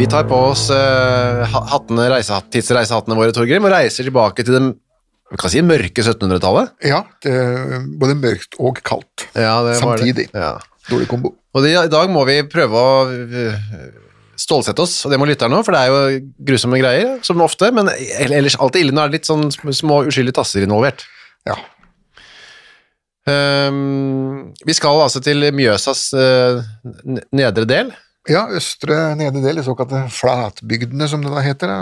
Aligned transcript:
Vi 0.00 0.06
tar 0.08 0.24
på 0.24 0.36
oss 0.48 0.70
uh, 0.72 1.42
hattene, 1.52 2.06
reisehatt, 2.08 2.46
tidsreisehattene 2.54 3.18
våre, 3.18 3.34
Torgrim, 3.36 3.66
og 3.68 3.74
reiser 3.74 4.06
tilbake 4.06 4.46
til 4.46 4.56
det 4.56 4.62
vi 5.30 5.38
kan 5.38 5.52
si 5.52 5.60
mørke 5.60 6.00
1700-tallet. 6.00 6.72
Ja, 6.88 7.02
det 7.20 7.34
både 8.00 8.16
mørkt 8.16 8.56
og 8.56 8.80
kaldt. 8.80 9.26
Ja, 9.34 9.58
det 9.66 9.76
var 9.76 9.82
Samtidig. 9.82 10.30
Det. 10.32 10.40
Ja. 10.40 10.54
Dårlig 10.88 11.10
kombo. 11.10 11.34
Og 11.52 11.66
det, 11.66 11.74
i 11.76 11.92
dag 11.92 12.08
må 12.10 12.24
vi 12.26 12.38
prøve 12.48 12.80
å 12.80 12.96
øh, 13.12 13.60
stålsette 14.40 14.88
oss, 14.88 14.96
og 15.04 15.12
det 15.12 15.20
må 15.20 15.28
lytterne 15.28 15.60
òg, 15.60 15.68
for 15.68 15.76
det 15.76 15.84
er 15.84 15.92
jo 15.92 16.18
grusomme 16.48 16.80
greier, 16.80 17.20
som 17.26 17.44
ofte, 17.44 17.68
men 17.76 17.92
ellers 18.24 18.56
alltid 18.56 18.86
ille. 18.86 18.96
Nå 18.96 19.04
er 19.04 19.12
det 19.12 19.20
litt 19.20 19.28
sånn 19.28 19.50
små 19.52 20.00
uskyldige 20.08 20.40
tasser 20.40 20.64
involvert. 20.64 21.04
Ja. 21.44 21.60
Um, 23.28 24.54
vi 24.64 24.80
skal 24.80 25.04
altså 25.04 25.20
til 25.22 25.44
Mjøsas 25.52 26.08
uh, 26.16 26.64
nedre 27.36 27.68
del. 27.68 27.92
Ja, 28.28 28.44
østre 28.52 29.14
nedre 29.16 29.40
del, 29.44 29.60
de 29.60 29.64
såkalte 29.64 30.04
flatbygdene 30.12 31.08
som 31.08 31.24
det 31.24 31.32
da 31.32 31.42
heter, 31.44 31.72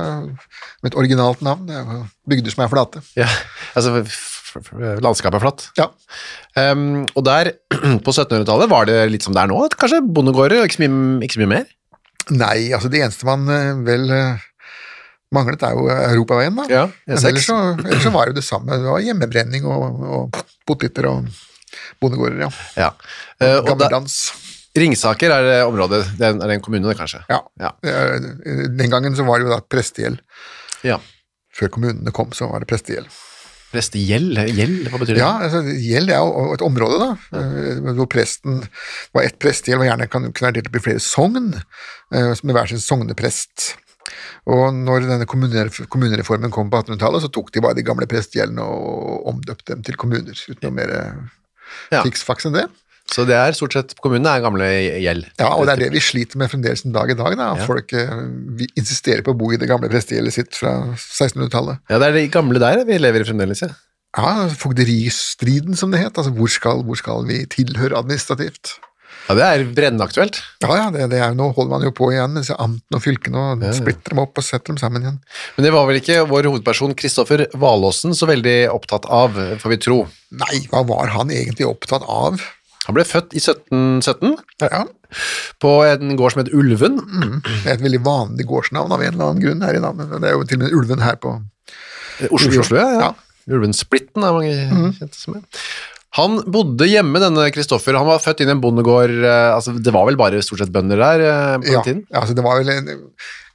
med 0.82 0.93
et 0.93 0.99
originalt 0.99 1.43
navn. 1.43 1.66
Det 1.66 1.78
er 1.81 2.03
bygder 2.31 2.54
som 2.54 2.65
er 2.65 2.72
flate. 2.72 3.03
Ja, 3.19 3.28
altså 3.75 4.04
landskapet 5.03 5.41
er 5.41 5.44
flatt. 5.44 5.71
Ja, 5.81 5.91
Um, 6.59 7.04
og 7.15 7.22
der, 7.27 7.53
på 8.04 8.10
1700-tallet, 8.10 8.71
var 8.71 8.88
det 8.88 8.97
litt 9.12 9.22
som 9.22 9.34
det 9.37 9.44
er 9.44 9.50
nå? 9.50 9.60
Kanskje 9.78 10.00
bondegårder, 10.03 10.62
og 10.62 10.71
ikke 10.71 10.88
ikke 11.22 11.37
så 11.37 11.43
mye 11.44 11.53
mer? 11.53 11.69
Nei, 12.34 12.71
altså 12.77 12.91
det 12.93 13.03
eneste 13.04 13.28
man 13.28 13.47
eh, 13.53 13.78
vel 13.87 14.10
eh, 14.12 14.43
manglet 15.34 15.62
er 15.65 15.77
jo 15.77 15.87
europaveien, 15.93 16.59
da. 16.59 16.66
Ja, 16.72 16.82
Men 17.06 17.21
ellers 17.31 17.47
så, 17.47 17.59
ellers 17.77 18.04
så 18.04 18.12
var 18.15 18.27
det 18.27 18.34
jo 18.34 18.41
det 18.41 18.47
samme. 18.48 18.81
Det 18.81 18.91
var 18.91 19.04
hjemmebrenning 19.04 19.69
og, 19.71 20.03
og 20.19 20.43
poteter 20.69 21.09
og 21.12 21.31
bondegårder, 22.03 22.43
ja. 22.48 22.50
Ja. 22.81 22.91
Eh, 23.38 23.54
og 23.60 23.71
da, 23.71 23.71
Gammeldans. 23.71 24.19
Ringsaker 24.83 25.33
er 25.34 25.47
det 25.47 25.56
området, 25.66 26.03
det 26.19 26.27
er, 26.28 26.53
en 26.55 26.65
kommune, 26.65 26.94
kanskje? 26.99 27.22
Ja. 27.31 27.41
Ja. 27.61 27.72
Eh, 27.83 28.19
Den 28.78 28.91
gangen 28.93 29.16
så 29.19 29.27
var 29.28 29.39
det 29.41 29.49
jo 29.49 29.55
da 29.55 29.61
prestegjeld. 29.65 30.21
Ja. 30.87 30.99
Før 31.59 31.72
kommunene 31.75 32.12
kom, 32.15 32.31
så 32.37 32.50
var 32.50 32.62
det 32.62 32.69
prestegjeld. 32.71 33.09
Prestegjeld? 33.69 34.39
Gjeld, 34.56 34.87
hva 34.89 35.00
betyr 35.03 35.19
det? 35.19 35.21
Ja, 35.21 35.33
altså, 35.44 35.61
gjeld 35.66 36.12
er 36.15 36.22
jo 36.22 36.55
et 36.55 36.62
område, 36.65 37.00
da, 37.03 37.09
Ja. 37.37 37.93
hvor 37.99 38.09
presten 38.09 38.62
var 39.12 39.27
ett 39.27 39.37
prestegjeld, 39.43 39.83
og 39.83 39.91
gjerne 39.91 40.09
kan 40.09 40.31
kunne 40.33 40.49
være 40.49 40.56
delt 40.61 40.71
opp 40.71 40.78
i 40.81 40.84
flere 40.87 41.03
sogn, 41.05 41.50
eh, 42.15 42.33
med 42.43 42.56
hver 42.56 42.71
sin 42.71 42.81
sogneprest. 42.81 43.75
Og 44.49 44.72
når 44.72 45.05
denne 45.05 45.27
kommunereformen 45.28 46.50
kom 46.55 46.71
på 46.71 46.81
1800-tallet, 46.81 47.27
så 47.27 47.28
tok 47.33 47.53
de 47.53 47.60
bare 47.60 47.77
de 47.77 47.84
gamle 47.84 48.06
prestegjeldene 48.09 48.65
og 48.65 49.27
omdøpte 49.34 49.75
dem 49.75 49.83
til 49.84 49.99
kommuner, 50.00 50.33
uten 50.49 50.65
noe 50.65 50.72
mer 50.78 50.95
eh, 50.97 52.03
fiksfaks 52.06 52.49
enn 52.49 52.56
det. 52.56 52.69
Så 53.09 53.25
det 53.29 53.37
er 53.39 53.55
stort 53.57 53.73
sett 53.73 53.95
kommunene 54.05 54.35
er 54.37 54.43
gamle 54.45 54.67
gjeld. 55.01 55.29
Ja, 55.41 55.55
og 55.57 55.65
det 55.69 55.77
er 55.79 55.83
det 55.87 55.93
vi 55.97 56.03
sliter 56.05 56.41
med 56.41 56.51
fremdeles 56.53 56.85
en 56.85 56.93
dag 56.93 57.09
i 57.13 57.17
dag, 57.19 57.37
da. 57.41 57.51
Ja. 57.57 57.67
Folk 57.69 57.93
eh, 57.97 58.11
vi 58.59 58.69
insisterer 58.77 59.25
på 59.25 59.33
å 59.33 59.39
bo 59.39 59.49
i 59.55 59.61
det 59.61 59.69
gamle 59.71 59.89
prestegjeldet 59.93 60.37
sitt 60.37 60.59
fra 60.59 60.75
1600-tallet. 60.93 61.81
Ja, 61.89 62.01
det 62.03 62.11
er 62.11 62.19
det 62.19 62.27
gamle 62.35 62.61
der 62.63 62.85
vi 62.89 62.99
lever 63.01 63.25
i 63.25 63.29
fremdeles, 63.31 63.65
ja. 63.65 63.73
Ja, 64.19 64.49
fogderistriden, 64.59 65.77
som 65.77 65.93
det 65.93 66.01
het. 66.03 66.19
Altså, 66.19 66.33
hvor 66.37 66.51
skal, 66.53 66.85
hvor 66.85 66.99
skal 67.01 67.25
vi 67.29 67.43
tilhøre 67.53 67.97
administrativt? 67.99 68.77
Ja, 69.29 69.35
det 69.37 69.45
er 69.45 69.65
brennende 69.77 70.05
aktuelt. 70.09 70.39
Ja, 70.65 70.71
ja, 70.79 70.85
det, 70.93 71.11
det 71.13 71.19
er, 71.21 71.35
nå 71.37 71.51
holder 71.57 71.75
man 71.75 71.85
jo 71.85 71.93
på 71.97 72.09
igjen 72.15 72.33
med 72.37 72.49
amtene 72.55 72.97
og 72.97 73.03
fylkene 73.05 73.41
og 73.41 73.65
Ja, 73.65 73.71
ja. 73.73 73.77
splitter 73.77 74.15
dem 74.15 74.23
opp 74.23 74.41
og 74.41 74.45
setter 74.47 74.73
dem 74.73 74.79
sammen 74.81 75.05
igjen. 75.05 75.19
Men 75.57 75.67
det 75.67 75.73
var 75.75 75.89
vel 75.89 76.01
ikke 76.01 76.23
vår 76.31 76.49
hovedperson 76.49 76.97
Kristoffer 76.97 77.45
Valåsen 77.61 78.17
så 78.17 78.29
veldig 78.31 78.57
opptatt 78.73 79.09
av, 79.13 79.37
får 79.61 79.75
vi 79.75 79.81
tro. 79.85 79.99
Nei, 80.41 80.63
hva 80.73 80.81
var 80.89 81.13
han 81.17 81.33
egentlig 81.35 81.69
opptatt 81.69 82.05
av? 82.09 82.41
Han 82.88 82.97
ble 82.97 83.04
født 83.04 83.34
i 83.37 83.41
1717 83.43 84.34
Ja, 84.65 84.82
på 85.62 85.72
en 85.88 86.16
gård 86.16 86.32
som 86.34 86.41
het 86.43 86.50
Ulven. 86.56 86.99
Det 87.44 87.69
er 87.69 87.76
et 87.76 87.84
veldig 87.84 88.00
vanlig 88.06 88.47
gårdsnavn 88.49 88.93
av 88.97 89.03
en 89.04 89.12
eller 89.15 89.26
annen 89.31 89.43
grunn 89.44 89.62
her 89.66 89.76
i 89.76 89.82
navnet. 89.84 90.10
Det 90.22 90.28
er 90.31 90.37
jo 90.38 90.47
til 90.49 90.59
og 90.59 90.65
med 90.66 90.76
Ulven 90.81 91.04
her 91.04 91.16
på 91.21 91.34
Oslo, 92.28 92.48
Oslo, 92.48 92.60
Oslo, 92.65 92.81
ja. 92.81 92.88
ja. 92.97 93.00
Ja. 93.09 93.54
Ulvensplitten 93.54 94.25
er 94.27 94.34
mange 94.37 94.91
kjente 94.98 95.16
som 95.16 95.37
er. 95.38 95.44
Han 96.19 96.38
bodde 96.50 96.88
hjemme, 96.88 97.21
denne 97.21 97.44
Kristoffer. 97.53 97.97
Han 98.00 98.09
var 98.09 98.19
født 98.25 98.41
inn 98.43 98.48
i 98.50 98.54
en 98.56 98.62
bondegård. 98.65 99.12
eh, 99.22 99.53
Altså, 99.54 99.75
det 99.77 99.93
var 99.94 100.09
vel 100.09 100.16
bare 100.21 100.41
stort 100.44 100.62
sett 100.65 100.72
bønder 100.75 100.97
der 101.00 101.22
på 101.60 101.69
på 101.69 101.72
Ja, 101.77 101.82
tiden? 101.84 102.03
tiden? 102.03 102.16
altså 102.22 102.34
det 102.37 102.44
var 102.48 102.59
vel 102.62 102.72
en, 102.72 102.88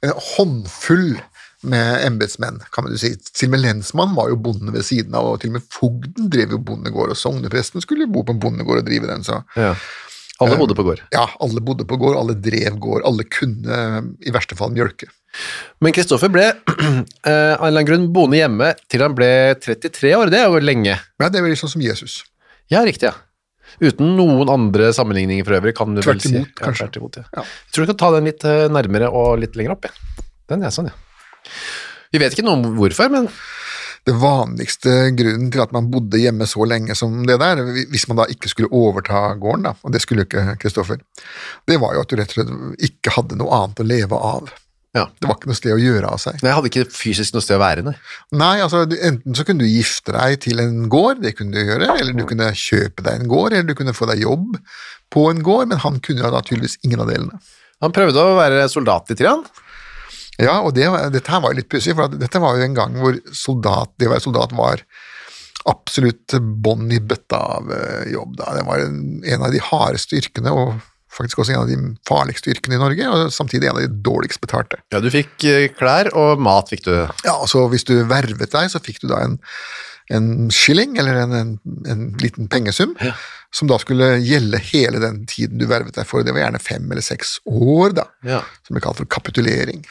en 0.06 0.14
håndfull 0.30 1.08
med 1.64 2.04
embetsmenn, 2.06 2.60
kan 2.74 2.84
man 2.86 2.92
jo 2.94 3.00
si. 3.00 3.12
Til 3.34 3.48
og 3.48 3.54
med 3.56 3.62
lensmannen 3.64 4.16
var 4.18 4.28
jo 4.32 4.36
bonde 4.44 4.72
ved 4.74 4.84
siden 4.86 5.14
av, 5.18 5.32
og 5.34 5.40
til 5.42 5.50
og 5.52 5.58
med 5.58 5.68
fogden 5.74 6.30
drev 6.32 6.54
jo 6.56 6.58
bondegård, 6.70 7.12
og 7.14 7.18
sognepresten 7.20 7.82
skulle 7.84 8.06
jo 8.06 8.12
bo 8.14 8.22
på 8.28 8.34
en 8.36 8.40
bondegård 8.42 8.82
og 8.82 8.88
drive 8.88 9.10
den, 9.10 9.24
så 9.26 9.42
Ja. 9.56 9.74
Alle 10.42 10.56
bodde 10.58 10.74
på 10.74 10.82
gård. 10.82 10.98
ja, 11.14 11.28
alle 11.40 11.60
bodde 11.62 11.84
på 11.86 11.96
gård, 11.96 12.16
alle 12.18 12.34
drev 12.34 12.74
gård, 12.82 13.04
alle 13.06 13.22
kunne 13.30 13.76
i 14.26 14.32
verste 14.34 14.56
fall 14.58 14.72
mjølke. 14.74 15.06
Men 15.80 15.92
Kristoffer 15.94 16.28
ble 16.28 16.48
eh, 16.50 17.54
av 17.54 17.62
en 17.62 17.68
eller 17.68 17.68
annen 17.68 17.86
grunn 17.86 18.08
boende 18.12 18.40
hjemme 18.40 18.72
til 18.90 19.04
han 19.06 19.14
ble 19.14 19.28
33 19.62 20.10
år. 20.18 20.32
Det 20.34 20.40
er 20.42 20.50
jo 20.50 20.58
lenge. 20.62 20.96
Ja, 21.22 21.28
det 21.30 21.38
er 21.38 21.46
vel 21.46 21.54
sånn 21.56 21.70
som 21.76 21.84
Jesus. 21.86 22.24
Ja, 22.72 22.82
riktig, 22.86 23.12
ja. 23.12 23.14
Uten 23.82 24.12
noen 24.18 24.50
andre 24.50 24.90
sammenligninger 24.94 25.46
for 25.46 25.56
øvrig, 25.60 25.74
kan 25.78 25.94
du 25.94 26.02
Tvert 26.02 26.18
vel 26.18 26.26
si. 26.26 26.34
imot, 26.34 26.60
Ja, 26.60 26.74
tvert 26.82 26.98
imot, 26.98 27.16
ja. 27.22 27.24
Ja. 27.38 27.46
Jeg 27.46 27.72
tror 27.74 27.86
du 27.86 27.92
kan 27.94 28.02
ta 28.02 28.10
den 28.18 28.28
litt 28.32 28.44
eh, 28.50 28.66
nærmere 28.74 29.08
og 29.14 29.38
litt 29.42 29.54
lenger 29.58 29.74
opp, 29.78 29.86
ja. 29.86 30.24
Den 30.50 30.66
er 30.66 30.74
sånn, 30.74 30.90
ja. 30.90 30.98
Vi 32.14 32.20
vet 32.22 32.34
ikke 32.36 32.46
noe 32.46 32.58
om 32.60 32.66
hvorfor, 32.78 33.10
men 33.12 33.28
Det 34.04 34.12
vanligste 34.20 34.90
grunnen 35.16 35.48
til 35.50 35.62
at 35.64 35.70
man 35.72 35.86
bodde 35.88 36.18
hjemme 36.20 36.44
så 36.46 36.66
lenge 36.68 36.92
som 36.98 37.22
det 37.24 37.38
der, 37.40 37.62
hvis 37.88 38.04
man 38.10 38.18
da 38.20 38.26
ikke 38.28 38.50
skulle 38.52 38.68
overta 38.68 39.30
gården, 39.40 39.64
da, 39.64 39.72
og 39.80 39.94
det 39.94 40.02
skulle 40.04 40.26
jo 40.26 40.28
ikke 40.28 40.58
Kristoffer, 40.60 41.00
det 41.64 41.78
var 41.80 41.94
jo 41.96 42.02
at 42.04 42.12
du 42.12 42.18
rett 42.20 42.34
og 42.34 42.36
slett 42.36 42.84
ikke 42.90 43.14
hadde 43.16 43.38
noe 43.40 43.48
annet 43.56 43.80
å 43.80 43.86
leve 43.88 44.18
av. 44.18 44.52
ja. 44.94 45.06
Det 45.18 45.30
var 45.30 45.38
ikke 45.38 45.48
noe 45.48 45.56
sted 45.56 45.72
å 45.72 45.80
gjøre 45.80 46.12
av 46.12 46.20
seg. 46.20 46.36
Nei, 46.42 46.50
Jeg 46.50 46.58
hadde 46.58 46.70
ikke 46.74 46.84
fysisk 46.92 47.32
noe 47.34 47.46
sted 47.48 47.56
å 47.56 47.64
være, 47.64 47.86
nei. 47.88 47.96
Nei, 48.36 48.52
altså 48.60 48.84
enten 48.84 49.34
så 49.40 49.48
kunne 49.48 49.64
du 49.64 49.72
gifte 49.72 50.12
deg 50.12 50.36
til 50.44 50.60
en 50.60 50.84
gård, 50.92 51.24
det 51.24 51.32
kunne 51.40 51.56
du 51.56 51.64
gjøre, 51.64 51.88
eller 51.96 52.12
du 52.12 52.26
kunne 52.28 52.52
kjøpe 52.52 53.08
deg 53.08 53.22
en 53.24 53.32
gård, 53.32 53.56
eller 53.56 53.72
du 53.72 53.74
kunne 53.80 53.96
få 53.96 54.12
deg 54.12 54.20
jobb 54.28 54.60
på 55.16 55.30
en 55.32 55.40
gård, 55.48 55.72
men 55.72 55.80
han 55.80 55.96
kunne 56.04 56.20
jo 56.20 56.30
da 56.36 56.44
tydeligvis 56.44 56.76
ingen 56.84 57.00
av 57.00 57.08
delene. 57.08 57.40
Han 57.80 57.92
prøvde 57.96 58.20
å 58.20 58.36
være 58.36 58.68
soldat 58.68 59.08
litt, 59.08 59.24
grann. 59.24 59.42
Ja, 60.42 60.60
og 60.66 60.72
det, 60.74 60.88
dette 61.14 61.30
her 61.30 61.42
var 61.44 61.52
jo 61.54 61.60
litt 61.60 61.68
pussig, 61.70 61.94
for 61.94 62.10
dette 62.10 62.40
var 62.42 62.56
jo 62.58 62.64
en 62.66 62.74
gang 62.76 62.96
hvor 62.98 63.18
soldat, 63.36 63.92
det 63.98 64.08
å 64.08 64.14
være 64.16 64.24
soldat 64.24 64.54
var 64.58 64.82
absolutt 65.70 66.34
bånn 66.64 66.90
i 66.92 66.98
bøtta 67.00 67.38
av 67.58 67.70
eh, 67.72 68.10
jobb. 68.12 68.34
Da. 68.40 68.50
Det 68.58 68.64
var 68.66 68.82
en, 68.84 68.98
en 69.24 69.46
av 69.46 69.54
de 69.54 69.62
hardeste 69.64 70.18
yrkene, 70.18 70.52
og 70.52 70.74
faktisk 71.14 71.40
også 71.44 71.54
en 71.54 71.62
av 71.62 71.70
de 71.70 71.78
farligste 72.08 72.50
yrkene 72.52 72.76
i 72.76 72.82
Norge, 72.82 73.06
og 73.14 73.30
samtidig 73.32 73.70
en 73.70 73.78
av 73.78 73.84
de 73.86 74.02
dårligst 74.04 74.42
betalte. 74.42 74.80
Ja, 74.92 75.00
du 75.00 75.08
fikk 75.14 75.46
eh, 75.48 75.68
klær, 75.72 76.10
og 76.18 76.42
mat 76.42 76.68
fikk 76.74 76.84
du. 76.88 76.92
Ja, 77.24 77.36
og 77.38 77.48
så 77.52 77.64
Hvis 77.72 77.86
du 77.88 77.94
vervet 78.10 78.50
deg, 78.52 78.68
så 78.74 78.82
fikk 78.82 79.00
du 79.04 79.08
da 79.14 79.22
en, 79.24 79.38
en 80.12 80.28
skilling, 80.52 80.98
eller 81.00 81.22
en, 81.22 81.32
en, 81.38 81.54
en 81.88 82.04
liten 82.20 82.50
pengesum, 82.52 82.92
som 83.54 83.70
da 83.70 83.78
skulle 83.80 84.16
gjelde 84.26 84.58
hele 84.72 84.98
den 85.00 85.22
tiden 85.30 85.60
du 85.62 85.68
vervet 85.70 85.94
deg 85.96 86.08
for. 86.10 86.26
Det 86.26 86.34
var 86.34 86.44
gjerne 86.48 86.60
fem 86.60 86.90
eller 86.90 87.06
seks 87.06 87.38
år, 87.46 87.94
da, 88.02 88.08
Ja. 88.26 88.42
som 88.66 88.74
ble 88.76 88.82
kalt 88.84 88.98
for 89.00 89.08
kapitulering. 89.08 89.86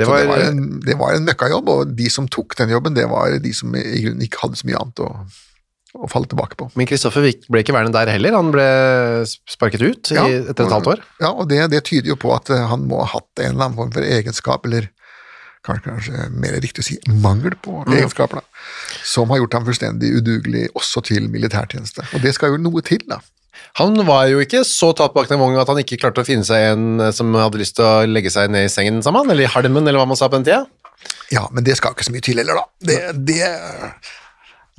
Det 0.00 0.08
var, 0.08 0.24
det 0.24 0.30
var 0.32 0.42
en, 0.48 0.64
det 0.86 0.96
var 1.00 1.14
en 1.18 1.28
møkkajobb, 1.28 1.70
og 1.76 1.94
de 1.98 2.08
som 2.12 2.26
tok 2.32 2.56
den 2.58 2.72
jobben, 2.74 2.96
det 2.96 3.06
var 3.10 3.36
de 3.44 3.52
som 3.56 3.74
i 3.78 4.02
grunnen 4.04 4.26
ikke 4.26 4.42
hadde 4.46 4.58
så 4.60 4.68
mye 4.70 4.80
annet 4.80 5.02
å, 5.04 5.08
å 6.00 6.08
falle 6.10 6.28
tilbake 6.30 6.56
på. 6.60 6.68
Men 6.78 6.86
Kristoffer 6.90 7.24
ble 7.50 7.62
ikke 7.64 7.74
værende 7.76 7.96
der 7.96 8.12
heller. 8.14 8.36
Han 8.38 8.52
ble 8.54 8.66
sparket 9.50 9.82
ut 9.82 10.12
Ja, 10.14 10.24
i, 10.30 10.38
etter 10.52 10.66
et 10.68 10.74
halvt 10.76 10.92
år. 10.94 11.02
Ja, 11.22 11.32
og 11.34 11.48
det, 11.50 11.64
det 11.72 11.82
tyder 11.88 12.12
jo 12.12 12.18
på 12.20 12.32
at 12.36 12.50
eh, 12.54 12.66
han 12.70 12.86
må 12.90 13.02
ha 13.02 13.08
hatt 13.16 13.42
en 13.42 13.52
eller 13.54 13.68
annen 13.68 13.78
form 13.80 13.92
for 13.96 14.06
egenskap, 14.06 14.66
eller 14.70 14.86
kanskje, 15.66 15.90
kanskje 15.90 16.28
mer 16.40 16.54
riktig 16.62 16.84
å 16.84 16.86
si 16.86 16.96
mangel 17.20 17.52
på 17.60 17.82
Mm. 17.84 17.96
egenskaper, 17.98 18.40
da, 18.40 18.62
som 19.04 19.28
har 19.34 19.42
gjort 19.42 19.58
ham 19.58 19.66
fullstendig 19.66 20.14
udugelig 20.20 20.68
også 20.78 21.02
til 21.10 21.26
militærtjeneste. 21.32 22.06
Og 22.16 22.22
det 22.24 22.32
skal 22.36 22.54
jo 22.54 22.60
noe 22.62 22.80
til, 22.86 23.02
da. 23.10 23.18
Han 23.80 23.96
var 24.08 24.26
jo 24.30 24.40
ikke 24.42 24.62
så 24.66 24.90
tatt 24.96 25.14
bak 25.16 25.30
den 25.30 25.40
vognen 25.40 25.60
at 25.62 25.70
han 25.70 25.80
ikke 25.82 25.98
klarte 26.02 26.24
å 26.24 26.26
finne 26.26 26.46
seg 26.46 26.72
en 26.72 27.00
eh, 27.00 27.12
som 27.16 27.32
hadde 27.38 27.60
lyst 27.60 27.78
til 27.78 27.86
å 27.86 28.06
legge 28.08 28.32
seg 28.32 28.50
ned 28.52 28.68
i 28.68 28.72
sengen 28.72 29.02
sammen, 29.06 29.30
eller 29.30 29.46
i 29.46 29.52
halmen, 29.52 29.86
eller 29.86 30.02
hva 30.02 30.08
man 30.10 30.18
sa 30.18 30.30
på 30.30 30.40
den 30.40 30.48
tida. 30.48 30.64
Ja, 31.32 31.46
men 31.54 31.64
det 31.64 31.76
skal 31.78 31.94
ikke 31.94 32.08
så 32.08 32.14
mye 32.14 32.24
til 32.24 32.40
heller, 32.42 32.58
da. 32.58 32.66
Det, 32.90 32.98
det 33.28 33.44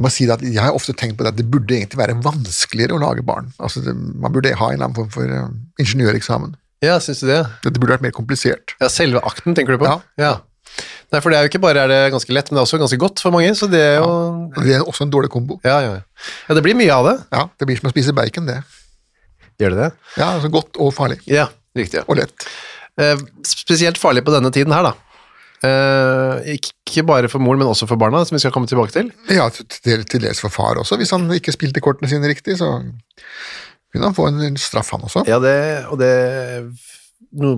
si 0.09 0.25
jeg 0.25 0.57
har 0.57 0.73
ofte 0.73 0.95
tenkt 0.97 1.17
på 1.19 1.25
det 1.25 1.33
at 1.33 1.37
det 1.37 1.45
burde 1.51 1.75
egentlig 1.75 1.99
være 1.99 2.17
vanskeligere 2.25 2.95
å 2.95 3.01
lage 3.01 3.21
barn. 3.25 3.51
Altså, 3.61 3.83
det, 3.85 3.93
Man 3.93 4.33
burde 4.33 4.53
ha 4.57 4.69
en 4.69 4.73
eller 4.79 4.87
annen 4.87 4.97
form 4.97 5.11
for 5.13 5.29
eh, 5.29 5.51
ingeniøreksamen. 5.81 6.55
Ja, 6.81 6.95
synes 7.03 7.21
du 7.21 7.29
det? 7.29 7.43
Det 7.61 7.77
burde 7.77 7.93
vært 7.93 8.05
mer 8.07 8.15
komplisert. 8.15 8.73
Ja, 8.81 8.89
Selve 8.89 9.21
akten, 9.27 9.53
tenker 9.53 9.77
du 9.77 9.83
på? 9.83 9.89
Ja. 9.89 9.99
Ja. 10.17 10.31
Nei, 11.11 11.19
for 11.19 11.27
det 11.31 11.37
er 11.37 11.45
jo 11.45 11.51
ikke 11.51 11.63
bare 11.63 11.83
er 11.83 11.91
det 11.91 11.99
ganske 12.13 12.31
lett, 12.31 12.49
men 12.49 12.57
det 12.57 12.61
er 12.61 12.67
også 12.69 12.79
ganske 12.79 12.99
godt 13.01 13.19
for 13.23 13.35
mange, 13.35 13.51
så 13.59 13.67
det 13.67 13.81
er 13.83 13.95
jo 13.99 14.11
Ja, 14.55 14.63
Det 14.63 14.75
er 14.77 14.85
også 14.87 15.03
en 15.05 15.13
dårlig 15.13 15.31
kombo. 15.33 15.59
Ja, 15.67 15.79
ja. 15.83 15.97
ja 16.47 16.55
det 16.55 16.63
blir 16.63 16.77
mye 16.79 16.93
av 16.95 17.09
det. 17.09 17.15
Ja, 17.35 17.47
Det 17.59 17.67
blir 17.67 17.81
som 17.81 17.91
å 17.91 17.93
spise 17.93 18.15
bacon, 18.15 18.47
det. 18.47 18.61
Gjør 19.59 19.75
det 19.75 19.81
det? 19.83 19.89
Ja, 20.17 20.33
altså 20.37 20.51
Godt 20.53 20.79
og 20.81 20.93
farlig. 20.95 21.19
Ja, 21.29 21.49
riktig. 21.77 21.99
Ja. 22.01 22.07
Og 22.07 22.17
lett. 22.21 22.47
Eh, 22.99 23.17
spesielt 23.47 23.99
farlig 23.99 24.23
på 24.25 24.33
denne 24.33 24.51
tiden 24.55 24.73
her, 24.75 24.91
da. 24.91 24.93
Eh, 25.61 26.55
ikke 26.57 27.03
bare 27.05 27.29
for 27.29 27.43
moren, 27.43 27.61
men 27.61 27.69
også 27.69 27.85
for 27.89 27.99
barna, 28.01 28.23
som 28.25 28.35
vi 28.35 28.41
skal 28.41 28.53
komme 28.55 28.69
tilbake 28.69 28.95
til. 28.95 29.11
Ja, 29.29 29.45
til, 29.53 29.67
til 29.69 30.05
til 30.09 30.23
dels 30.23 30.41
for 30.41 30.53
far 30.53 30.79
også. 30.81 30.97
Hvis 30.97 31.13
han 31.13 31.27
ikke 31.35 31.53
spilte 31.53 31.83
kortene 31.83 32.09
sine 32.09 32.31
riktig, 32.31 32.57
så 32.57 32.79
kunne 33.91 34.07
han 34.07 34.17
få 34.17 34.31
en, 34.31 34.57
straff, 34.57 34.89
han 34.95 35.05
også. 35.05 35.25
Ja, 35.29 35.37
det, 35.43 35.85
og 35.91 35.99
det 36.01 36.11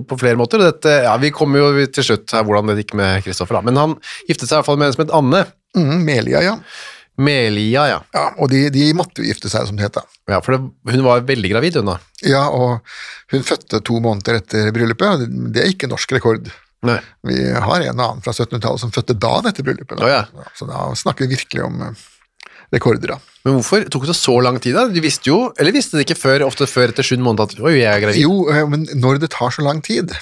på 0.08 0.18
flere 0.20 0.38
måter. 0.38 0.58
Dette, 0.62 0.90
ja, 1.06 1.16
vi 1.18 1.30
kommer 1.34 1.58
jo 1.62 1.86
til 1.90 2.04
slutt 2.06 2.30
her 2.36 2.44
hvordan 2.46 2.70
det 2.72 2.84
gikk 2.84 2.94
med 3.00 3.24
Kristoffer, 3.26 3.58
da. 3.58 3.62
Men 3.66 3.76
han 3.80 3.94
giftet 4.28 4.48
seg 4.48 4.56
i 4.56 4.58
hvert 4.60 4.68
fall 4.68 4.78
med 4.78 4.90
en 4.90 4.96
som 4.96 5.04
het 5.04 5.14
Anne. 5.18 5.44
Mm, 5.74 6.04
Melia, 6.06 6.42
ja. 6.44 6.56
Melia, 7.18 7.84
ja. 7.88 7.98
ja 8.14 8.24
og 8.42 8.48
de, 8.50 8.64
de 8.74 8.88
måtte 8.96 9.22
jo 9.22 9.28
gifte 9.28 9.50
seg, 9.50 9.66
som 9.68 9.76
det 9.78 9.86
het. 9.86 9.98
ja 10.30 10.40
for 10.42 10.56
det, 10.56 10.60
hun 10.94 11.04
var 11.06 11.22
veldig 11.26 11.50
gravid, 11.52 11.76
hun 11.78 11.92
da. 11.92 11.98
Ja, 12.26 12.44
og 12.50 12.80
hun 13.34 13.46
fødte 13.46 13.80
to 13.86 14.00
måneder 14.02 14.40
etter 14.40 14.70
bryllupet. 14.74 15.20
det- 15.22 15.52
Det 15.54 15.62
er 15.62 15.70
ikke 15.74 15.90
norsk 15.90 16.12
rekord. 16.16 16.50
Nei. 16.84 16.98
Vi 17.24 17.36
har 17.52 17.80
en 17.80 18.00
og 18.00 18.04
annen 18.04 18.22
fra 18.24 18.32
1700-tallet 18.34 18.80
som 18.82 18.90
fødte 18.92 19.14
dagen 19.18 19.46
etter 19.48 19.64
bryllupet. 19.64 19.96
Da. 19.98 20.04
Oh, 20.04 20.10
ja. 20.10 20.48
Så 20.58 20.66
da 20.68 20.90
snakker 20.94 21.24
vi 21.26 21.36
virkelig 21.36 21.62
om 21.64 21.80
eh, 21.82 21.94
rekorder, 22.74 23.14
da. 23.14 23.18
Men 23.44 23.58
hvorfor 23.58 23.84
tok 23.92 24.06
det 24.08 24.16
så 24.18 24.34
lang 24.44 24.58
tid 24.64 24.74
da? 24.76 24.86
De 24.92 25.02
visste 25.04 25.28
jo, 25.30 25.38
eller 25.60 25.74
visste 25.76 25.98
det 25.98 26.06
ikke 26.08 26.18
før, 26.20 26.44
ofte 26.46 26.66
før 26.70 26.92
etter 26.92 27.06
sju 27.06 27.16
måneder 27.20 27.50
at 27.54 27.64
oi, 27.64 27.74
jeg 27.78 27.90
er 27.90 28.02
gravid? 28.04 28.20
Jo, 28.24 28.38
eh, 28.52 28.62
men 28.70 28.86
når 28.98 29.20
det 29.24 29.30
tar 29.34 29.52
så 29.54 29.64
lang 29.66 29.82
tid, 29.84 30.14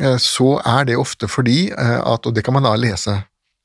eh, 0.00 0.18
så 0.22 0.56
er 0.62 0.84
det 0.90 0.98
ofte 1.00 1.28
fordi 1.30 1.70
eh, 1.72 1.96
at, 2.02 2.26
og 2.28 2.34
det 2.36 2.44
kan 2.46 2.56
man 2.58 2.66
da 2.68 2.74
lese 2.78 3.16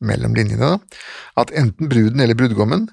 mellom 0.02 0.34
linjene, 0.34 0.74
da, 0.78 1.02
at 1.44 1.52
enten 1.54 1.90
bruden 1.92 2.24
eller 2.24 2.38
brudgommen 2.40 2.88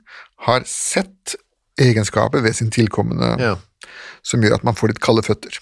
har 0.49 0.67
sett 0.69 1.37
egenskaper 1.81 2.43
ved 2.45 2.57
sin 2.59 2.69
tilkommende 2.75 3.31
Ja. 3.41 3.55
som 4.27 4.43
gjør 4.43 4.59
at 4.59 4.65
man 4.67 4.77
får 4.77 4.91
litt 4.93 5.01
kalde 5.01 5.23
føtter. 5.25 5.57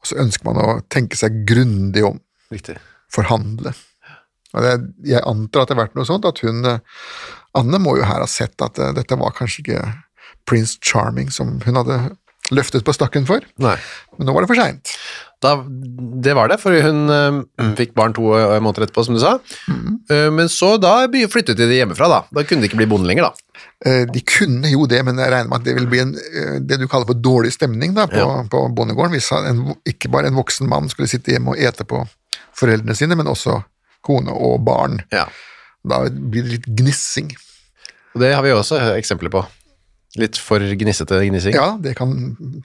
Og 0.00 0.08
så 0.10 0.16
ønsker 0.22 0.48
man 0.48 0.58
å 0.62 0.78
tenke 0.90 1.18
seg 1.20 1.44
grundig 1.46 2.02
om, 2.08 2.18
Riktig. 2.50 2.78
forhandle. 3.12 3.74
Og 4.56 4.64
det, 4.64 4.72
jeg 5.12 5.20
antar 5.28 5.62
at 5.62 5.68
det 5.70 5.76
har 5.76 5.82
vært 5.84 5.96
noe 5.98 6.08
sånt, 6.08 6.24
at 6.24 6.40
hun, 6.40 6.64
Anne 7.58 7.80
må 7.82 7.96
jo 7.98 8.06
her 8.08 8.22
ha 8.24 8.30
sett 8.30 8.58
at 8.64 8.78
uh, 8.80 8.92
dette 8.96 9.18
var 9.18 9.34
kanskje 9.36 9.64
ikke 9.64 9.84
Prince 10.48 10.78
Charming 10.84 11.30
som 11.34 11.58
hun 11.64 11.78
hadde 11.80 11.98
løftet 12.54 12.80
på 12.80 12.94
stakken 12.96 13.26
for, 13.28 13.44
Nei. 13.60 13.74
men 14.16 14.24
nå 14.24 14.32
var 14.32 14.40
det 14.44 14.48
for 14.48 14.56
seint. 14.56 14.92
Det 15.38 16.32
var 16.34 16.48
det, 16.48 16.56
for 16.62 16.72
hun 16.82 17.12
uh, 17.12 17.74
fikk 17.76 17.92
barn 17.98 18.14
to 18.16 18.30
måneder 18.32 18.86
etterpå, 18.86 19.04
som 19.04 19.14
du 19.14 19.20
sa. 19.20 19.34
Eh, 20.10 20.30
men 20.34 20.48
så 20.50 20.72
da 20.80 20.94
flyttet 21.30 21.60
de 21.60 21.68
hjemmefra, 21.76 22.08
da. 22.10 22.22
Da 22.34 22.42
kunne 22.48 22.64
de 22.64 22.70
ikke 22.70 22.80
bli 22.80 22.88
bonde 22.90 23.06
lenger, 23.10 23.28
da. 23.28 23.92
De 24.10 24.22
kunne 24.26 24.72
jo 24.72 24.88
det, 24.90 25.02
men 25.06 25.20
jeg 25.20 25.30
regner 25.30 25.50
med 25.52 25.60
at 25.60 25.66
det 25.68 25.74
vil 25.76 25.86
bli 25.92 26.00
en, 26.02 26.14
det 26.66 26.80
du 26.80 26.88
kaller 26.90 27.06
for 27.06 27.20
dårlig 27.20 27.52
stemning 27.54 27.92
da, 27.94 28.08
på, 28.10 28.18
Ja. 28.18 28.40
på 28.50 28.64
bondegården, 28.74 29.14
hvis 29.14 29.28
en, 29.36 29.60
ikke 29.86 30.10
bare 30.10 30.32
en 30.32 30.40
voksen 30.40 30.66
mann 30.72 30.88
skulle 30.90 31.10
sitte 31.12 31.36
hjemme 31.36 31.52
og 31.52 31.60
ete 31.62 31.86
på 31.86 32.00
foreldrene 32.58 32.96
sine, 32.98 33.14
men 33.18 33.30
også 33.30 33.60
kone 34.08 34.32
og 34.34 34.64
barn. 34.66 35.02
Ja. 35.14 35.28
Da 35.86 36.02
blir 36.10 36.48
det 36.48 36.56
litt 36.56 36.68
gnissing. 36.80 37.30
Og 38.18 38.24
det 38.24 38.32
har 38.34 38.42
vi 38.42 38.50
også 38.50 38.80
eksempler 38.98 39.30
på. 39.30 39.44
Litt 40.18 40.38
for 40.40 40.58
gnissete 40.80 41.20
gnissing. 41.28 41.54
Ja, 41.54 41.76
det 41.78 41.92
kan, 41.98 42.10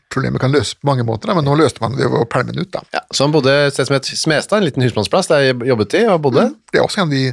problemet 0.09 0.41
kan 0.41 0.49
løses 0.55 0.73
på 0.79 0.87
mange 0.89 1.03
måter, 1.05 1.29
da, 1.29 1.35
men 1.37 1.45
nå 1.45 1.53
løste 1.59 1.83
man 1.83 1.93
det 1.99 2.07
ved 2.09 2.23
å 2.23 2.29
pælme 2.31 2.55
den 2.55 2.63
ut. 2.65 2.71
da. 2.73 2.81
Ja, 2.95 3.01
så 3.13 3.27
han 3.27 3.35
bodde 3.35 3.51
et 3.67 3.75
sted 3.75 3.89
som 3.89 3.97
het 3.99 4.07
Smestad, 4.09 4.61
en 4.63 4.65
liten 4.65 4.81
husmannsplass 4.87 5.29
der 5.29 5.43
jeg 5.51 5.59
jobbet 5.69 5.93
i 5.99 6.05
og 6.09 6.23
bodde. 6.23 6.47
Det 6.71 6.79
er 6.81 6.87
også 6.87 7.03
en 7.03 7.11
av 7.11 7.13
de 7.13 7.27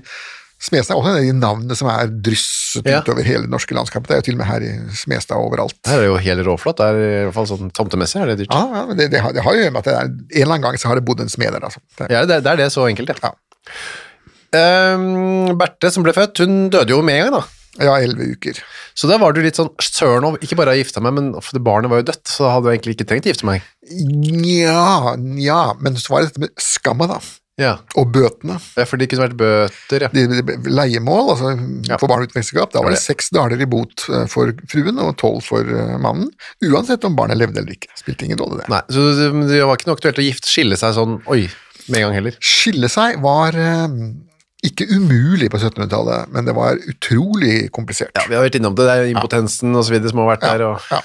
Smestad 0.60 0.92
er 0.92 0.98
også 1.00 1.12
en 1.14 1.16
av 1.16 1.24
de 1.24 1.36
navnene 1.38 1.76
som 1.78 1.88
er 1.88 2.10
drysset 2.26 2.84
Ja. 2.84 2.98
utover 3.00 3.24
hele 3.24 3.46
det 3.46 3.52
norske 3.54 3.72
landskapet. 3.72 4.10
Det 4.10 4.16
er 4.16 4.20
jo 4.20 4.26
til 4.26 4.34
og 4.36 4.40
med 4.42 4.50
her 4.50 4.66
i 4.66 4.72
Smestad 4.98 5.40
overalt. 5.40 5.78
Her 5.88 6.02
er 6.02 6.04
det 6.04 6.10
jo 6.10 6.18
helt 6.26 6.44
råflott. 6.50 6.76
Det 6.82 6.88
er 6.90 6.98
i 7.00 7.22
hvert 7.30 7.38
fall 7.38 7.48
sånn 7.48 7.70
tomtemessig 7.72 8.20
er 8.20 8.28
det 8.34 8.42
dyrt. 8.42 8.52
Ja, 8.52 8.66
ja, 8.76 8.82
men 8.90 8.98
det, 8.98 9.06
det, 9.14 9.22
har, 9.24 9.32
det 9.32 9.46
har 9.46 9.56
jo 9.56 9.62
gjort 9.64 9.80
at 9.80 9.88
det 9.88 9.94
er, 9.96 10.10
en 10.10 10.42
eller 10.42 10.52
annen 10.58 10.66
gang 10.66 10.76
så 10.82 10.90
har 10.92 11.00
det 11.00 11.06
bodd 11.08 11.22
en 11.24 11.32
smed 11.32 11.54
der. 11.56 11.64
Altså. 11.70 11.80
Det, 11.96 12.10
Ja, 12.12 12.26
det, 12.28 12.42
det 12.44 12.52
er 12.52 12.60
det 12.60 12.68
så 12.76 12.84
enkelt, 12.90 13.08
ja. 13.08 13.30
Ja. 13.30 13.32
Um, 14.98 15.56
Berthe 15.56 15.90
som 15.94 16.04
ble 16.04 16.12
født, 16.16 16.42
hun 16.44 16.68
døde 16.74 16.92
jo 16.92 17.00
med 17.06 17.20
en 17.22 17.24
gang 17.30 17.38
da. 17.38 17.42
Ja, 17.78 17.94
elleve 18.00 18.32
uker. 18.34 18.58
Så 18.98 19.06
da 19.10 19.18
var 19.22 19.32
du 19.36 19.42
litt 19.44 19.58
sånn 19.60 19.70
søren 19.84 20.38
ikke 20.42 20.58
bare 20.58 20.74
å 20.74 20.80
gifte 20.80 21.02
meg, 21.04 21.14
men 21.16 21.32
for 21.38 21.54
det 21.56 21.62
barnet 21.66 21.92
var 21.92 22.02
jo 22.02 22.08
dødt, 22.10 22.24
så 22.26 22.46
da 22.48 22.54
hadde 22.56 22.66
du 22.66 22.72
egentlig 22.74 22.96
ikke 22.96 23.06
trengt 23.12 23.28
å 23.28 23.32
gifte 23.34 23.46
meg. 23.46 23.62
Nja, 23.90 25.14
nja, 25.20 25.60
men 25.80 25.98
så 26.00 26.14
var 26.14 26.24
det 26.24 26.32
dette 26.32 26.44
med 26.48 26.56
skamma, 26.60 27.06
da. 27.10 27.20
Ja, 27.60 27.74
Og 27.98 28.08
bøtene. 28.14 28.54
Ja, 28.78 28.86
for 28.88 28.96
det 28.96 29.10
kunne 29.10 29.26
vært 29.26 29.36
bøter, 29.36 30.06
ja. 30.06 30.08
De, 30.14 30.22
de, 30.32 30.54
leiemål, 30.72 31.34
altså 31.34 31.50
Ja. 31.90 31.98
for 32.00 32.08
barn 32.08 32.24
uten 32.24 32.40
ekteskap, 32.40 32.72
da 32.72 32.80
var 32.80 32.94
det 32.94 33.02
seks 33.02 33.28
daler 33.36 33.60
i 33.60 33.68
bot 33.68 34.06
eh, 34.08 34.24
for 34.32 34.54
fruen 34.70 34.96
og 35.02 35.12
tolv 35.20 35.44
for 35.44 35.60
eh, 35.68 35.98
mannen. 36.00 36.30
Uansett 36.64 37.04
om 37.04 37.18
barnet 37.18 37.36
levde 37.36 37.60
eller 37.60 37.76
ikke. 37.76 37.92
Spilte 38.00 38.24
ingen 38.24 38.40
rolle, 38.40 38.62
det. 38.62 38.70
Nei, 38.72 38.80
så 38.88 39.04
det, 39.18 39.28
det 39.52 39.60
var 39.68 39.76
ikke 39.76 39.90
noe 39.90 39.98
aktuelt 40.00 40.22
å 40.22 40.24
gifte, 40.24 40.48
skille 40.48 40.78
seg 40.80 40.96
sånn, 40.96 41.18
oi, 41.28 41.42
med 41.90 42.00
en 42.00 42.06
gang 42.08 42.16
heller. 42.16 42.40
Skille 42.40 42.88
seg 42.92 43.20
var 43.20 43.58
eh, 43.60 43.98
ikke 44.66 44.86
umulig 44.92 45.48
på 45.52 45.60
1700-tallet, 45.60 46.28
men 46.34 46.48
det 46.48 46.54
var 46.56 46.76
utrolig 46.90 47.70
komplisert. 47.72 48.12
Ja, 48.18 48.26
vi 48.28 48.36
har 48.36 48.44
vært 48.44 48.58
innom 48.58 48.76
det, 48.76 48.84
det 48.88 48.96
er 48.98 49.08
impotensen 49.14 49.72
så 49.78 49.92
videre 49.92 50.12
som 50.12 50.20
har 50.24 50.34
vært 50.34 50.46
der, 50.48 50.66
og 50.68 50.92
Ja. 50.92 51.00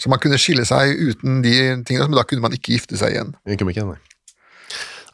Så 0.00 0.10
man 0.10 0.18
kunne 0.18 0.38
skille 0.42 0.64
seg 0.66 0.96
uten 0.98 1.36
de 1.44 1.52
tingene, 1.86 2.08
men 2.08 2.16
da 2.18 2.24
kunne 2.26 2.42
man 2.42 2.54
ikke 2.56 2.72
gifte 2.74 2.98
seg 2.98 3.14
igjen. 3.14 3.28
Det 3.46 3.58
kunne 3.60 3.70
ikke, 3.70 3.84
nei. 3.86 4.00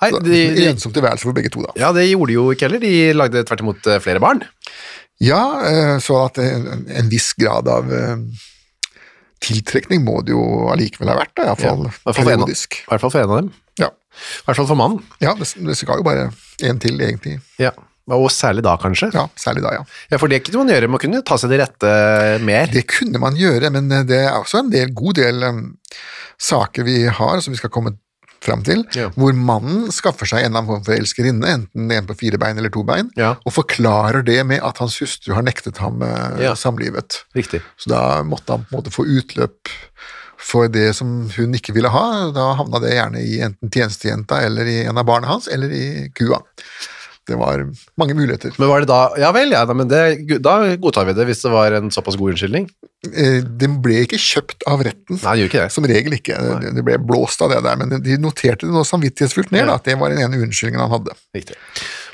Nei, 0.01 0.09
de, 0.25 0.39
de, 0.57 0.63
Ensom 0.71 0.95
tilværelse 0.97 1.27
for 1.27 1.37
begge 1.37 1.51
to, 1.53 1.61
da. 1.67 1.75
ja, 1.77 1.91
det 1.93 2.07
gjorde 2.07 2.31
de 2.31 2.37
jo 2.39 2.47
ikke 2.55 2.65
heller, 2.69 2.81
de 2.81 2.93
lagde 3.13 3.43
tvert 3.45 3.61
imot 3.61 3.89
eh, 3.93 3.99
flere 4.01 4.23
barn. 4.25 4.41
Ja, 5.21 5.43
eh, 5.69 5.97
så 6.01 6.23
at 6.23 6.41
en, 6.41 6.87
en 6.89 7.11
viss 7.13 7.35
grad 7.37 7.69
av 7.69 7.93
eh, 7.93 8.23
tiltrekning 9.41 10.03
må 10.05 10.21
det 10.27 10.35
jo 10.35 10.43
allikevel 10.73 11.11
ha 11.13 11.19
vært, 11.21 11.35
da, 11.39 11.49
iallfall 11.51 11.87
hvert 11.87 12.07
av- 12.11 12.17
periodisk. 12.19 12.81
I 12.85 12.91
hvert 12.93 13.05
fall 13.05 13.13
for 13.15 13.23
en 13.23 13.31
av 13.31 13.39
dem. 13.43 13.53
Ja. 13.81 13.89
I 13.91 14.45
hvert 14.49 14.59
fall 14.61 14.69
for 14.69 14.79
mannen. 14.81 15.05
ja, 15.23 15.33
det, 15.39 15.49
det 15.65 15.77
skal 15.79 16.03
jo 16.03 16.07
bare 16.07 16.27
en 16.69 16.79
til, 16.83 17.01
egentlig. 17.01 17.39
Ja. 17.63 17.73
Og 18.11 18.27
særlig 18.35 18.65
da, 18.67 18.73
kanskje. 18.81 19.11
Ja, 19.15 19.29
særlig 19.39 19.63
da, 19.63 19.71
ja. 19.77 19.85
Ja, 20.11 20.19
for 20.19 20.27
det 20.33 20.41
kunne 20.43 20.65
man 20.65 20.73
gjøre, 20.75 20.89
man 20.91 20.99
kunne 21.03 21.21
ta 21.23 21.37
seg 21.39 21.53
til 21.53 21.61
rette 21.63 21.91
mer. 22.43 22.67
Det 22.73 22.83
kunne 22.91 23.21
man 23.23 23.37
gjøre, 23.39 23.71
men 23.71 23.87
eh, 23.95 24.03
det 24.09 24.19
er 24.27 24.35
også 24.41 24.65
en 24.65 24.73
del, 24.73 24.91
god 24.99 25.15
del 25.21 25.45
um, 25.47 25.61
saker 26.43 26.83
vi 26.89 26.97
har 27.07 27.41
som 27.45 27.55
vi 27.55 27.61
skal 27.61 27.71
komme 27.71 27.95
fram 28.43 28.63
til, 28.65 28.85
Ja. 28.97 29.09
hvor 29.17 29.35
mannen 29.37 29.91
skaffer 29.93 30.27
seg 30.27 30.41
en 30.45 30.51
eller 30.53 30.63
annen 30.63 30.71
form 30.71 30.85
for 30.85 30.95
elskerinne, 30.97 31.45
enten 31.47 31.91
en 31.93 32.07
på 32.07 32.17
fire 32.17 32.39
bein 32.41 32.57
eller 32.59 32.71
to 32.71 32.83
bein, 32.83 33.11
Ja. 33.17 33.35
og 33.45 33.53
forklarer 33.53 34.25
det 34.25 34.47
med 34.47 34.61
at 34.63 34.79
hans 34.79 34.99
hustru 35.01 35.35
har 35.35 35.43
nektet 35.43 35.77
ham 35.79 36.03
eh, 36.03 36.41
Ja. 36.43 36.55
samlivet. 36.55 37.25
Riktig. 37.37 37.61
Så 37.79 37.91
da 37.91 38.23
måtte 38.23 38.51
han 38.57 38.65
på 38.65 38.73
en 38.77 38.83
måte 38.83 38.91
få 38.95 39.05
utløp 39.05 39.69
for 40.41 40.69
det 40.69 40.95
som 40.97 41.29
hun 41.37 41.53
ikke 41.55 41.75
ville 41.77 41.91
ha. 41.93 42.31
Da 42.33 42.55
havna 42.57 42.81
det 42.81 42.95
gjerne 42.97 43.21
i 43.21 43.41
enten 43.45 43.71
tjenestejenta 43.71 44.41
eller 44.43 44.65
i 44.65 44.79
en 44.87 44.97
av 44.97 45.05
barna 45.05 45.27
hans, 45.29 45.49
eller 45.49 45.69
i 45.71 46.09
kua. 46.17 46.41
Det 47.31 47.39
var 47.39 47.63
mange 48.01 48.15
muligheter. 48.19 48.53
Men 48.59 48.69
var 48.73 48.83
det 48.83 48.89
da 48.91 48.99
Ja 49.23 49.31
vel, 49.33 49.55
ja, 49.55 49.63
men 49.73 49.89
det, 49.91 50.03
da 50.43 50.59
godtar 50.83 51.07
vi 51.09 51.15
det, 51.17 51.25
hvis 51.31 51.43
det 51.47 51.53
var 51.55 51.73
en 51.79 51.89
såpass 51.95 52.19
god 52.19 52.35
unnskyldning. 52.35 52.67
Den 53.07 53.47
Det 53.61 53.69
ble 53.81 54.03
ikke 54.05 54.19
kjøpt 54.21 54.67
av 54.69 54.83
retten. 54.85 55.17
Nei, 55.23 55.33
det 55.37 55.41
gjør 55.45 55.51
ikke 55.51 55.63
det. 55.63 55.73
Som 55.73 55.87
regel 55.89 56.17
ikke. 56.19 56.37
Det- 56.61 56.75
Det 56.77 56.85
ble 56.85 56.99
blåst 56.99 57.41
av 57.47 57.51
det 57.55 57.63
der, 57.65 57.77
men 57.81 57.95
de 58.03 58.19
noterte 58.21 58.67
det 58.67 58.75
nå 58.75 58.83
samvittighetsfullt 58.85 59.53
ned, 59.55 59.67
Ja. 59.67 59.75
at 59.79 59.85
det 59.85 59.97
var 59.99 60.11
den 60.11 60.19
ene 60.21 60.43
unnskyldningen 60.45 60.81
han 60.85 60.91
hadde. 60.91 61.17
Riktig. 61.35 61.57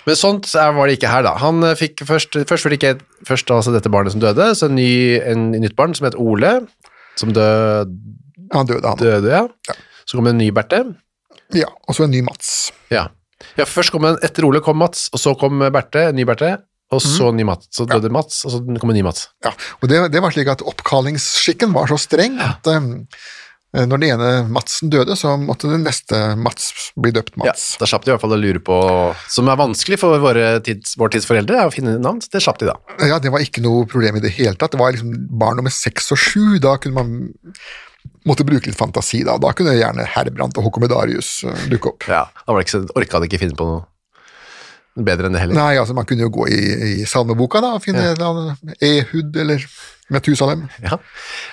Men 0.06 0.14
sånt 0.14 0.46
er- 0.54 0.72
var 0.72 0.86
det 0.86 0.98
ikke 1.00 1.10
her, 1.10 1.22
da. 1.26 1.34
Han 1.42 1.64
eh, 1.64 1.74
fikk 1.74 2.04
først, 2.06 2.36
først 2.46 2.62
fikk 2.68 2.78
det 2.78 2.80
ikke 2.80 3.00
først 3.26 3.50
altså 3.50 3.72
dette 3.74 3.90
barnet 3.90 4.12
som 4.12 4.20
døde, 4.20 4.52
så 4.54 4.66
en, 4.70 4.76
ny, 4.76 5.18
en 5.18 5.50
nytt 5.50 5.74
barn 5.74 5.94
som 5.94 6.04
het 6.06 6.14
Ole, 6.14 6.66
som 7.16 7.32
døde, 7.32 7.90
Han 8.52 8.66
døde, 8.66 8.86
han. 8.86 8.96
døde 8.98 9.28
ja. 9.32 9.48
Ja. 9.68 9.74
Så 10.06 10.14
kom 10.20 10.26
en 10.28 10.38
ny 10.38 10.50
Berthe. 10.54 10.94
Ja, 11.52 11.66
og 11.88 11.94
så 11.96 12.04
en 12.04 12.10
ny 12.14 12.20
Mats. 12.22 12.70
Ja. 12.90 13.08
Ja, 13.58 13.66
først 13.68 13.92
kom 13.94 14.06
en, 14.08 14.18
etter 14.24 14.46
Ole 14.48 14.62
kom 14.64 14.78
Mats, 14.80 15.08
og 15.12 15.22
så 15.22 15.34
kom 15.38 15.64
Berthe, 15.72 16.08
ny 16.16 16.26
Berthe, 16.28 16.56
og 16.94 17.02
så 17.02 17.32
ny 17.34 17.46
Mats. 17.46 17.66
Så 17.74 17.86
døde 17.88 18.12
Mats, 18.14 18.44
og 18.46 18.54
så 18.54 18.60
kom 18.80 18.92
en 18.92 18.98
ny 19.00 19.02
Mats. 19.06 19.26
Ja, 19.44 19.52
og 19.80 19.90
det, 19.90 20.04
det 20.14 20.22
var 20.22 20.34
slik 20.34 20.52
at 20.52 20.62
oppkallingsskikken 20.66 21.74
var 21.74 21.90
så 21.90 21.98
streng 22.00 22.38
at 22.42 22.70
um, 22.70 22.92
når 23.76 24.00
den 24.00 24.06
ene 24.08 24.28
Madsen 24.48 24.88
døde, 24.92 25.16
så 25.18 25.34
måtte 25.40 25.68
den 25.68 25.82
neste 25.84 26.16
Mats 26.40 26.70
bli 26.96 27.10
døpt 27.12 27.34
Mats. 27.36 27.66
Ja, 27.74 27.82
da 27.82 27.88
slapp 27.90 28.06
de 28.06 28.12
i 28.12 28.14
hvert 28.14 28.22
fall 28.22 28.36
å 28.36 28.40
lure 28.40 28.62
på, 28.64 28.76
som 29.32 29.50
er 29.52 29.58
vanskelig 29.60 29.98
for 30.00 30.40
tids, 30.64 30.94
vår 30.96 31.12
tids 31.12 31.28
foreldre, 31.28 31.66
å 31.66 31.74
finne 31.74 31.98
navn. 32.00 32.22
Det 32.22 32.40
slapp 32.44 32.62
de 32.62 32.70
da. 32.70 32.78
Ja. 33.04 33.18
det 33.20 33.34
var 33.34 33.44
ikke 33.44 33.64
noe 33.66 33.84
problem 33.90 34.16
i 34.16 34.24
det 34.24 34.32
hele 34.38 34.56
tatt. 34.56 34.72
Det 34.72 34.80
var 34.80 34.96
liksom 34.96 35.12
barn 35.42 35.60
nummer 35.60 35.74
seks 35.74 36.08
og 36.14 36.22
sju. 36.22 36.56
Da 36.62 36.78
kunne 36.80 37.02
man 37.02 37.58
måtte 38.26 38.46
bruke 38.46 38.66
litt 38.70 38.78
fantasi. 38.78 39.22
Da 39.26 39.36
Da 39.42 39.52
kunne 39.56 39.76
gjerne 39.76 40.06
Herbrandt 40.16 40.58
og 40.58 40.68
Håkomedarius 40.68 41.30
uh, 41.48 41.66
dukke 41.72 41.92
opp. 41.94 42.06
Ja, 42.10 42.24
da 42.46 42.56
ikke 42.62 42.84
orka 42.98 43.20
han 43.20 43.28
ikke 43.28 43.40
finne 43.42 43.58
på 43.58 43.68
noe 43.68 43.84
bedre 45.06 45.28
enn 45.28 45.36
det 45.36 45.42
heller. 45.44 45.58
Nei, 45.58 45.74
altså 45.80 45.94
Man 45.96 46.06
kunne 46.08 46.24
jo 46.24 46.32
gå 46.32 46.46
i, 46.48 46.60
i 47.02 47.06
salmeboka 47.08 47.60
da, 47.64 47.74
og 47.76 47.84
finne 47.84 48.06
Ja. 48.06 48.14
eller 48.16 48.78
Ehud 48.80 49.36
eller 49.42 49.64
Metusalem. 50.14 50.68
Ja. 50.84 50.96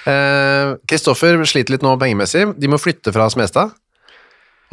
Eh, 0.09 0.75
Kristoffer 0.87 1.39
sliter 1.49 1.73
litt 1.73 1.83
nå 1.85 1.95
pengemessig. 1.99 2.45
De 2.61 2.69
må 2.69 2.77
flytte 2.81 3.11
fra 3.15 3.25
Smestad, 3.33 3.73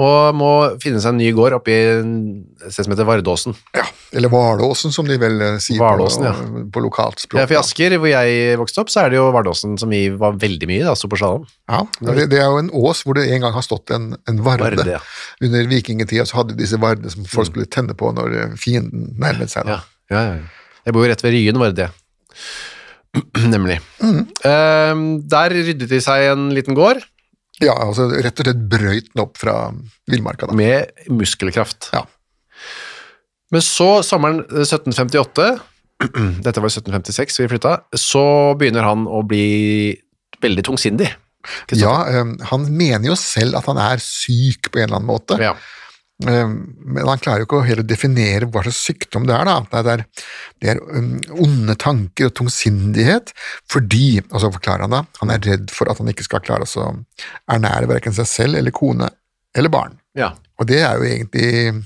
og 0.00 0.36
må 0.38 0.50
finne 0.80 1.00
seg 1.02 1.12
en 1.12 1.18
ny 1.20 1.28
gård 1.36 1.58
oppe 1.58 1.72
i 1.72 1.78
et 1.92 2.72
sted 2.72 2.86
som 2.86 2.94
heter 2.94 3.08
Vardåsen. 3.08 3.56
Ja, 3.76 3.84
Eller 4.16 4.32
Hvalåsen, 4.32 4.94
som 4.94 5.08
de 5.08 5.18
vel 5.20 5.36
eh, 5.44 5.58
sier 5.62 5.82
Vardåsen, 5.82 6.24
på, 6.24 6.30
ja. 6.30 6.62
på 6.72 6.82
lokalt 6.84 7.20
språk. 7.20 7.42
Ja, 7.42 7.48
for 7.50 7.58
I. 7.58 7.60
Asker, 7.60 7.96
hvor 8.00 8.10
jeg 8.10 8.56
vokste 8.60 8.84
opp, 8.84 8.92
så 8.92 9.02
er 9.04 9.12
det 9.12 9.20
jo 9.20 9.26
Vardåsen 9.34 9.76
som 9.80 9.92
vi 9.92 10.06
var 10.22 10.38
veldig 10.40 10.70
mye 10.70 10.86
da, 10.88 10.96
sto 10.96 11.10
på 11.12 11.20
slalåm. 11.20 11.44
Ja, 11.70 11.82
det, 12.00 12.30
det 12.32 12.40
er 12.40 12.48
jo 12.48 12.62
en 12.62 12.72
ås 12.80 13.04
hvor 13.04 13.18
det 13.18 13.26
en 13.34 13.44
gang 13.44 13.54
har 13.56 13.66
stått 13.66 13.92
en, 13.96 14.14
en 14.30 14.40
varde. 14.46 14.70
Varde, 14.70 14.88
ja. 14.96 15.02
Under 15.44 15.68
vikingtida 15.74 16.24
så 16.28 16.40
hadde 16.40 16.56
de 16.56 16.64
disse 16.64 16.80
vardene 16.80 17.12
som 17.12 17.28
folk 17.28 17.52
skulle 17.52 17.68
tenne 17.70 17.96
på 17.98 18.14
når 18.16 18.40
eh, 18.40 18.58
fienden 18.60 19.12
nærmet 19.20 19.52
seg. 19.52 19.68
Da. 19.68 19.82
Ja, 20.10 20.16
ja, 20.16 20.40
ja. 20.40 20.74
Jeg 20.88 20.96
bor 20.96 21.04
jo 21.04 21.12
rett 21.12 21.22
ved 21.26 21.36
Ryen, 21.36 21.60
var 21.60 21.74
det 21.74 21.84
det. 21.84 21.92
Nemlig. 23.52 23.82
Eh, 24.00 25.06
der 25.36 25.60
ryddet 25.60 25.90
de 25.90 26.00
seg 26.00 26.30
en 26.30 26.52
liten 26.56 26.78
gård 26.78 27.04
Ja, 27.60 27.74
altså 27.76 28.06
rett 28.08 28.40
og 28.40 28.46
slett 28.46 28.62
brøyt 28.72 29.10
den 29.12 29.22
opp 29.24 29.36
fra 29.40 29.56
villmarka. 30.10 30.48
med 30.56 30.90
muskelkraft. 31.12 31.90
Ja. 31.92 32.06
Men 33.52 33.64
så, 33.66 34.02
sommeren 34.06 34.44
1758, 34.46 35.48
dette 36.46 36.62
var 36.62 36.70
i 36.70 36.76
1756 36.78 37.40
vi 37.42 37.48
flytta, 37.50 37.74
så 37.98 38.22
begynner 38.58 38.86
han 38.86 39.04
å 39.10 39.20
bli 39.26 39.92
veldig 40.40 40.64
tungsindig. 40.70 41.10
Ja, 41.72 41.94
eh, 42.08 42.32
Han 42.50 42.66
mener 42.76 43.10
jo 43.10 43.16
selv 43.16 43.56
at 43.60 43.68
han 43.68 43.80
er 43.80 44.00
syk 44.04 44.70
på 44.70 44.80
en 44.80 44.88
eller 44.88 45.00
annen 45.00 45.10
måte, 45.10 45.38
Ja. 45.40 45.54
Eh, 46.28 46.50
men 46.50 47.08
han 47.08 47.22
klarer 47.22 47.42
jo 47.42 47.48
ikke 47.48 47.60
å 47.60 47.68
helt 47.68 47.88
definere 47.88 48.48
hva 48.50 48.64
slags 48.66 48.82
sykdom 48.88 49.28
det 49.28 49.36
er. 49.36 49.48
da. 49.48 49.82
Det 49.86 49.94
er, 49.94 50.04
det 50.60 50.74
er 50.74 50.82
um, 50.92 51.14
onde 51.46 51.76
tanker 51.80 52.30
og 52.30 52.36
tungsindighet 52.40 53.32
fordi, 53.70 54.20
og 54.28 54.42
så 54.42 54.52
forklarer 54.52 54.86
han 54.88 54.98
da, 54.98 55.02
han 55.22 55.34
er 55.34 55.48
redd 55.48 55.74
for 55.74 55.90
at 55.90 56.02
han 56.02 56.12
ikke 56.12 56.26
skal 56.26 56.44
klare 56.44 56.68
å 56.68 56.92
ernære 57.50 57.90
verken 57.90 58.16
seg 58.16 58.28
selv 58.30 58.60
eller 58.60 58.74
kone 58.74 59.10
eller 59.56 59.72
barn. 59.72 59.98
ja. 60.18 60.34
Og 60.60 60.66
det 60.68 60.82
er 60.84 60.98
jo 61.00 61.06
egentlig 61.08 61.80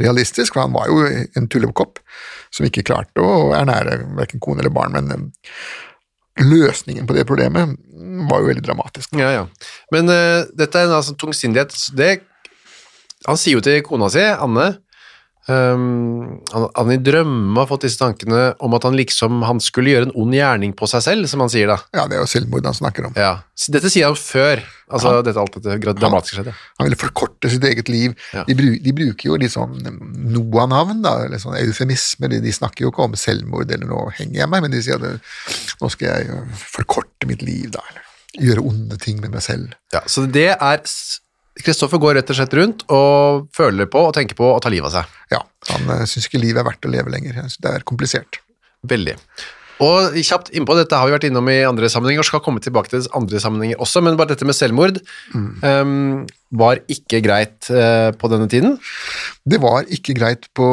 realistisk, 0.00 0.54
for 0.54 0.64
han 0.64 0.74
var 0.74 0.88
jo 0.88 1.02
en 1.36 1.48
tullekopp 1.50 2.00
som 2.54 2.66
ikke 2.66 2.86
klarte 2.86 3.22
å 3.22 3.50
ernære 3.56 4.00
verken 4.18 4.42
kone 4.42 4.62
eller 4.62 4.74
barn, 4.74 4.96
men 4.96 5.10
eh, 5.14 6.46
løsningen 6.46 7.08
på 7.08 7.16
det 7.16 7.26
problemet 7.28 7.74
var 8.30 8.40
jo 8.40 8.50
veldig 8.50 8.64
dramatisk. 8.64 9.12
Ja, 9.18 9.32
ja. 9.34 9.44
Men 9.92 10.08
uh, 10.08 10.46
dette 10.56 10.78
er 10.78 10.88
en 10.88 10.96
altså, 10.96 11.16
tungsindighet. 11.20 11.74
Det, 11.98 12.10
han 13.26 13.40
sier 13.40 13.58
jo 13.58 13.64
til 13.64 13.82
kona 13.86 14.08
si, 14.12 14.22
Anne, 14.22 14.70
Um, 15.50 16.42
han, 16.52 16.66
han 16.76 16.90
i 16.92 16.98
drømme 17.00 17.56
har 17.58 17.66
fått 17.66 17.86
disse 17.86 17.98
tankene 17.98 18.50
om 18.62 18.74
at 18.76 18.84
han 18.84 18.94
liksom 18.94 19.40
han 19.48 19.58
skulle 19.64 19.94
gjøre 19.94 20.10
en 20.10 20.12
ond 20.20 20.36
gjerning 20.36 20.74
på 20.76 20.86
seg 20.90 21.02
selv, 21.06 21.30
som 21.30 21.40
han 21.42 21.50
sier 21.50 21.70
da. 21.72 21.78
Ja, 21.96 22.04
det 22.10 22.18
er 22.18 22.20
jo 22.22 22.28
selvmord 22.30 22.68
han 22.68 22.76
snakker 22.76 23.08
om. 23.08 23.16
Ja. 23.18 23.32
Dette 23.72 23.90
sier 23.90 24.10
han 24.10 24.18
før 24.20 24.60
altså 24.92 25.14
dette, 25.24 25.40
alt 25.40 25.56
dette 25.56 25.94
dramatiske 25.96 26.38
skjedde. 26.38 26.54
Han 26.78 26.86
ville 26.86 26.98
forkorte 27.00 27.50
sitt 27.50 27.64
eget 27.66 27.88
liv. 27.90 28.14
Ja. 28.36 28.44
De, 28.46 28.54
de 28.84 28.94
bruker 29.00 29.30
jo 29.30 29.38
litt 29.40 29.54
sånn 29.54 29.80
Noah-navn, 29.80 31.00
da, 31.06 31.16
eller 31.24 31.42
sånn 31.42 31.56
eufemismer. 31.58 32.30
De, 32.34 32.42
de 32.44 32.54
snakker 32.54 32.86
jo 32.86 32.92
ikke 32.92 33.08
om 33.08 33.16
selvmord 33.18 33.72
eller 33.72 33.90
nå 33.90 34.04
henger 34.20 34.42
jeg 34.42 34.52
meg, 34.52 34.66
men 34.66 34.76
de 34.76 34.84
sier 34.84 35.00
at 35.00 35.80
nå 35.80 35.90
skal 35.96 36.12
jeg 36.12 36.44
forkorte 36.60 37.30
mitt 37.30 37.42
liv, 37.46 37.72
da, 37.74 37.82
eller 37.90 38.46
gjøre 38.50 38.68
onde 38.70 39.00
ting 39.02 39.18
med 39.24 39.32
meg 39.34 39.42
selv. 39.42 39.72
Ja, 39.96 40.04
så 40.06 40.28
det 40.30 40.52
er 40.52 40.84
Kristoffer 41.66 42.00
går 42.02 42.18
rett 42.18 42.32
og 42.32 42.38
slett 42.38 42.56
rundt 42.58 42.84
og 42.94 43.46
føler 43.56 43.88
på 43.90 44.02
og 44.08 44.12
tenker 44.16 44.38
på 44.38 44.48
å 44.52 44.58
ta 44.62 44.72
livet 44.72 44.90
av 44.90 45.00
seg. 45.00 45.16
Ja, 45.34 45.44
Han 45.72 45.88
uh, 45.92 46.04
syns 46.08 46.28
ikke 46.28 46.42
livet 46.42 46.62
er 46.62 46.68
verdt 46.68 46.86
å 46.86 46.92
leve 46.92 47.12
lenger. 47.12 47.40
Det 47.60 47.72
er 47.72 47.86
komplisert. 47.88 48.40
Veldig. 48.88 49.16
Og 49.80 50.16
kjapt 50.20 50.50
innpå, 50.52 50.74
dette 50.76 50.96
har 50.96 51.08
vi 51.08 51.14
vært 51.14 51.24
innom 51.30 51.46
i 51.48 51.62
andre 51.64 51.88
sammenhenger, 51.88 52.20
og 52.20 52.28
skal 52.28 52.42
komme 52.44 52.60
tilbake 52.60 52.92
til 52.92 53.06
andre 53.16 53.40
sammenhenger 53.40 53.80
også, 53.80 54.02
men 54.04 54.18
bare 54.18 54.34
dette 54.34 54.44
med 54.48 54.56
selvmord 54.56 55.00
ehm, 55.64 56.26
var 56.60 56.82
ikke 56.92 57.22
greit 57.24 57.70
uh, 57.72 58.12
på 58.12 58.28
denne 58.32 58.48
tiden. 58.52 58.76
Det 59.48 59.60
var 59.62 59.88
ikke 59.88 60.16
greit 60.18 60.50
på 60.56 60.68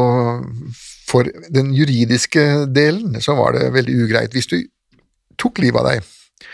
For 1.07 1.29
den 1.55 1.71
juridiske 1.71 2.67
delen 2.75 3.15
så 3.23 3.37
var 3.37 3.55
det 3.55 3.69
veldig 3.71 3.93
ugreit. 4.03 4.33
Hvis 4.35 4.49
du 4.51 4.57
tok 5.39 5.61
livet 5.63 5.79
av 5.79 5.87
deg, 5.87 6.01
eh, 6.01 6.47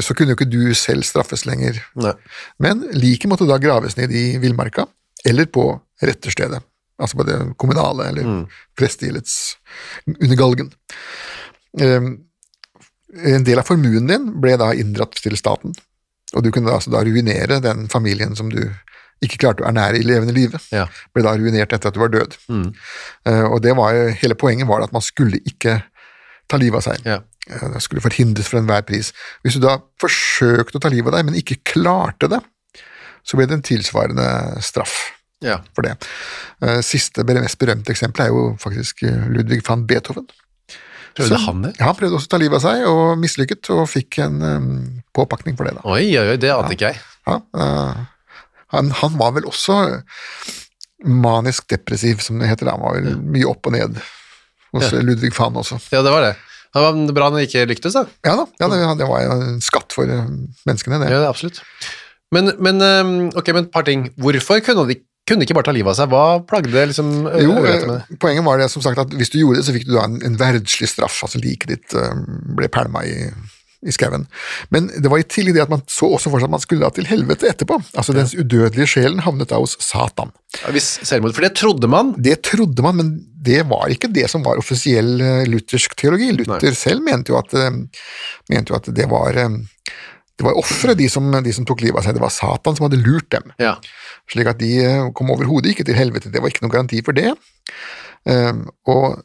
så 0.00 0.14
kunne 0.16 0.32
jo 0.32 0.38
ikke 0.38 0.48
du 0.48 0.74
selv 0.78 1.04
straffes 1.04 1.44
lenger. 1.48 1.78
Nei. 2.00 2.14
Men 2.62 2.84
liket 2.96 3.28
måtte 3.28 3.48
da 3.48 3.58
graves 3.60 3.98
ned 3.98 4.14
i 4.14 4.38
villmarka, 4.40 4.86
eller 5.26 5.50
på 5.52 5.68
retterstedet. 6.02 6.62
Altså 6.96 7.18
på 7.18 7.26
det 7.28 7.36
kommunale, 7.60 8.06
eller 8.08 8.46
prestehjellets 8.78 9.34
under 10.14 10.38
galgen. 10.40 10.70
Um, 11.76 12.08
en 13.16 13.44
del 13.44 13.60
av 13.60 13.68
formuen 13.68 14.08
din 14.08 14.30
ble 14.40 14.56
da 14.60 14.70
inndratt 14.76 15.18
til 15.20 15.36
staten, 15.36 15.76
og 16.32 16.44
du 16.44 16.50
kunne 16.54 16.72
altså 16.72 16.92
da 16.94 17.02
ruinere 17.04 17.60
den 17.64 17.86
familien 17.92 18.32
som 18.36 18.48
du 18.52 18.62
ikke 19.24 19.40
klarte 19.40 19.64
å 19.64 19.68
ernære 19.70 20.00
i 20.00 20.06
levende 20.06 20.34
live. 20.36 20.60
Ja. 20.74 20.86
Ble 21.14 21.24
da 21.24 21.32
ruinert 21.36 21.72
etter 21.72 21.88
at 21.88 21.96
du 21.96 22.02
var 22.02 22.12
død. 22.12 22.36
Mm. 22.52 22.66
Eh, 23.28 23.44
og 23.48 23.62
det 23.64 23.72
var 23.78 23.94
jo, 23.96 24.08
hele 24.20 24.36
poenget 24.36 24.68
var 24.68 24.84
at 24.84 24.92
man 24.92 25.04
skulle 25.04 25.40
ikke 25.48 25.78
ta 26.50 26.60
livet 26.60 26.82
av 26.82 26.84
seg. 26.90 27.06
Ja. 27.08 27.22
Eh, 27.50 27.68
Det 27.74 27.82
skulle 27.82 28.02
forhindres 28.04 28.48
for 28.50 28.58
enhver 28.60 28.82
pris. 28.86 29.12
Hvis 29.44 29.54
du 29.58 29.60
da 29.66 29.78
forsøkte 30.02 30.78
å 30.78 30.82
ta 30.82 30.88
livet 30.92 31.12
av 31.12 31.18
deg, 31.20 31.26
men 31.30 31.38
ikke 31.38 31.60
klarte 31.64 32.28
det, 32.32 32.40
så 33.26 33.36
ble 33.38 33.46
det 33.46 33.56
en 33.58 33.62
tilsvarende 33.66 34.26
straff 34.62 35.12
Ja. 35.42 35.58
for 35.74 35.82
det. 35.82 35.96
Eh, 36.62 36.80
Siste, 36.82 37.24
mest 37.24 37.58
berømte 37.58 37.90
eksempel 37.92 38.24
er 38.24 38.28
jo 38.34 38.56
faktisk 38.62 39.02
eh, 39.02 39.28
Ludvig 39.28 39.62
van 39.68 39.86
Beethoven. 39.86 40.26
Prøvde 41.16 41.38
han 41.46 41.62
det? 41.62 41.70
Ja, 41.78 41.86
han 41.86 41.96
prøvde 41.96 42.16
også 42.18 42.28
å 42.28 42.32
ta 42.34 42.38
livet 42.42 42.58
av 42.58 42.64
seg, 42.66 42.82
og 42.86 43.18
mislykket, 43.18 43.70
og 43.72 43.86
fikk 43.88 44.18
en 44.20 44.42
um, 44.42 45.02
påpakning 45.16 45.56
for 45.56 45.64
det. 45.64 45.74
da. 45.78 45.84
Oi, 45.88 46.10
oi, 46.18 46.26
oi, 46.34 46.36
det 46.36 46.50
ante 46.52 46.74
ikke 46.76 46.90
jeg. 46.92 47.00
Ja, 47.26 47.38
han, 48.74 48.90
han 48.90 49.16
var 49.16 49.32
vel 49.32 49.46
også 49.48 49.78
manisk 51.06 51.68
depressiv, 51.72 52.20
som 52.24 52.38
det 52.38 52.48
heter. 52.50 52.68
Han 52.72 52.82
var 52.84 52.98
vel 52.98 53.16
mye 53.32 53.48
opp 53.48 53.66
og 53.68 53.72
ned 53.76 53.96
hos 54.74 54.90
Ja. 54.92 55.00
Ludvig 55.00 55.32
van 55.38 55.56
også. 55.56 55.78
Ja, 55.92 56.02
det 56.04 56.12
var 56.12 56.20
det. 56.26 56.34
Det 56.76 56.84
var 56.84 57.14
bra 57.16 57.30
han 57.32 57.40
ikke 57.42 57.64
lyktes, 57.70 57.96
da. 57.96 58.04
Ja 58.26 58.34
da, 58.42 58.46
ja, 58.60 58.68
det, 58.72 58.80
det 59.00 59.08
var 59.08 59.26
en 59.32 59.60
skatt 59.64 59.96
for 59.96 60.10
eh, 60.12 60.26
menneskene, 60.68 61.00
det. 61.02 61.10
Ja, 61.14 61.22
absolutt. 61.30 61.62
Men, 62.34 62.52
men, 62.60 62.82
ehm, 62.82 63.12
ok, 63.38 63.52
men 63.54 63.68
et 63.68 63.72
par 63.74 63.86
ting. 63.86 64.08
Hvorfor 64.20 64.60
kunne 64.66 64.88
de 64.90 65.00
kunne 65.26 65.42
de 65.42 65.46
ikke 65.48 65.56
bare 65.58 65.66
ta 65.66 65.72
livet 65.74 65.90
av 65.90 65.96
seg? 65.98 66.10
Hva 66.12 66.24
plagde 66.46 66.82
liksom 66.92 67.08
Jo, 67.42 67.54
med 67.58 67.70
eh, 67.72 67.86
det? 67.88 68.18
poenget 68.22 68.44
var 68.46 68.60
det 68.62 68.68
som 68.70 68.84
sagt 68.84 69.00
at 69.02 69.14
hvis 69.18 69.32
du 69.32 69.40
gjorde 69.40 69.58
det, 69.58 69.64
så 69.66 69.74
fikk 69.74 69.88
du 69.88 69.96
da 69.96 70.04
en, 70.06 70.20
en 70.22 70.36
verdslig 70.38 70.86
straff. 70.92 71.16
altså 71.26 71.40
Liket 71.42 71.72
ditt 71.72 71.96
eh, 71.98 72.12
ble 72.58 72.68
pælma 72.70 73.02
i, 73.08 73.16
i 73.84 73.92
skauen. 73.92 74.26
Men 74.72 74.86
det 74.88 75.10
var 75.12 75.20
i 75.20 75.26
tillegg 75.28 75.54
det 75.58 75.62
at 75.66 75.72
man 75.72 75.82
så 75.90 76.08
også 76.16 76.30
for 76.32 76.40
seg 76.40 76.48
at 76.48 76.54
man 76.56 76.62
skulle 76.64 76.86
da 76.86 76.90
til 76.96 77.06
helvete 77.10 77.48
etterpå. 77.50 77.76
Altså 77.98 78.14
Dens 78.16 78.32
udødelige 78.34 78.86
sjelen 78.94 79.20
havnet 79.26 79.48
da 79.52 79.58
hos 79.60 79.76
Satan. 79.84 80.32
Ja, 80.62 80.72
Hvis 80.74 80.88
selvmord, 81.06 81.34
For 81.36 81.44
det 81.46 81.54
trodde 81.60 81.88
man. 81.92 82.14
Det 82.16 82.38
trodde 82.48 82.82
man, 82.86 82.96
men 82.96 83.12
det 83.46 83.62
var 83.68 83.86
ikke 83.92 84.08
det 84.12 84.28
som 84.32 84.42
var 84.46 84.58
offisiell 84.58 85.20
eh, 85.20 85.44
luthersk 85.46 85.94
teologi. 86.00 86.32
Luther 86.38 86.74
selv 86.74 87.04
mente 87.06 87.30
jo 87.34 87.38
at, 87.38 87.52
eh, 87.54 87.70
mente 88.50 88.72
jo 88.72 88.78
at 88.80 88.88
det 88.96 89.06
var 89.12 89.36
eh, 89.36 89.48
det 90.36 90.44
var 90.44 90.58
ofre, 90.60 90.92
de, 90.98 91.06
som- 91.08 91.30
de 91.44 91.52
som 91.52 91.64
tok 91.64 91.80
livet 91.80 91.96
av 91.96 92.04
seg. 92.04 92.14
Det 92.18 92.20
var 92.20 92.32
Satan 92.34 92.76
som 92.76 92.84
hadde 92.90 92.98
lurt 93.00 93.30
dem. 93.32 93.52
Ja. 93.62 93.76
Slik 94.28 94.50
at 94.50 94.58
de 94.60 94.72
kom 95.16 95.30
overhodet 95.32 95.70
ikke 95.72 95.86
til 95.88 95.96
helvete. 95.96 96.28
Det 96.32 96.42
var 96.42 96.50
ikke 96.52 96.60
noen 96.66 96.74
garanti 96.74 97.00
for 97.06 97.16
det. 97.16 97.30
Um, 98.26 98.64
og 98.90 99.20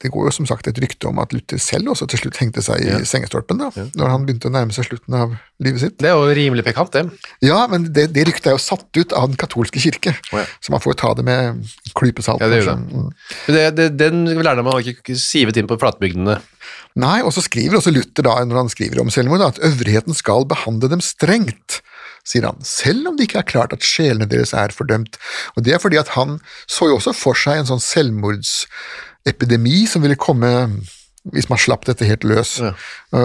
det 0.00 0.08
går 0.08 0.28
jo 0.28 0.30
som 0.32 0.46
sagt 0.48 0.70
et 0.70 0.78
rykte 0.80 1.10
om 1.10 1.18
at 1.20 1.34
Luther 1.36 1.60
selv 1.60 1.90
også 1.92 2.06
til 2.08 2.22
slutt 2.22 2.38
hengte 2.40 2.62
seg 2.64 2.80
i 2.80 2.88
Ja. 2.88 3.00
sengestolpen 3.04 3.60
da, 3.60 3.68
når 3.76 4.08
han 4.08 4.24
begynte 4.24 4.48
å 4.48 4.54
nærme 4.54 4.72
seg 4.72 4.86
slutten 4.88 5.16
av 5.18 5.34
livet 5.60 5.82
sitt. 5.82 5.98
Det 6.00 6.08
er 6.08 6.16
jo 6.16 6.32
rimelig 6.32 6.64
pekant, 6.64 6.90
det. 6.96 7.04
Ja, 7.44 7.66
men 7.68 7.90
det, 7.92 8.06
det 8.16 8.24
ryktet 8.24 8.48
er 8.48 8.56
jo 8.56 8.62
satt 8.62 8.88
ut 8.96 9.12
av 9.12 9.28
den 9.28 9.36
katolske 9.36 9.82
kirke, 9.84 10.14
oh, 10.32 10.40
ja. 10.40 10.46
så 10.64 10.72
man 10.72 10.80
får 10.80 10.94
jo 10.94 11.00
ta 11.02 11.12
det 11.18 11.26
med 11.28 11.60
klypesalt. 11.92 11.98
klype 12.00 12.24
salt. 12.24 12.40
Ja, 12.40 12.48
det 12.48 12.62
gjør 12.62 12.70
det. 12.72 12.78
Mm. 12.88 13.10
Det, 13.46 13.66
det, 13.76 13.88
den 14.00 14.24
lærdommen 14.40 14.72
har 14.72 14.92
ikke 14.94 15.18
sivet 15.20 15.60
inn 15.60 15.68
på 15.68 15.76
flatbygdene. 15.80 16.38
Nei, 16.98 17.18
og 17.22 17.34
så 17.36 17.44
skriver 17.44 17.78
også 17.78 17.92
Luther 17.92 18.26
da, 18.26 18.38
når 18.48 18.62
han 18.64 18.72
skriver 18.72 19.02
om 19.02 19.12
selvmord, 19.12 19.44
at 19.44 19.60
øvrigheten 19.60 20.16
skal 20.16 20.48
behandle 20.48 20.90
dem 20.90 21.04
strengt, 21.04 21.82
sier 22.28 22.44
han, 22.48 22.58
selv 22.66 23.08
om 23.08 23.16
det 23.16 23.28
ikke 23.28 23.40
er 23.42 23.48
klart 23.48 23.74
at 23.76 23.86
sjelene 23.86 24.28
deres 24.28 24.52
er 24.56 24.74
fordømt. 24.76 25.16
Og 25.56 25.64
det 25.64 25.72
er 25.74 25.82
fordi 25.82 26.00
at 26.00 26.12
han 26.16 26.38
så 26.68 26.90
jo 26.90 26.98
også 26.98 27.12
for 27.16 27.38
seg 27.38 27.62
en 27.62 27.70
sånn 27.72 27.84
selvmordsepidemi 27.84 29.78
som 29.88 30.04
ville 30.04 30.18
komme 30.20 30.52
hvis 31.32 31.48
man 31.50 31.60
slapp 31.60 31.84
dette 31.88 32.06
helt 32.08 32.24
løs. 32.24 32.56
Ja. 32.62 32.72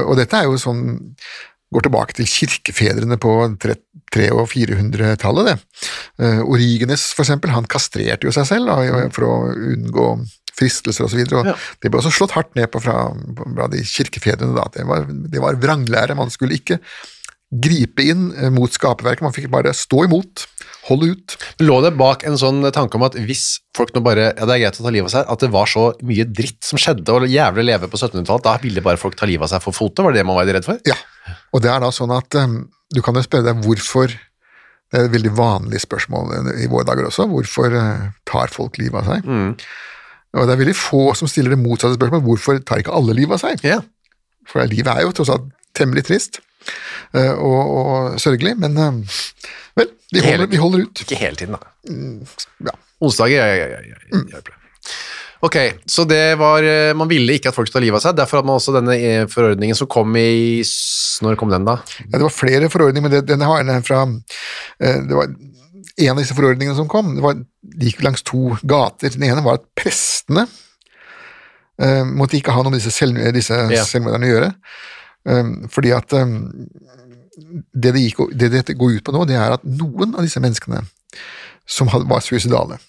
Og 0.04 0.18
dette 0.20 0.40
er 0.40 0.50
jo 0.50 0.60
sånn 0.60 1.00
går 1.74 1.88
tilbake 1.88 2.16
til 2.18 2.28
kirkefedrene 2.30 3.18
på 3.22 3.32
300- 3.64 4.36
og 4.38 4.46
400-tallet. 4.52 5.50
det. 5.50 5.56
Eh, 6.22 6.42
Origenes, 6.46 7.08
for 7.16 7.26
eksempel, 7.26 7.54
han 7.56 7.66
kastrerte 7.70 8.28
jo 8.28 8.34
seg 8.36 8.46
selv 8.50 8.70
da, 8.70 9.08
for 9.16 9.26
å 9.26 9.36
unngå 9.56 10.08
fristelser 10.54 11.08
osv. 11.08 11.24
Ja. 11.34 11.56
Det 11.82 11.90
ble 11.90 12.02
også 12.02 12.14
slått 12.14 12.36
hardt 12.38 12.54
ned 12.60 12.70
på 12.74 12.84
fra, 12.84 13.08
fra 13.42 13.70
de 13.74 13.82
kirkefedrene. 13.90 14.54
da, 14.54 14.68
Det 14.76 14.86
var, 14.86 15.08
det 15.10 15.42
var 15.42 15.58
vranglære. 15.58 16.18
Man 16.20 16.34
skulle 16.34 16.60
ikke 16.60 16.78
gripe 17.62 18.04
inn 18.06 18.32
eh, 18.36 18.52
mot 18.54 18.72
skaperverket, 18.72 19.24
man 19.26 19.36
fikk 19.36 19.50
bare 19.54 19.74
stå 19.78 20.06
imot, 20.08 20.46
holde 20.88 21.14
ut. 21.14 21.36
Lå 21.64 21.80
det 21.86 21.94
bak 22.00 22.26
en 22.28 22.38
sånn 22.40 22.64
tanke 22.76 22.98
om 23.00 23.06
at 23.08 23.16
hvis 23.16 23.62
folk 23.78 23.94
nå 23.96 24.04
bare 24.04 24.32
Ja, 24.32 24.48
det 24.48 24.56
er 24.56 24.64
greit 24.66 24.80
å 24.82 24.86
ta 24.86 24.94
livet 24.94 25.12
av 25.12 25.16
seg, 25.16 25.32
at 25.36 25.46
det 25.46 25.52
var 25.54 25.70
så 25.70 25.88
mye 26.06 26.28
dritt 26.28 26.62
som 26.66 26.82
skjedde, 26.82 27.08
og 27.14 27.30
jævlig 27.30 27.68
leve 27.70 27.90
på 27.92 28.00
1700-tallet, 28.00 28.46
da 28.48 28.58
ville 28.64 28.86
bare 28.86 29.02
folk 29.02 29.18
ta 29.20 29.30
livet 29.30 29.48
av 29.48 29.56
seg 29.56 29.66
for 29.66 29.76
fotet? 29.78 30.04
Var 30.06 30.16
det 30.16 30.24
det 30.24 30.28
man 30.30 30.40
var 30.40 30.50
redd 30.50 30.68
for? 30.68 30.82
Ja, 30.90 30.98
og 31.54 31.64
det 31.64 31.72
er 31.72 31.84
da 31.84 31.94
sånn 31.94 32.14
at 32.16 32.40
um, 32.42 32.64
du 32.94 33.02
kan 33.06 33.18
jo 33.18 33.26
spørre 33.26 33.48
deg 33.48 33.64
hvorfor 33.66 34.12
Det 34.14 35.00
er 35.00 35.08
et 35.08 35.16
veldig 35.16 35.32
vanlig 35.34 35.80
spørsmål 35.82 36.52
i 36.62 36.68
våre 36.70 36.86
dager 36.86 37.08
også. 37.08 37.26
Hvorfor 37.32 37.74
eh, 37.74 38.04
tar 38.30 38.52
folk 38.54 38.76
livet 38.78 39.00
av 39.00 39.08
seg? 39.10 39.24
Og 40.38 40.46
det 40.46 40.54
er 40.54 40.60
veldig 40.60 40.76
få 40.78 41.02
som 41.18 41.30
stiller 41.30 41.56
det 41.56 41.64
motsatte 41.64 41.98
spørsmålet. 41.98 42.26
Hvorfor 42.28 42.60
tar 42.62 42.84
ikke 42.84 42.94
alle 42.94 43.16
livet 43.18 43.40
av 43.40 43.42
seg? 43.42 43.64
Yeah. 43.66 43.82
For 44.46 44.62
livet 44.70 44.92
er 44.94 45.08
jo 45.08 45.16
tross 45.18 45.32
alt 45.34 45.50
temmelig 45.74 46.06
trist 46.06 46.38
eh, 46.38 46.44
og, 47.14 47.62
og 47.78 48.20
sørgelig, 48.22 48.56
men 48.62 48.78
eh, 48.78 49.18
vel, 49.80 49.92
vi 50.14 50.24
holder, 50.26 50.50
vi 50.52 50.62
holder 50.62 50.86
ut. 50.88 51.04
Ikke 51.06 51.20
hele 51.20 51.40
tiden, 51.40 51.58
da. 51.58 51.72
Ja. 52.70 52.76
Onsdager 53.04 53.42
ja, 53.42 53.48
ja, 53.58 53.70
ja, 53.74 53.82
ja, 53.94 54.02
hjelper 54.32 54.54
det. 54.54 54.60
Ok, 55.44 55.58
så 55.92 56.06
det 56.08 56.38
var 56.40 56.64
eh, 56.64 56.94
Man 56.96 57.10
ville 57.12 57.36
ikke 57.36 57.50
at 57.52 57.56
folk 57.58 57.68
skulle 57.68 57.82
ta 57.82 57.84
livet 57.84 58.00
av 58.00 58.04
seg, 58.06 58.16
derfor 58.16 58.40
hadde 58.40 58.48
man 58.48 58.60
også 58.62 58.76
denne 58.78 58.94
eh, 58.96 59.26
forordningen 59.28 59.76
som 59.76 59.90
kom 59.92 60.14
i 60.16 60.62
Når 61.26 61.36
kom 61.40 61.52
den, 61.52 61.66
da? 61.68 61.82
Ja, 62.06 62.14
det 62.16 62.24
var 62.24 62.32
flere 62.36 62.70
forordninger, 62.72 63.04
men 63.04 63.12
det, 63.12 63.26
denne 63.28 63.50
har 63.50 63.60
jeg 63.60 63.84
fra 63.84 64.06
eh, 64.08 65.02
Det 65.10 65.18
var 65.18 65.34
en 65.94 66.14
av 66.16 66.22
disse 66.24 66.34
forordningene 66.38 66.78
som 66.78 66.88
kom, 66.90 67.12
det, 67.18 67.22
var, 67.22 67.36
de 67.38 67.90
gikk 67.92 68.00
langs 68.06 68.24
to 68.26 68.56
gater. 68.66 69.12
Den 69.14 69.28
ene 69.28 69.44
var 69.46 69.60
at 69.60 69.66
prestene 69.78 70.48
eh, 71.78 72.02
måtte 72.08 72.40
ikke 72.40 72.56
ha 72.56 72.64
noe 72.64 72.72
med 72.74 72.80
disse, 72.80 72.96
selv, 72.96 73.20
disse 73.36 73.60
Ja. 73.76 73.84
selvmorderne 73.86 74.26
å 74.26 74.32
gjøre. 74.32 74.50
Eh, 75.30 75.52
fordi 75.72 75.94
at 75.96 76.16
eh, 76.18 76.34
det, 77.74 77.92
det, 77.94 78.02
gikk, 78.02 78.26
det 78.36 78.52
dette 78.54 78.78
går 78.78 78.98
ut 78.98 79.06
på 79.06 79.16
nå, 79.16 79.26
det 79.30 79.38
er 79.40 79.58
at 79.58 79.66
noen 79.68 80.16
av 80.16 80.26
disse 80.26 80.42
menneskene 80.44 80.84
som 81.70 81.90
var 81.90 82.24
suicidale, 82.26 82.80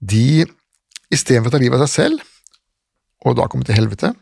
de 0.00 0.44
istedenfor 1.10 1.50
å 1.50 1.54
ta 1.54 1.60
livet 1.62 1.80
av 1.80 1.88
seg 1.88 2.04
selv, 2.04 2.26
og 3.26 3.36
da 3.36 3.48
komme 3.52 3.66
til 3.68 3.76
helvete, 3.76 4.14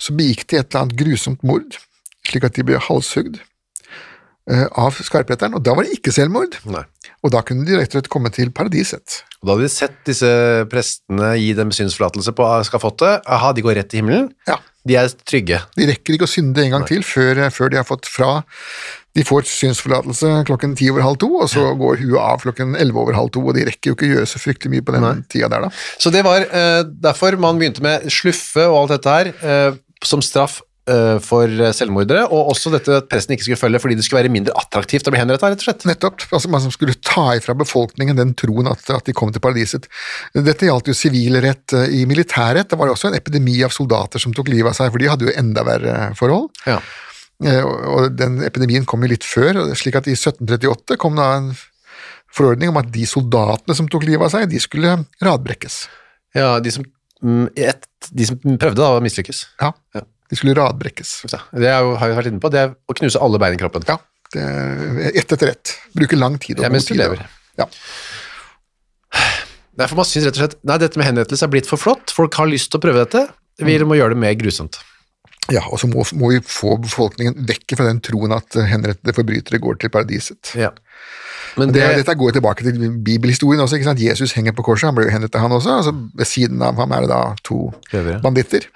så 0.00 0.14
begikk 0.16 0.46
de 0.50 0.58
et 0.58 0.70
eller 0.70 0.84
annet 0.84 0.98
grusomt 0.98 1.42
mord, 1.46 1.78
slik 2.26 2.46
at 2.46 2.56
de 2.56 2.64
ble 2.66 2.80
halshugd 2.82 3.38
eh, 3.40 4.66
av 4.78 4.98
skarpretteren, 4.98 5.54
og 5.58 5.64
da 5.66 5.74
var 5.76 5.86
det 5.86 5.98
ikke 5.98 6.14
selvmord, 6.14 6.58
Nei. 6.70 6.84
og 7.22 7.34
da 7.34 7.42
kunne 7.46 7.66
de 7.66 7.78
rett 7.78 7.92
og 7.92 8.00
slett 8.00 8.12
komme 8.12 8.32
til 8.34 8.52
paradiset. 8.54 9.20
Og 9.40 9.48
da 9.48 9.54
hadde 9.54 9.68
de 9.68 9.72
sett 9.72 10.00
disse 10.08 10.30
prestene 10.72 11.30
gi 11.40 11.52
dem 11.56 11.70
synsforlatelse 11.72 12.34
på 12.36 12.48
skafottet. 12.68 13.24
Aha, 13.24 13.54
de 13.56 13.64
går 13.64 13.78
rett 13.78 13.88
til 13.88 14.02
himmelen. 14.02 14.26
Ja. 14.48 14.58
De 14.88 14.96
er 14.96 15.10
trygge. 15.28 15.60
De 15.76 15.86
rekker 15.90 16.16
ikke 16.16 16.28
å 16.28 16.30
synde 16.30 16.62
en 16.64 16.74
gang 16.76 16.86
til 16.88 17.04
før, 17.04 17.42
før 17.52 17.72
de 17.72 17.78
har 17.80 17.86
fått 17.88 18.08
fra 18.08 18.40
De 19.16 19.24
får 19.26 19.48
synsforlatelse 19.50 20.28
klokken 20.48 20.76
ti 20.78 20.86
over 20.92 21.04
halv 21.04 21.18
to, 21.20 21.28
og 21.42 21.50
så 21.50 21.72
går 21.76 21.98
huet 22.04 22.20
av 22.22 22.44
klokken 22.44 22.76
elleve 22.78 23.02
over 23.02 23.18
halv 23.18 23.32
to, 23.34 23.42
og 23.42 23.56
de 23.56 23.66
rekker 23.66 23.90
jo 23.90 23.96
ikke 23.96 24.06
å 24.06 24.12
gjøre 24.14 24.30
så 24.30 24.40
fryktelig 24.40 24.76
mye 24.76 24.86
på 24.86 24.94
den 24.94 25.24
tida 25.26 25.50
der, 25.50 25.66
da. 25.66 25.70
Så 25.98 26.12
det 26.14 26.22
var 26.24 26.46
uh, 26.46 26.84
derfor 27.02 27.34
man 27.42 27.58
begynte 27.58 27.82
med 27.84 28.06
sluffe 28.14 28.68
og 28.70 28.84
alt 28.84 28.94
dette 28.94 29.16
her 29.16 29.32
uh, 29.42 29.80
som 30.06 30.22
straff 30.24 30.60
eh, 30.60 30.69
for 31.22 31.46
selvmordere, 31.76 32.24
og 32.32 32.48
også 32.50 32.70
dette 32.72 32.94
at 33.02 33.08
presten 33.10 33.34
ikke 33.36 33.44
skulle 33.44 33.60
følge 33.60 33.78
fordi 33.82 33.94
det 33.98 34.04
skulle 34.06 34.22
være 34.24 34.32
mindre 34.32 34.54
attraktivt 34.58 35.06
å 35.06 35.12
bli 35.14 35.20
henrettet, 35.20 35.44
rett 35.52 35.60
og 35.60 35.66
slett. 35.68 35.84
Nettopp. 35.86 36.24
altså 36.32 36.48
Man 36.50 36.62
som 36.64 36.72
skulle 36.74 36.96
ta 37.04 37.26
ifra 37.36 37.54
befolkningen 37.54 38.16
den 38.18 38.32
troen 38.34 38.66
at, 38.72 38.82
at 38.90 39.04
de 39.06 39.12
kom 39.14 39.30
til 39.30 39.42
paradiset. 39.44 39.86
Dette 40.34 40.66
gjaldt 40.66 40.88
jo 40.90 40.96
sivilrett. 40.96 41.76
I 41.94 42.02
militærrett 42.10 42.70
det 42.72 42.78
var 42.80 42.88
det 42.90 42.96
også 42.96 43.10
en 43.12 43.18
epidemi 43.20 43.58
av 43.62 43.70
soldater 43.76 44.18
som 44.18 44.34
tok 44.34 44.48
livet 44.50 44.72
av 44.72 44.78
seg, 44.80 44.90
for 44.90 44.98
de 44.98 45.10
hadde 45.12 45.28
jo 45.28 45.36
enda 45.38 45.62
verre 45.68 45.96
forhold. 46.18 46.50
Ja. 46.66 46.80
Eh, 47.44 47.62
Og 47.64 48.10
den 48.18 48.40
epidemien 48.44 48.84
kom 48.88 49.04
jo 49.04 49.12
litt 49.12 49.24
før, 49.24 49.62
slik 49.78 49.96
at 50.00 50.08
i 50.10 50.16
1738 50.16 50.98
kom 51.00 51.14
da 51.20 51.36
en 51.38 51.52
forordning 52.34 52.70
om 52.72 52.76
at 52.82 52.90
de 52.94 53.06
soldatene 53.08 53.74
som 53.76 53.88
tok 53.90 54.04
livet 54.06 54.26
av 54.26 54.34
seg, 54.34 54.48
de 54.50 54.58
skulle 54.62 54.96
radbrekkes. 55.22 55.82
ja, 56.34 56.58
de 56.62 56.70
som, 56.70 56.84
mm, 57.22 57.48
et, 57.56 57.86
de 58.12 58.26
som 58.28 58.36
prøvde 58.38 58.80
da 58.80 59.00
mislykkes. 59.02 59.44
Ja, 59.60 59.72
Ja. 59.94 60.02
De 60.30 60.38
skulle 60.38 60.54
radbrekkes. 60.58 61.14
Det 61.30 61.66
er 61.68 61.82
har 61.98 62.08
vi 62.12 62.16
vært 62.20 62.30
inne 62.30 62.40
på, 62.42 62.50
det 62.54 62.60
er 62.64 62.74
å 62.88 62.94
knuse 63.00 63.18
alle 63.20 63.40
bein 63.42 63.56
i 63.56 63.60
kroppen. 63.60 63.82
Ja, 63.88 63.98
det 64.34 64.46
ett 65.18 65.32
etter 65.34 65.50
ett. 65.56 65.74
Bruke 65.96 66.16
lang 66.18 66.38
tid. 66.38 66.58
og 66.60 66.64
Ja, 66.68 66.70
mens 66.70 66.86
du 66.86 66.94
lever. 66.94 67.24
Ja. 67.58 67.66
Derfor 69.80 69.96
man 70.00 70.06
syns 70.08 70.26
rett 70.28 70.36
og 70.36 70.42
slett, 70.44 70.56
nei, 70.66 70.76
dette 70.82 70.98
med 71.00 71.06
henrettelse 71.08 71.46
er 71.46 71.50
blitt 71.52 71.68
for 71.70 71.80
flott, 71.80 72.12
folk 72.14 72.34
har 72.38 72.48
lyst 72.50 72.70
til 72.72 72.80
å 72.80 72.84
prøve 72.84 73.04
dette, 73.04 73.26
vi 73.64 73.76
må 73.86 73.96
gjøre 73.98 74.14
det 74.14 74.20
mer 74.22 74.34
grusomt. 74.40 74.78
ja, 75.50 75.62
og 75.72 75.80
så 75.82 75.88
må, 75.90 76.04
må 76.20 76.28
vi 76.34 76.40
få 76.46 76.76
befolkningen 76.84 77.42
vekk 77.48 77.74
fra 77.78 77.86
den 77.88 77.98
troen 78.04 78.32
at 78.36 78.54
henrettede 78.70 79.14
forbrytere 79.16 79.58
går 79.62 79.80
til 79.82 79.90
paradiset. 79.90 80.52
Ja. 80.54 80.70
Men 81.58 81.72
Det, 81.74 81.80
det, 81.82 82.02
dette 82.04 82.14
går 82.14 82.36
tilbake 82.36 82.62
til 82.62 82.92
bibelhistorien 83.02 83.60
også. 83.64 83.78
ikke 83.80 83.88
sant? 83.88 84.02
Jesus 84.04 84.34
henger 84.36 84.54
på 84.54 84.62
korset, 84.68 84.86
han 84.90 84.94
ble 84.94 85.08
jo 85.08 85.14
henrettet 85.16 85.40
han 85.42 85.50
også. 85.56 85.78
altså 85.80 85.94
Ved 86.14 86.28
siden 86.28 86.62
av 86.62 86.76
ham 86.78 86.92
er 86.94 87.06
det 87.06 87.10
da 87.10 87.22
to 87.42 87.72
banditter. 88.22 88.68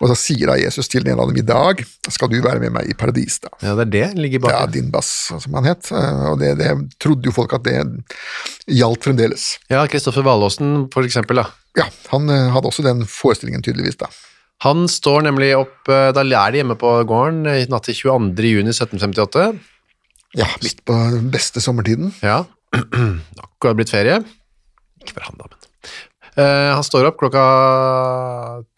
Og 0.00 0.08
så 0.08 0.14
sier 0.16 0.48
da 0.48 0.54
Jesus 0.56 0.88
til 0.88 1.04
den 1.04 1.12
ene 1.12 1.20
av 1.24 1.28
dem 1.28 1.42
i 1.42 1.44
dag 1.44 1.82
skal 2.08 2.30
du 2.32 2.38
være 2.40 2.62
med 2.62 2.72
meg 2.72 2.88
i 2.88 2.96
paradis. 2.96 3.36
da. 3.42 3.50
ja, 3.60 3.74
det 3.76 3.84
er 3.84 3.90
det 3.92 4.22
ligger 4.24 4.40
bak. 4.46 4.54
Ja, 4.54 4.62
Dinbas, 4.66 5.10
som 5.28 5.58
han 5.58 5.68
het. 5.68 5.90
Eh, 5.92 6.22
Og 6.30 6.38
det, 6.40 6.54
det 6.60 6.70
trodde 7.02 7.28
jo 7.28 7.34
folk 7.36 7.52
at 7.58 7.66
det 7.68 7.76
gjaldt 8.70 9.04
fremdeles. 9.04 9.58
Ja, 9.72 9.84
Kristoffer 9.90 10.24
Valåsen 10.24 10.88
for 10.94 11.04
eksempel 11.04 11.42
da. 11.42 11.46
Ja, 11.76 11.86
han 12.14 12.32
eh, 12.32 12.48
hadde 12.54 12.72
også 12.72 12.86
den 12.86 13.04
forestillingen 13.08 13.62
tydeligvis, 13.66 14.00
da. 14.00 14.08
Han 14.64 14.88
står 14.92 15.22
nemlig 15.28 15.52
opp, 15.56 15.76
eh, 15.88 16.10
da 16.16 16.24
er 16.24 16.52
de 16.52 16.60
hjemme 16.62 16.76
på 16.80 16.94
gården 17.08 17.44
i 17.52 17.68
natt 17.72 17.86
til 17.88 17.96
22. 18.00 18.48
juni 18.56 18.72
1758. 18.72 19.46
Ja, 20.38 20.46
midt 20.62 20.84
på 20.86 20.96
den 21.12 21.30
beste 21.32 21.60
sommertiden. 21.60 22.12
Ja, 22.24 22.44
akkurat 23.44 23.76
blitt 23.76 23.92
ferie. 23.92 24.20
Ikke 25.00 25.16
for 25.18 25.28
han 25.28 25.40
da, 25.40 25.48
men. 25.50 25.59
Eh, 26.38 26.70
han 26.74 26.84
står 26.86 27.08
opp 27.08 27.18
klokka 27.20 27.44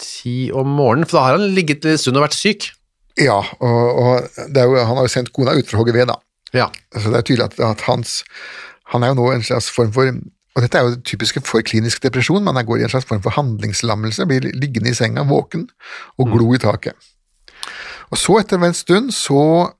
ti 0.00 0.50
om 0.56 0.70
morgenen, 0.78 1.08
for 1.08 1.18
da 1.18 1.24
har 1.26 1.38
han 1.38 1.54
ligget 1.56 1.84
en 1.88 2.00
stund 2.00 2.20
og 2.20 2.26
vært 2.26 2.38
syk. 2.38 2.70
Ja, 3.20 3.40
og, 3.60 3.80
og 4.02 4.46
det 4.54 4.64
jo, 4.64 4.78
han 4.80 4.96
har 4.96 5.04
jo 5.04 5.12
sendt 5.12 5.32
kona 5.36 5.52
ut 5.58 5.68
for 5.68 5.76
å 5.76 5.82
hogge 5.82 5.96
ved, 5.96 6.08
da. 6.08 6.16
Ja, 6.52 6.68
Så 6.92 7.12
det 7.12 7.18
er 7.18 7.24
tydelig 7.24 7.44
at, 7.46 7.54
at 7.64 7.80
hans 7.86 8.18
Han 8.92 9.00
er 9.00 9.14
jo 9.14 9.22
nå 9.22 9.30
en 9.32 9.40
slags 9.40 9.70
form 9.72 9.88
for 9.94 10.04
Og 10.04 10.60
dette 10.60 10.76
er 10.76 10.84
jo 10.84 10.90
det 10.92 11.06
typiske 11.08 11.40
for 11.48 11.64
klinisk 11.64 12.02
depresjon. 12.04 12.44
Man 12.44 12.60
går 12.68 12.82
i 12.82 12.84
en 12.84 12.92
slags 12.92 13.08
form 13.08 13.22
for 13.24 13.32
handlingslammelse, 13.32 14.26
blir 14.28 14.50
liggende 14.52 14.92
i 14.92 14.96
senga, 14.96 15.24
våken, 15.24 15.64
og 16.20 16.28
glo 16.28 16.50
i 16.52 16.60
taket. 16.60 16.92
Og 18.12 18.20
så, 18.20 18.36
etter 18.42 18.60
en 18.60 18.76
stund, 18.76 19.14
så 19.16 19.72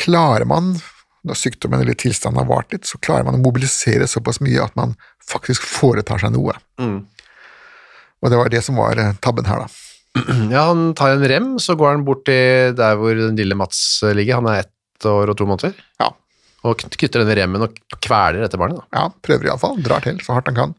klarer 0.00 0.48
man, 0.48 0.78
når 1.26 1.38
sykdommen 1.40 1.82
eller 1.82 1.96
tilstanden 1.98 2.40
har 2.40 2.48
vart 2.48 2.72
litt, 2.74 2.86
så 2.88 2.98
klarer 3.02 3.26
man 3.26 3.38
å 3.38 3.42
mobilisere 3.42 4.06
såpass 4.10 4.38
mye 4.44 4.62
at 4.64 4.74
man 4.78 4.94
faktisk 5.26 5.64
foretar 5.66 6.22
seg 6.22 6.32
noe. 6.36 6.54
Og 8.22 8.30
det 8.32 8.38
var 8.40 8.50
det 8.52 8.62
som 8.64 8.78
var 8.80 8.98
eh, 9.00 9.12
tabben 9.22 9.46
her, 9.48 9.64
da. 9.66 9.68
ja, 10.54 10.62
han 10.70 10.92
tar 10.96 11.12
en 11.16 11.26
rem, 11.28 11.48
så 11.60 11.74
går 11.76 11.90
han 11.96 12.04
bort 12.06 12.24
til 12.28 12.72
der 12.78 12.96
hvor 13.00 13.14
den 13.18 13.36
lille 13.38 13.58
Mats 13.58 13.80
ligger. 14.16 14.38
Han 14.40 14.48
er 14.52 14.62
ett 14.64 15.06
år 15.10 15.32
og 15.32 15.36
to 15.38 15.44
måneder. 15.48 15.74
Ja, 16.00 16.08
Og 16.66 16.80
knytter 16.96 17.20
denne 17.22 17.36
remmen 17.36 17.66
og 17.66 17.76
kveler 18.02 18.40
dette 18.46 18.58
barnet. 18.58 18.80
Da. 18.80 19.02
ja 19.02 19.10
prøver 19.26 19.50
iallfall. 19.50 19.76
Drar 19.84 20.02
til 20.06 20.22
så 20.24 20.38
hardt 20.38 20.48
han 20.50 20.56
kan. 20.56 20.72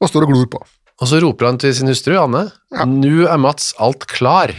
Og 0.00 0.08
står 0.08 0.24
og 0.26 0.32
glor 0.32 0.48
på. 0.56 0.62
Og 1.00 1.08
så 1.08 1.20
roper 1.22 1.48
han 1.50 1.58
til 1.60 1.72
sin 1.76 1.88
hustru, 1.88 2.16
Anne, 2.20 2.46
Ja. 2.72 2.84
nå 2.88 3.26
er 3.28 3.38
Mats 3.40 3.70
alt 3.80 4.06
klar. 4.08 4.52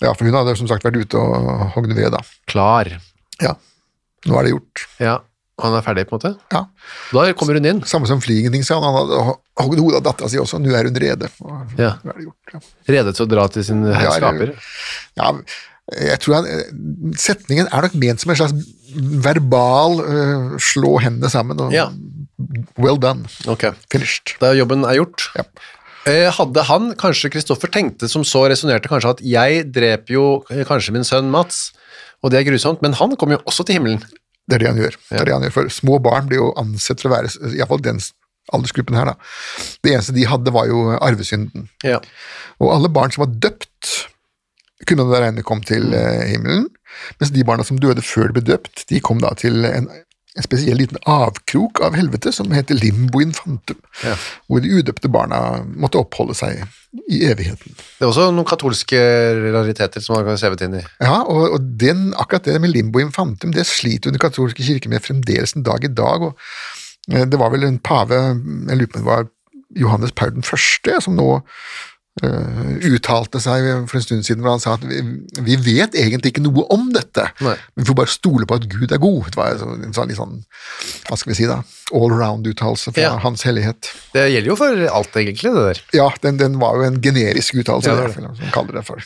Ja, 0.00 0.14
for 0.16 0.24
hun 0.24 0.34
hadde 0.36 0.56
som 0.56 0.68
sagt 0.68 0.84
vært 0.84 0.96
ute 0.96 1.20
og 1.20 1.70
hogd 1.76 1.92
ved, 1.92 2.10
da. 2.16 2.20
Klar. 2.48 2.88
Ja, 3.40 3.54
nå 4.28 4.38
er 4.40 4.46
det 4.48 4.54
gjort. 4.54 4.86
Ja. 5.00 5.16
Han 5.60 5.74
er 5.76 5.82
ferdig, 5.84 6.06
på 6.08 6.16
en 6.16 6.20
måte? 6.22 6.30
Ja. 6.54 6.62
Da 7.12 7.24
kommer 7.36 7.58
hun 7.58 7.66
inn. 7.68 7.80
Samme 7.88 8.08
som 8.08 8.20
flygning, 8.24 8.62
sa, 8.64 8.78
han 8.80 8.94
hadde 8.96 9.18
hogd 9.60 9.82
hodet 9.82 9.98
av 10.00 10.06
dattera 10.06 10.30
si 10.32 10.38
også, 10.40 10.60
nå 10.62 10.72
er 10.72 10.88
hun 10.88 10.96
rede. 11.02 11.28
Ja. 11.76 11.90
nå 12.00 12.14
er 12.14 12.16
det 12.16 12.28
gjort, 12.30 12.54
ja. 12.54 12.60
Rede 12.96 13.12
til 13.16 13.26
å 13.26 13.30
dra 13.34 13.44
til 13.52 13.66
sin 13.68 13.82
Ja, 13.90 14.14
skaper. 14.16 14.54
Ja, 15.20 15.34
jeg 15.90 16.20
tror 16.22 16.38
han, 16.38 16.48
setningen 17.18 17.68
er 17.68 17.82
nok 17.84 17.96
ment 17.98 18.22
som 18.22 18.30
en 18.32 18.38
slags 18.38 18.54
verbal 19.26 19.98
uh, 20.00 20.54
slå 20.62 20.96
hendene 21.02 21.30
sammen 21.32 21.60
og 21.60 21.74
Ja. 21.74 21.88
well 22.78 22.96
done, 22.96 23.26
Ok. 23.50 23.66
finished. 23.90 24.36
Da 24.40 24.54
jobben 24.56 24.84
er 24.88 24.96
gjort. 25.02 25.28
Ja. 25.36 25.44
Eh, 26.08 26.30
Hadde 26.32 26.62
han, 26.64 26.94
kanskje 26.96 27.28
Kristoffer 27.34 27.68
tenkte 27.68 28.08
som 28.08 28.22
så, 28.24 28.46
resonnerte 28.48 28.88
kanskje 28.88 29.10
at 29.10 29.20
jeg 29.20 29.66
dreper 29.74 30.14
jo 30.14 30.24
eh, 30.48 30.64
kanskje 30.64 30.94
min 30.96 31.04
sønn 31.04 31.28
Mats, 31.30 31.72
og 32.20 32.32
det 32.32 32.40
er 32.40 32.48
grusomt, 32.50 32.82
men 32.84 32.96
han 32.98 33.16
kommer 33.16 33.38
jo 33.38 33.44
også 33.48 33.64
til 33.66 33.78
himmelen. 33.78 34.02
Det 34.50 34.58
er 34.58 34.64
det 34.64 34.70
han 34.70 34.80
gjør. 34.80 34.96
Det 35.08 35.20
er 35.20 35.28
det 35.28 35.34
han 35.36 35.44
gjør. 35.46 35.54
For 35.54 35.72
små 35.72 35.98
barn 36.02 36.28
blir 36.28 36.42
jo 36.42 36.50
ansett 36.60 37.00
til 37.00 37.10
å 37.10 37.14
være, 37.14 37.30
iallfall 37.54 37.82
den 37.84 38.00
aldersgruppen 38.56 38.98
her, 38.98 39.12
da. 39.12 39.14
Det 39.84 39.94
eneste 39.94 40.14
de 40.16 40.26
hadde, 40.26 40.52
var 40.54 40.66
jo 40.70 40.88
arvesynden. 40.98 41.68
Ja. 41.86 42.00
Og 42.58 42.72
alle 42.74 42.90
barn 42.92 43.14
som 43.14 43.24
var 43.24 43.34
døpt, 43.46 43.92
kunne 44.88 45.06
da 45.06 45.20
regne 45.22 45.44
kom 45.46 45.60
til 45.66 45.92
eh, 45.94 46.26
himmelen, 46.32 46.66
mens 47.20 47.32
de 47.34 47.44
barna 47.46 47.64
som 47.66 47.78
døde 47.80 48.02
før 48.02 48.30
de 48.30 48.38
ble 48.38 48.44
døpt, 48.48 48.86
de 48.90 49.00
kom 49.04 49.20
da 49.22 49.32
til 49.38 49.64
en, 49.68 49.86
en 50.38 50.44
spesiell 50.46 50.78
liten 50.78 50.98
avkrok 51.10 51.80
av 51.82 51.96
helvete 51.98 52.30
som 52.32 52.52
heter 52.54 52.78
limbo 52.78 53.18
infantum, 53.22 53.78
Ja. 54.04 54.14
hvor 54.46 54.60
de 54.62 54.70
udøpte 54.78 55.10
barna 55.10 55.64
måtte 55.66 55.98
oppholde 55.98 56.36
seg 56.38 56.60
i 57.10 57.24
evigheten. 57.26 57.74
Det 57.74 58.04
er 58.04 58.10
også 58.12 58.28
noen 58.30 58.46
katolske 58.46 59.00
rariteter 59.54 60.00
som 60.04 60.20
har 60.20 60.38
sevet 60.38 60.62
inn 60.66 60.78
i. 60.78 60.84
Ja, 61.02 61.22
og, 61.22 61.56
og 61.56 61.66
den, 61.82 62.12
akkurat 62.14 62.46
det 62.46 62.60
med 62.62 62.70
limbo 62.74 63.02
infantum, 63.02 63.50
det 63.54 63.66
sliter 63.66 64.10
jo 64.10 64.14
den 64.14 64.22
katolske 64.22 64.62
kirke 64.62 64.88
med 64.92 65.02
fremdeles 65.02 65.56
en 65.56 65.66
dag 65.66 65.84
i 65.84 65.90
dag, 65.92 66.22
og 66.30 66.38
eh, 67.12 67.26
det 67.26 67.38
var 67.42 67.50
vel 67.50 67.66
en 67.66 67.78
pave, 67.82 68.22
jeg 68.70 68.78
lurer 68.78 68.90
på 68.94 68.98
om 69.00 69.04
det 69.04 69.10
var 69.10 69.28
Johannes 69.78 70.12
Paul 70.12 70.32
den 70.34 70.46
første, 70.46 70.96
som 71.02 71.14
nå 71.18 71.28
eh, 72.26 72.72
uttalte 72.90 73.40
seg 73.42 73.66
for 73.90 73.98
en 74.00 74.04
stund 74.04 74.26
siden, 74.26 74.42
hvor 74.44 74.56
han 74.56 74.62
sa 74.62 74.74
at 74.78 74.84
vi, 74.86 75.00
vi 75.46 75.56
vet 75.56 75.94
egentlig 75.98 76.32
ikke 76.34 76.44
noe 76.44 76.64
om 76.74 76.88
dette, 76.94 77.28
Nei. 77.44 77.56
vi 77.78 77.86
får 77.88 77.98
bare 78.02 78.12
stole 78.12 78.48
på 78.48 78.58
at 78.60 78.66
Gud 78.70 78.92
er 78.92 79.02
god. 79.02 79.30
Det 79.30 79.40
var 79.40 79.54
en 79.60 79.94
sånn, 79.96 80.10
litt 80.10 80.20
sånn 80.20 80.36
hva 81.08 81.18
skal 81.20 81.32
vi 81.32 81.38
si 81.42 81.48
da, 81.50 81.60
all 81.92 82.12
around 82.16 82.46
uttalelse 82.50 82.92
fra 82.94 83.02
Ja. 83.06 83.14
Hans 83.22 83.44
hellighet. 83.48 83.90
Det 84.14 84.26
gjelder 84.32 84.52
jo 84.52 84.58
for 84.60 84.84
alt, 84.90 85.16
egentlig, 85.16 85.54
det 85.54 85.64
der. 85.70 85.82
Ja, 85.96 86.10
den, 86.22 86.36
den 86.40 86.58
var 86.62 86.76
jo 86.80 86.86
en 86.88 87.00
generisk 87.02 87.60
uttalelse, 87.60 87.90
Ja, 87.90 87.96
det 88.08 88.14
det 88.16 88.36
som 88.42 88.54
kaller 88.54 88.80
det 88.80 88.86
for. 88.88 89.02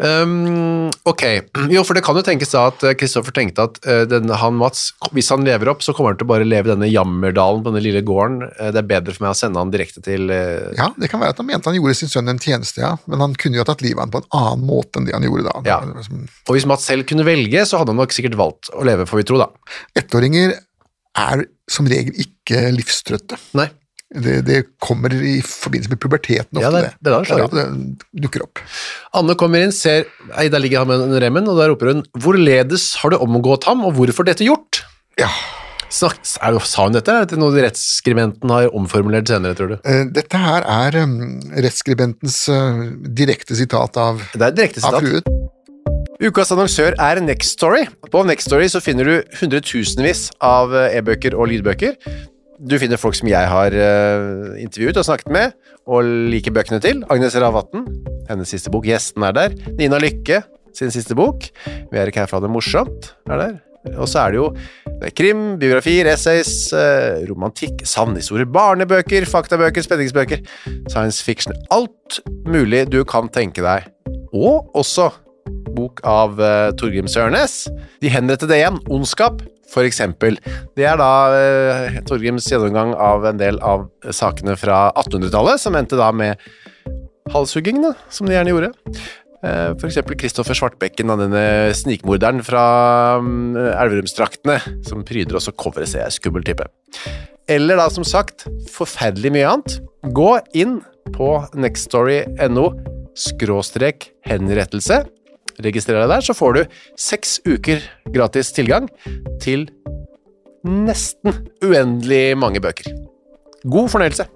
Um, 0.00 0.88
ok, 1.04 1.22
jo, 1.74 1.82
for 1.84 1.96
det 1.96 2.02
kan 2.06 2.16
jo 2.16 2.24
tenkes 2.24 2.54
da 2.54 2.62
at 2.70 2.84
eh, 2.88 2.94
Kristoffer 2.96 3.34
tenkte 3.36 3.66
at 3.68 3.80
uh, 3.84 4.04
denne, 4.08 4.32
han 4.40 4.56
Mats, 4.56 4.86
hvis 5.12 5.28
han 5.32 5.44
lever 5.44 5.68
opp, 5.72 5.84
så 5.84 5.92
kommer 5.96 6.14
han 6.14 6.20
til 6.20 6.28
å 6.28 6.30
bare 6.30 6.46
leve 6.48 6.72
denne 6.72 6.88
jammerdalen 6.88 7.60
på 7.60 7.68
denne 7.72 7.84
lille 7.84 8.00
gården. 8.06 8.46
Uh, 8.56 8.70
det 8.72 8.80
er 8.80 8.88
bedre 8.94 9.16
for 9.16 9.26
meg 9.26 9.34
å 9.34 9.38
sende 9.42 9.60
han 9.60 9.72
direkte 9.74 10.00
til 10.06 10.32
uh... 10.32 10.70
Ja, 10.78 10.88
det 10.96 11.10
kan 11.12 11.20
være 11.20 11.36
at 11.36 11.42
han 11.42 11.50
mente 11.50 11.68
han 11.68 11.76
gjorde 11.76 11.98
sin 12.00 12.12
sønn 12.12 12.32
en 12.32 12.40
tjeneste, 12.40 12.80
ja, 12.80 12.94
men 13.10 13.24
han 13.26 13.36
kunne 13.36 13.60
jo 13.60 13.64
ha 13.64 13.68
tatt 13.68 13.84
livet 13.84 14.00
av 14.00 14.06
ham 14.06 14.14
på 14.14 14.22
en 14.24 14.30
annen 14.40 14.66
måte 14.70 15.00
enn 15.00 15.10
det 15.10 15.16
han 15.18 15.28
gjorde 15.28 15.46
da. 15.50 15.56
Ja. 15.68 15.80
Liksom- 15.84 16.24
Og 16.48 16.56
hvis 16.56 16.68
Mats 16.70 16.88
selv 16.88 17.04
kunne 17.10 17.28
velge, 17.28 17.66
så 17.68 17.82
hadde 17.82 17.92
han 17.92 18.00
nok 18.00 18.16
sikkert 18.16 18.40
valgt 18.40 18.72
å 18.72 18.86
leve, 18.88 19.08
får 19.10 19.20
vi 19.20 19.28
tro, 19.28 19.42
da. 19.42 19.50
Ettåringer 20.00 20.56
er 21.20 21.44
som 21.70 21.88
regel 21.90 22.16
ikke 22.24 22.70
livstrøtte. 22.74 23.36
Nei. 23.58 23.68
Det, 24.10 24.40
det 24.44 24.56
kommer 24.82 25.12
i 25.14 25.36
forbindelse 25.46 25.92
med 25.92 26.00
puberteten 26.02 26.58
ofte, 26.58 26.64
Ja, 26.64 26.70
det- 26.70 26.94
det 26.98 27.12
det 27.14 27.36
det 27.52 27.64
det 28.10 28.22
dukker 28.24 28.42
opp. 28.42 28.58
Anne 29.14 29.36
kommer 29.38 29.62
inn, 29.62 29.70
ser 29.72 30.04
Ei, 30.36 30.48
der 30.48 30.58
ligger 30.58 30.78
han 30.82 30.88
med 30.88 31.00
en 31.04 31.20
remmen, 31.22 31.46
og 31.48 31.56
der 31.60 31.70
roper 31.70 31.92
hun 31.92 32.02
Hvorledes 32.18 32.96
har 32.98 33.10
du 33.10 33.16
omgått 33.22 33.64
ham, 33.70 33.84
og 33.86 33.94
hvorfor 33.94 34.24
dette 34.26 34.42
gjort? 34.44 34.82
Ja, 35.18 35.28
Snak, 35.90 36.18
er, 36.42 36.52
det- 36.54 36.62
sa 36.66 36.84
hun 36.84 36.92
dette, 36.92 37.08
eller 37.10 37.22
er 37.22 37.26
det 37.26 37.38
noe 37.38 37.50
rettsskribenten 37.62 38.50
har 38.50 38.68
omformulert 38.74 39.26
senere, 39.30 39.54
tror 39.58 39.68
du? 39.68 39.78
eh, 39.84 40.04
dette 40.10 40.38
her 40.38 40.62
er 40.66 41.02
um, 41.02 41.40
rettsskribentens 41.54 42.48
uh, 42.48 42.90
direkte 43.14 43.54
sitat 43.58 43.96
av, 43.96 44.20
Det 44.34 44.42
er 44.42 44.50
direkte 44.58 44.82
av 44.86 44.98
sitat. 44.98 45.22
fruen. 45.22 45.50
Ukas 46.20 46.50
annonsør 46.52 46.94
er 47.00 47.20
Next 47.24 47.54
Story. 47.56 47.86
På 48.12 48.20
Next 48.26 48.46
Story 48.50 48.66
så 48.68 48.80
finner 48.84 49.04
du 49.08 49.22
hundretusenvis 49.40 50.30
av 50.44 50.74
eh, 50.76 50.98
e-bøker 50.98 51.32
og 51.34 51.48
lydbøker. 51.48 51.94
Du 52.60 52.76
finner 52.76 53.00
folk 53.00 53.16
som 53.16 53.28
jeg 53.30 53.48
har 53.48 53.72
eh, 53.72 54.58
intervjuet 54.60 54.98
og 55.00 55.06
snakket 55.06 55.30
med, 55.32 55.54
og 55.88 56.04
liker 56.04 56.52
bøkene 56.52 56.80
til. 56.84 57.00
Agnes 57.08 57.36
Ravatn, 57.40 57.86
hennes 58.28 58.52
siste 58.52 58.72
bok. 58.72 58.84
Gjesten 58.84 59.24
er 59.24 59.32
der. 59.36 59.54
Nina 59.78 59.96
Lykke, 60.02 60.42
sin 60.76 60.92
siste 60.92 61.16
bok. 61.16 61.46
Vi 61.64 61.96
er 61.96 62.10
ikke 62.10 62.20
her 62.20 62.28
for 62.28 62.36
å 62.36 62.42
ha 62.42 62.44
det 62.44 62.52
morsomt, 62.52 63.14
er 63.32 63.40
der. 63.40 63.54
Og 63.94 64.10
så 64.12 64.26
er 64.26 64.34
det 64.34 64.40
jo 64.42 64.48
det 65.00 65.08
er 65.08 65.14
krim, 65.16 65.40
biografier, 65.62 66.10
essays, 66.12 66.52
eh, 66.76 67.22
romantikk, 67.30 67.86
sannhistorier, 67.88 68.50
barnebøker, 68.52 69.24
faktabøker, 69.24 69.86
spenningsbøker, 69.86 70.44
science 70.92 71.24
fiction. 71.24 71.56
Alt 71.72 72.20
mulig 72.44 72.84
du 72.92 73.00
kan 73.08 73.32
tenke 73.32 73.64
deg. 73.64 73.88
Og 74.36 74.68
også 74.76 75.08
bok 75.72 76.02
av 76.04 76.36
uh, 76.36 76.68
Torgrim 76.76 77.08
Sørnes. 77.08 77.64
De 78.04 78.12
henrettede 78.12 78.58
igjen, 78.58 78.76
Ondskap, 78.92 79.40
eksempel. 79.86 80.38
Det 80.78 80.86
er 80.88 80.98
da 81.00 81.12
eh, 81.36 82.00
Torgrims 82.08 82.48
gjennomgang 82.50 82.92
av 82.98 83.26
en 83.30 83.40
del 83.40 83.60
av 83.62 83.88
sakene 84.14 84.56
fra 84.58 84.88
1800-tallet, 84.98 85.62
som 85.62 85.78
endte 85.78 85.98
da 86.00 86.10
med 86.14 86.40
halshuggingene, 87.30 87.94
som 88.10 88.28
de 88.28 88.36
gjerne 88.36 88.54
gjorde. 88.54 88.72
Eh, 89.40 89.70
eksempel 89.88 90.18
Kristoffer 90.20 90.58
Svartbekken, 90.58 91.12
denne 91.16 91.72
snikmorderen 91.76 92.42
fra 92.44 92.64
um, 93.22 93.56
Elverumsdraktene, 93.56 94.58
som 94.86 95.06
pryder 95.06 95.38
også 95.38 95.54
coveret, 95.56 95.88
ser 95.92 96.04
jeg, 96.04 96.18
skummel 96.18 96.44
type. 96.44 96.66
Eller 97.50 97.80
da, 97.80 97.88
som 97.92 98.04
sagt, 98.06 98.44
forferdelig 98.74 99.32
mye 99.34 99.48
annet. 99.54 99.78
Gå 100.16 100.34
inn 100.58 100.80
på 101.16 101.32
nextstory.no 101.56 102.68
skråstrek 103.18 104.10
henrettelse. 104.28 105.02
Registrer 105.64 106.00
deg 106.02 106.10
der, 106.12 106.24
så 106.24 106.36
får 106.36 106.56
du 106.56 106.62
seks 106.98 107.38
uker 107.48 107.82
gratis 108.14 108.52
tilgang 108.56 108.88
til 109.42 109.68
nesten 110.66 111.46
uendelig 111.64 112.36
mange 112.38 112.60
bøker. 112.62 112.90
God 113.64 113.90
fornøyelse. 113.92 114.26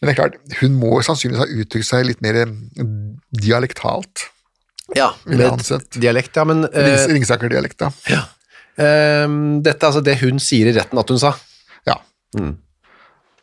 Men 0.00 0.08
det 0.08 0.12
er 0.14 0.16
klart, 0.16 0.38
hun 0.62 0.78
må 0.80 0.98
sannsynligvis 1.04 1.42
ha 1.42 1.62
uttrykt 1.62 1.88
seg 1.88 2.06
litt 2.08 2.22
mer 2.24 2.40
dialektalt. 3.36 4.28
Ja, 4.96 5.10
med 5.28 5.60
dialekt, 6.00 6.36
ja, 6.38 6.46
men 6.48 6.64
uh, 6.64 6.92
Ringsaker-dialekt, 7.12 7.76
da. 7.82 7.90
ja. 8.08 8.22
Eh, 8.78 9.26
Dette 9.60 9.82
er 9.82 9.88
altså 9.90 10.00
det 10.06 10.14
hun 10.22 10.38
sier 10.40 10.70
i 10.70 10.72
retten 10.76 11.00
at 11.02 11.12
hun 11.12 11.20
sa, 11.20 11.34
Ja. 11.88 11.98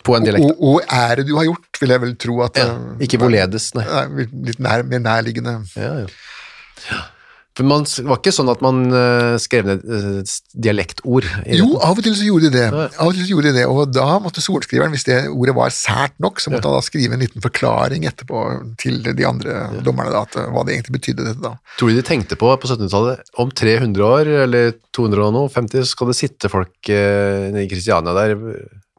På 0.06 0.16
en 0.18 0.28
dialekt. 0.28 0.46
Og, 0.46 0.62
og 0.76 0.94
ære 0.94 1.26
du 1.28 1.34
har 1.40 1.50
gjort, 1.50 1.82
vil 1.82 1.96
jeg 1.96 2.06
vel 2.06 2.16
tro 2.22 2.38
at 2.46 2.62
Ja, 2.62 2.70
eh, 2.76 3.04
ikke 3.08 3.20
hvorledes, 3.24 3.72
nei. 3.78 3.88
Nei, 3.90 4.30
litt 4.52 4.62
nær, 4.64 4.86
mer 4.88 5.04
nærliggende. 5.10 5.60
Ja, 5.80 6.06
ja. 6.06 7.04
For 7.56 7.64
man, 7.64 7.86
det 7.88 8.04
var 8.04 8.18
ikke 8.20 8.34
sånn 8.36 8.50
at 8.52 8.60
man 8.60 8.82
eh, 8.92 9.38
skrev 9.40 9.64
ned 9.70 9.84
eh, 9.88 10.34
dialektord. 10.60 11.24
Jo, 11.56 11.70
av 11.80 11.96
og 11.96 12.04
til 12.04 12.18
så 12.20 12.26
gjorde 12.28 12.50
de 12.50 12.58
det, 12.58 12.66
Ja. 12.68 12.88
av 13.00 13.08
og 13.08 13.16
til 13.16 13.24
så 13.24 13.32
gjorde 13.32 13.54
de 13.54 13.62
det, 13.62 13.64
og 13.72 13.94
da 13.96 14.08
måtte 14.20 14.44
sorenskriveren, 14.44 14.92
hvis 14.92 15.08
det 15.08 15.22
ordet 15.32 15.56
var 15.56 15.72
sært 15.72 16.20
nok, 16.20 16.44
så 16.44 16.52
måtte 16.52 16.68
han 16.68 16.76
da 16.76 16.84
skrive 16.84 17.16
en 17.16 17.24
liten 17.24 17.46
forklaring 17.46 18.04
etterpå 18.12 18.44
til 18.84 19.00
de 19.08 19.28
andre 19.30 19.56
dommerne, 19.88 20.12
da, 20.12 20.26
at, 20.28 20.36
hva 20.52 20.66
det 20.68 20.76
egentlig 20.76 20.98
betydde 20.98 21.30
dette 21.30 21.46
da. 21.48 21.54
Tror 21.80 21.94
du 21.94 22.02
de 22.02 22.04
tenkte 22.12 22.36
på 22.36 22.52
på 22.60 22.68
1700-tallet 22.74 23.32
om 23.40 23.56
300 23.64 24.04
år, 24.04 24.34
eller 24.50 24.76
200 24.92 25.30
og 25.30 25.38
noe, 25.40 25.54
50, 25.56 25.88
så 25.88 25.96
skal 25.96 26.12
det 26.12 26.20
sitte 26.20 26.52
folk 26.52 26.92
i 26.92 27.70
Kristiania 27.72 28.20
der 28.20 28.36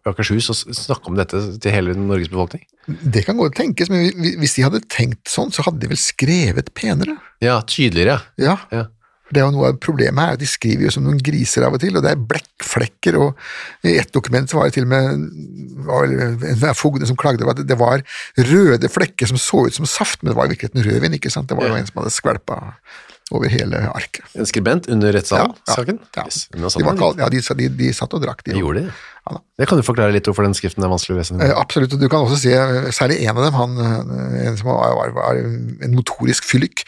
Akershus 0.06 0.48
og 0.52 0.74
snakke 0.76 1.10
om 1.10 1.16
dette 1.18 1.40
til 1.60 1.72
hele 1.74 1.94
Norges 1.98 2.28
befolkning? 2.32 2.62
Det 2.86 3.24
kan 3.26 3.36
godt 3.40 3.56
tenkes, 3.58 3.90
men 3.90 4.10
hvis 4.40 4.54
de 4.58 4.62
hadde 4.66 4.80
tenkt 4.92 5.26
sånn, 5.32 5.50
så 5.52 5.64
hadde 5.66 5.80
de 5.82 5.88
vel 5.90 5.98
skrevet 6.00 6.72
penere. 6.78 7.16
Ja, 7.42 7.60
tydeligere. 7.66 8.20
Ja, 8.38 8.56
Ja. 8.70 8.84
det 9.32 9.40
er 9.42 9.46
jo 9.48 9.50
noe 9.56 9.72
av 9.72 9.80
problemet 9.82 10.22
her, 10.22 10.32
at 10.36 10.38
de 10.38 10.46
skriver 10.46 10.86
jo 10.86 10.90
som 10.94 11.02
noen 11.02 11.18
griser 11.18 11.64
av 11.66 11.74
og 11.74 11.80
til, 11.82 11.96
og 11.98 12.04
det 12.06 12.12
er 12.14 12.20
blekkflekker, 12.30 13.18
og 13.18 13.34
i 13.82 13.96
ett 13.98 14.12
dokument 14.14 14.54
var 14.54 14.68
det 14.70 14.74
til 14.78 14.86
og 14.86 14.92
med 14.92 16.46
en 16.46 16.74
fogde 16.78 17.06
som 17.10 17.18
klagde 17.18 17.42
over 17.42 17.56
at 17.58 17.66
det 17.66 17.78
var 17.80 18.04
røde 18.38 18.88
flekker 18.92 19.26
som 19.26 19.36
så 19.40 19.66
ut 19.66 19.74
som 19.74 19.86
saft, 19.90 20.22
men 20.22 20.30
det 20.32 20.38
var 20.38 20.46
i 20.46 20.54
virkeligheten 20.54 20.86
rødvin, 20.86 21.18
ikke 21.18 21.30
sant? 21.34 21.48
Det 21.50 21.56
var 21.58 21.66
jo 21.68 21.74
Ja. 21.74 21.80
en 21.82 21.86
som 21.90 22.02
hadde 22.02 22.14
skvelpa 22.14 22.74
over 23.32 23.48
hele 23.50 23.74
arket. 23.90 24.22
En 24.38 24.46
skribent 24.46 24.86
under 24.88 25.12
rettssaken? 25.12 25.54
Ja, 25.66 26.22
ja. 26.22 26.24
Yes, 26.26 26.46
De, 26.46 27.18
ja 27.18 27.28
de, 27.28 27.40
de, 27.40 27.68
de 27.68 27.92
satt 27.92 28.14
og 28.14 28.22
drakk, 28.22 28.44
de. 28.44 28.52
De 28.54 28.60
gjorde 28.62 28.84
det. 28.86 28.92
Ja. 29.26 29.40
Det 29.58 29.66
kan 29.66 29.80
du 29.80 29.82
forklare 29.86 30.14
litt 30.14 30.28
hvorfor 30.28 30.46
den 30.46 30.54
skriften 30.54 30.84
er 30.86 30.92
vanskelig 30.92 31.16
å 31.16 31.18
lese. 31.18 31.38
Eh, 31.42 31.54
Absolutt, 31.58 31.96
og 31.96 32.02
du 32.02 32.06
kan 32.12 32.22
også 32.26 32.38
se 32.44 32.52
eh, 32.54 32.90
særlig 32.94 33.18
en 33.24 33.34
av 33.34 33.42
dem, 33.46 33.56
han, 33.58 33.78
eh, 33.82 34.36
en 34.46 34.60
som 34.60 34.70
var, 34.70 35.10
var, 35.16 35.40
en 35.40 35.96
motorisk 35.96 36.46
fyllik. 36.46 36.84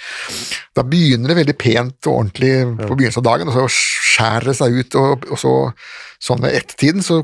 Da 0.78 0.84
begynner 0.86 1.32
det 1.32 1.40
veldig 1.40 1.56
pent 1.58 2.10
og 2.10 2.20
ordentlig 2.20 2.52
på 2.78 2.92
begynnelsen 2.94 3.24
av 3.24 3.28
dagen, 3.32 3.50
og 3.50 3.58
så 3.58 3.66
skjærer 3.74 4.52
det 4.52 4.56
seg 4.60 4.78
ut, 4.78 4.98
og, 5.00 5.26
og 5.32 5.42
så 5.42 5.54
sånn 6.22 6.42
ved 6.42 6.56
ett-tiden 6.58 7.04
så 7.04 7.22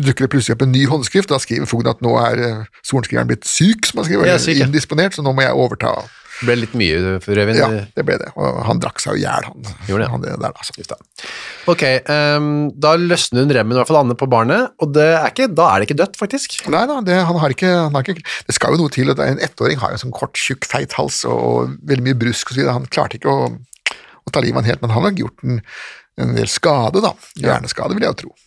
dukker 0.00 0.26
det 0.26 0.30
plutselig 0.32 0.56
opp 0.56 0.64
en 0.64 0.72
ny 0.74 0.84
håndskrift, 0.88 1.30
da 1.32 1.38
skriver 1.40 1.68
fogden 1.68 1.92
at 1.92 2.02
nå 2.04 2.14
er 2.20 2.42
eh, 2.44 2.80
sorenskriveren 2.86 3.30
blitt 3.30 3.48
syk, 3.48 3.88
som 3.88 4.00
han 4.00 4.08
skriver, 4.08 4.28
Ja, 4.28 4.38
syk, 4.40 4.58
ja. 4.60 4.68
indisponert, 4.68 5.16
så 5.16 5.24
nå 5.24 5.34
må 5.36 5.44
jeg 5.44 5.56
overta 5.56 5.96
Det 6.40 6.46
ble 6.48 6.56
litt 6.62 6.74
mye 6.78 6.98
rødvin. 7.20 7.58
Ja, 7.58 7.68
det 7.96 8.04
ble 8.08 8.16
det. 8.20 8.30
Og 8.40 8.60
han 8.64 8.80
drakk 8.80 9.02
seg 9.02 9.18
jo 9.18 9.20
i 9.20 9.24
hjel, 9.26 9.44
han. 9.44 9.66
Gjorde 9.88 10.02
det? 10.02 10.08
han 10.14 10.24
det 10.24 10.36
der, 10.40 10.54
altså. 10.56 10.96
Ok, 11.68 11.84
um, 12.08 12.50
da 12.80 12.94
løsner 12.96 13.44
hun 13.44 13.52
remmen 13.52 13.76
i 13.76 13.80
hvert 13.80 13.90
fall 13.90 14.00
Anne 14.00 14.16
på 14.18 14.28
barnet, 14.30 14.72
og 14.80 14.94
det 14.96 15.08
er 15.12 15.28
ikke, 15.28 15.50
da 15.52 15.68
er 15.68 15.82
det 15.82 15.90
ikke 15.90 15.98
dødt, 16.00 16.18
faktisk. 16.20 16.56
Nei 16.72 16.82
da, 16.88 16.98
det, 17.04 17.18
han 17.28 17.40
har 17.42 17.52
ikke, 17.52 17.72
han 17.76 17.98
har 17.98 18.06
ikke 18.06 18.24
Det 18.48 18.56
skal 18.56 18.74
jo 18.74 18.82
noe 18.84 18.94
til. 18.94 19.12
at 19.12 19.20
En 19.26 19.42
ettåring 19.44 19.80
har 19.82 19.92
jo 19.92 20.02
sånn 20.06 20.16
kort, 20.16 20.40
tjukk, 20.40 20.68
feit 20.70 20.96
hals 20.96 21.22
og 21.28 21.76
veldig 21.90 22.06
mye 22.08 22.20
brusk 22.24 22.54
osv. 22.54 22.64
Han 22.72 22.88
klarte 22.88 23.20
ikke 23.20 23.32
å, 23.32 23.50
å 23.52 24.32
ta 24.32 24.40
livet 24.40 24.56
av 24.56 24.62
han 24.62 24.70
helt, 24.72 24.84
men 24.86 24.96
han 24.96 25.08
har 25.10 25.18
gjort 25.20 25.44
en, 25.44 25.64
en 26.24 26.38
del 26.38 26.48
skade, 26.50 27.04
da. 27.04 27.12
Hjerneskade, 27.36 27.96
vil 27.98 28.08
jeg 28.08 28.16
jo 28.16 28.22
tro. 28.24 28.38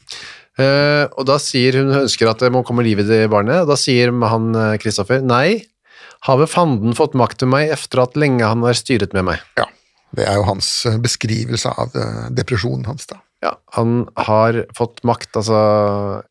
Uh, 0.54 1.10
og 1.18 1.26
da 1.26 1.40
sier 1.42 1.80
hun 1.80 1.94
ønsker 2.04 2.30
at 2.30 2.42
det 2.44 2.52
må 2.54 2.62
komme 2.66 2.86
liv 2.86 3.02
i 3.02 3.08
det 3.08 3.24
barnet, 3.34 3.64
og 3.64 3.72
da 3.72 3.78
sier 3.80 4.12
han 4.14 4.52
eh, 4.54 4.76
Kristoffer 4.82 5.24
nei, 5.26 5.64
har 6.28 6.38
ved 6.40 6.50
fanden 6.52 6.96
fått 6.98 7.16
makt 7.20 7.42
til 7.44 7.50
meg 7.52 7.72
efter 7.76 8.04
at 8.06 8.16
lenge 8.20 8.46
han 8.48 8.64
har 8.64 8.78
styret 8.80 9.14
med 9.16 9.26
meg. 9.32 9.40
Ja, 9.60 9.66
Det 10.16 10.28
er 10.30 10.36
jo 10.38 10.44
hans 10.46 10.68
eh, 10.86 10.98
beskrivelse 11.02 11.72
av 11.74 11.96
eh, 11.98 12.28
depresjonen 12.32 12.86
hans, 12.86 13.08
da. 13.10 13.18
Ja, 13.44 13.56
han 13.76 14.06
har 14.16 14.62
fått 14.78 15.02
makt, 15.04 15.34
altså, 15.36 15.58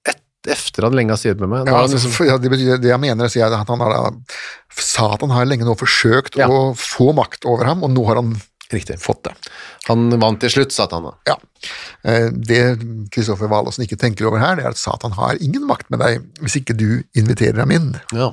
et, 0.08 0.20
efter 0.48 0.86
at 0.88 0.94
lenge 0.96 1.12
har 1.12 1.20
styret 1.20 1.42
med 1.42 1.50
meg. 1.52 1.66
Ja, 1.68 1.82
altså, 1.82 1.98
liksom, 1.98 2.26
ja, 2.30 2.38
det, 2.40 2.50
betyr, 2.54 2.78
det 2.80 2.88
jeg 2.92 3.02
mener, 3.02 3.26
er 3.28 3.56
at 3.58 3.68
han 3.68 3.82
har, 3.84 4.14
Satan 4.72 5.30
har 5.34 5.44
lenge 5.50 5.66
nå 5.68 5.74
forsøkt 5.78 6.38
Ja. 6.40 6.48
å 6.48 6.72
få 6.78 7.12
makt 7.14 7.44
over 7.44 7.68
ham, 7.68 7.82
og 7.84 7.90
nå 7.92 8.06
har 8.08 8.16
han 8.22 8.32
riktig. 8.72 8.96
fått 9.04 9.24
det. 9.28 9.34
Han 9.90 10.08
vant 10.18 10.40
til 10.40 10.48
slutt, 10.54 10.72
sa 10.72 10.86
han 10.90 11.04
da. 11.10 11.12
Ja. 11.28 11.36
Eh, 12.08 12.30
Det 12.32 12.62
Kristoffer 13.12 13.50
Valåsen 13.52 13.84
ikke 13.84 13.98
tenker 14.00 14.24
over 14.30 14.40
her, 14.40 14.56
det 14.56 14.64
er 14.64 14.70
at 14.72 14.80
Satan 14.80 15.12
har 15.18 15.36
ingen 15.44 15.66
makt 15.68 15.90
med 15.92 16.00
deg 16.00 16.22
hvis 16.40 16.56
ikke 16.62 16.74
du 16.78 17.02
inviterer 17.14 17.60
ham 17.60 17.70
inn. 17.76 17.90
Ja, 18.16 18.30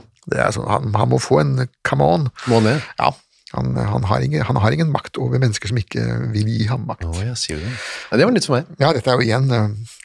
sånn, 0.56 0.70
han, 0.70 0.94
han 0.96 1.12
må 1.12 1.20
få 1.24 1.42
en 1.44 1.56
come 1.88 2.06
on. 2.06 2.30
må 2.52 2.62
ned. 2.66 2.84
Ja, 3.00 3.14
han, 3.56 3.74
han, 3.78 4.04
har 4.10 4.22
ingen, 4.22 4.44
han 4.46 4.60
har 4.62 4.76
ingen 4.76 4.92
makt 4.94 5.18
over 5.18 5.42
mennesker 5.42 5.72
som 5.72 5.80
ikke 5.82 6.04
vil 6.36 6.52
gi 6.52 6.68
ham 6.70 6.86
makt. 6.90 7.08
Oh, 7.10 7.18
jeg 7.24 7.38
sier 7.42 7.64
det. 7.64 7.72
Ja, 8.12 8.20
det 8.20 8.30
var 8.30 8.36
nytt 8.36 8.50
for 8.50 8.60
meg. 8.60 8.70
Ja, 8.82 8.94
dette 8.94 9.10
er 9.10 9.18
jo 9.18 9.26
igjen 9.26 9.50
eh, 9.56 9.96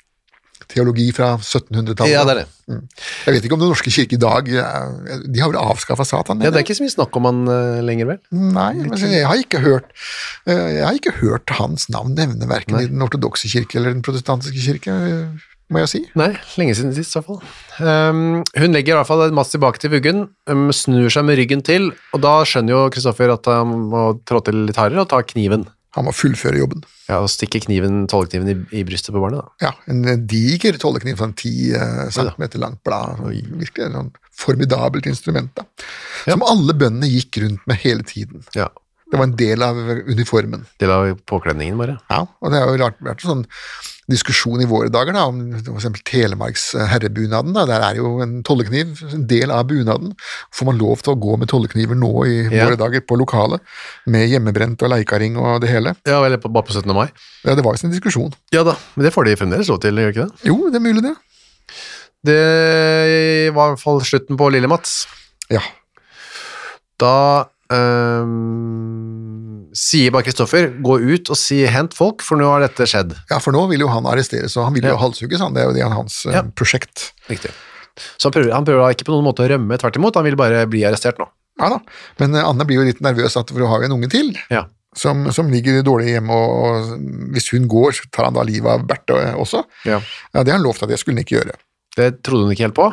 teologi 0.70 1.10
fra 1.12 1.34
1700-tallet. 1.36 2.12
Ja, 2.12 2.24
det 2.24 2.34
er 2.34 2.40
det. 2.42 2.48
Jeg 3.26 3.36
vet 3.36 3.44
ikke 3.44 3.58
om 3.58 3.60
Den 3.60 3.68
norske 3.74 3.92
kirke 3.92 4.16
i 4.16 4.20
dag 4.20 4.46
eh, 4.48 5.18
De 5.28 5.42
har 5.42 5.50
vel 5.52 5.58
avskaffa 5.60 6.06
Satan? 6.08 6.40
Ja, 6.40 6.48
det 6.48 6.62
er 6.62 6.64
ikke 6.64 6.78
så 6.78 6.86
mye 6.86 6.94
snakk 6.94 7.18
om 7.20 7.28
han 7.28 7.42
eh, 7.52 7.80
lenger, 7.84 8.08
vel? 8.14 8.22
Nei, 8.32 8.70
men 8.80 8.96
jeg 9.12 9.26
har 9.28 9.42
ikke 9.42 9.60
hørt 9.60 9.90
Jeg 10.48 10.80
har 10.80 10.96
ikke 10.96 11.18
hørt 11.20 11.52
hans 11.58 11.90
navn 11.92 12.16
nevne 12.16 12.48
verken 12.48 12.80
i 12.80 12.88
den 12.88 13.04
ortodokse 13.04 13.50
kirke 13.52 13.76
eller 13.76 13.92
den 13.92 14.00
protestantiske 14.06 14.64
kirke, 14.64 14.96
må 15.72 15.80
jeg 15.84 15.88
si. 15.94 16.00
Nei, 16.18 16.30
lenge 16.58 16.74
siden 16.76 16.92
sist 16.96 17.14
i 17.14 17.20
hvert 17.20 17.28
fall. 17.30 17.38
Um, 17.80 18.42
hun 18.56 18.74
legger 18.76 18.94
i 18.94 18.98
hvert 19.00 19.08
fall 19.08 19.32
Mats 19.34 19.54
tilbake 19.54 19.80
til 19.82 19.90
vuggen, 19.94 20.26
um, 20.50 20.66
snur 20.76 21.08
seg 21.12 21.24
med 21.28 21.38
ryggen 21.40 21.62
til, 21.66 21.90
og 22.14 22.20
da 22.24 22.34
skjønner 22.48 22.76
jo 22.76 22.82
Kristoffer 22.94 23.32
at 23.34 23.48
han 23.50 23.72
må 23.92 24.04
trå 24.28 24.42
til 24.44 24.64
litt 24.68 24.76
hardere 24.80 25.06
og 25.06 25.10
ta 25.14 25.22
kniven. 25.24 25.64
Han 25.94 26.08
må 26.08 26.12
fullføre 26.14 26.58
jobben. 26.58 26.80
Ja, 27.06 27.20
og 27.22 27.28
stikke 27.30 27.60
kniven, 27.62 28.08
tollekniven 28.10 28.48
i, 28.50 28.54
i 28.80 28.84
brystet 28.86 29.14
på 29.14 29.20
barnet. 29.22 29.44
da. 29.44 29.68
Ja, 29.68 29.72
En 29.92 30.26
diger 30.26 30.74
tollekniv, 30.82 31.20
sånn 31.20 31.36
ti 31.38 31.70
eh, 31.70 32.08
centimeter 32.10 32.58
langt 32.58 32.80
blad. 32.82 33.20
sånn 33.20 33.60
Virkelig 33.60 33.84
et 33.86 33.94
sånn 33.94 34.08
formidabelt 34.34 35.06
instrument. 35.06 35.52
da. 35.54 35.62
Som 36.26 36.42
alle 36.42 36.74
bøndene 36.74 37.06
gikk 37.12 37.38
rundt 37.44 37.62
med 37.70 37.78
hele 37.84 38.02
tiden. 38.02 38.42
Ja, 38.58 38.66
Det 39.06 39.20
var 39.20 39.28
en 39.28 39.36
del 39.38 39.62
av 39.62 39.76
uniformen. 40.10 40.66
Del 40.82 40.90
av 40.90 41.12
påkledningen, 41.30 41.78
bare. 41.78 42.00
Ja, 42.10 42.24
og 42.42 42.50
det 42.50 42.58
har 42.64 42.74
jo 42.74 42.90
vært 43.06 43.22
sånn 43.22 43.44
diskusjon 44.10 44.60
i 44.60 44.66
våre 44.68 44.90
dager 44.92 45.14
da, 45.16 45.22
om 45.30 45.38
for 45.64 45.78
eksempel 45.78 46.02
Telemarks 46.04 46.74
eh, 46.76 46.86
herrebunaden. 46.90 47.54
Da. 47.56 47.64
Der 47.70 47.84
er 47.86 47.96
jo 48.00 48.18
en 48.24 48.42
tollekniv 48.46 49.00
en 49.12 49.26
del 49.30 49.50
av 49.54 49.64
bunaden. 49.70 50.12
Får 50.54 50.68
man 50.68 50.78
lov 50.80 51.00
til 51.04 51.14
å 51.14 51.20
gå 51.22 51.38
med 51.40 51.48
tollekniver 51.52 51.96
nå 51.96 52.10
i 52.28 52.34
Ja. 52.50 52.66
våre 52.66 52.76
dager 52.80 53.00
på 53.08 53.16
lokalet, 53.20 53.60
med 54.06 54.28
hjemmebrent 54.28 54.82
og 54.84 54.90
leikaring 54.92 55.38
og 55.40 55.60
det 55.64 55.70
hele? 55.72 55.94
Ja, 56.06 56.20
eller 56.24 56.36
på, 56.42 56.52
bare 56.52 56.66
på 56.68 56.72
17. 56.76 56.92
mai. 56.94 57.08
Ja, 57.44 57.54
Det 57.54 57.64
var 57.64 57.74
jo 57.78 57.86
en 57.88 57.94
diskusjon. 57.94 58.34
Ja 58.52 58.62
da, 58.64 58.76
men 58.96 59.04
det 59.06 59.14
får 59.14 59.24
de 59.30 59.36
fremdeles 59.40 59.68
lov 59.72 59.80
til, 59.80 59.94
gjør 59.96 60.12
ikke 60.12 60.28
det? 60.28 60.48
Jo, 60.50 60.58
det 60.70 60.76
er 60.80 60.84
mulig, 60.84 61.02
det. 61.02 61.14
Det 62.24 62.38
var 63.54 63.68
i 63.68 63.74
hvert 63.74 63.82
fall 63.82 64.00
slutten 64.04 64.36
på 64.40 64.50
Lille 64.52 64.68
Mats. 64.68 65.06
Ja. 65.52 65.60
Da 67.00 67.48
um, 67.68 69.13
sier 69.74 70.12
bare 70.14 70.22
Kristoffer, 70.28 70.68
gå 70.86 70.96
ut 71.02 71.30
og 71.34 71.36
si 71.38 71.60
hent 71.66 71.94
folk, 71.98 72.22
for 72.22 72.38
nå 72.38 72.46
har 72.46 72.62
dette 72.62 72.86
skjedd. 72.86 73.14
ja, 73.30 73.38
for 73.42 73.52
nå 73.56 73.64
vil 73.72 73.80
jo 73.82 73.88
han 73.90 74.06
arresteres, 74.06 74.54
og 74.56 74.68
han 74.68 74.74
vil 74.76 74.84
jo 74.86 74.94
Ja. 74.94 75.00
halshugges, 75.02 75.40
han. 75.42 75.54
Det 75.54 75.64
er 75.64 75.72
jo 75.82 75.88
hans 75.90 76.24
eh, 76.26 76.32
Ja. 76.38 76.42
prosjekt. 76.42 77.12
Riktig. 77.28 77.50
Så 78.18 78.26
han 78.30 78.32
prøver, 78.32 78.52
han 78.54 78.64
prøver 78.64 78.94
ikke 78.94 79.04
på 79.06 79.12
noen 79.14 79.24
måte 79.26 79.42
å 79.44 79.48
rømme, 79.50 79.76
tvert 79.78 79.96
imot, 79.96 80.14
han 80.14 80.24
vil 80.24 80.36
bare 80.36 80.64
bli 80.66 80.82
arrestert 80.86 81.18
nå. 81.18 81.26
Ja 81.60 81.68
da, 81.70 81.78
men 82.18 82.34
eh, 82.34 82.42
Anne 82.46 82.64
blir 82.66 82.80
jo 82.80 82.86
litt 82.86 83.00
nervøs, 83.02 83.36
at, 83.36 83.50
for 83.50 83.58
hun 83.62 83.68
har 83.70 83.82
jo 83.82 83.90
en 83.90 83.98
unge 83.98 84.10
til. 84.10 84.32
Ja. 84.50 84.64
Som, 84.96 85.26
som 85.34 85.48
ligger 85.50 85.82
dårlig 85.82 86.12
hjemme, 86.14 86.30
og, 86.30 86.50
og 86.94 87.32
hvis 87.34 87.50
hun 87.50 87.66
går, 87.66 87.92
så 87.98 88.06
tar 88.14 88.28
han 88.28 88.34
da 88.38 88.42
livet 88.46 88.70
av 88.70 88.84
Berthe 88.86 89.34
også. 89.34 89.64
Ja. 89.86 89.98
Ja, 90.32 90.42
Det 90.44 90.52
har 90.52 90.58
han 90.60 90.66
lovt 90.66 90.82
at 90.86 90.88
det 90.88 90.98
skulle 91.00 91.18
han 91.18 91.24
ikke 91.26 91.40
gjøre. 91.40 91.56
Det 91.96 92.22
trodde 92.22 92.46
hun 92.46 92.54
ikke 92.54 92.66
helt 92.68 92.78
på. 92.78 92.86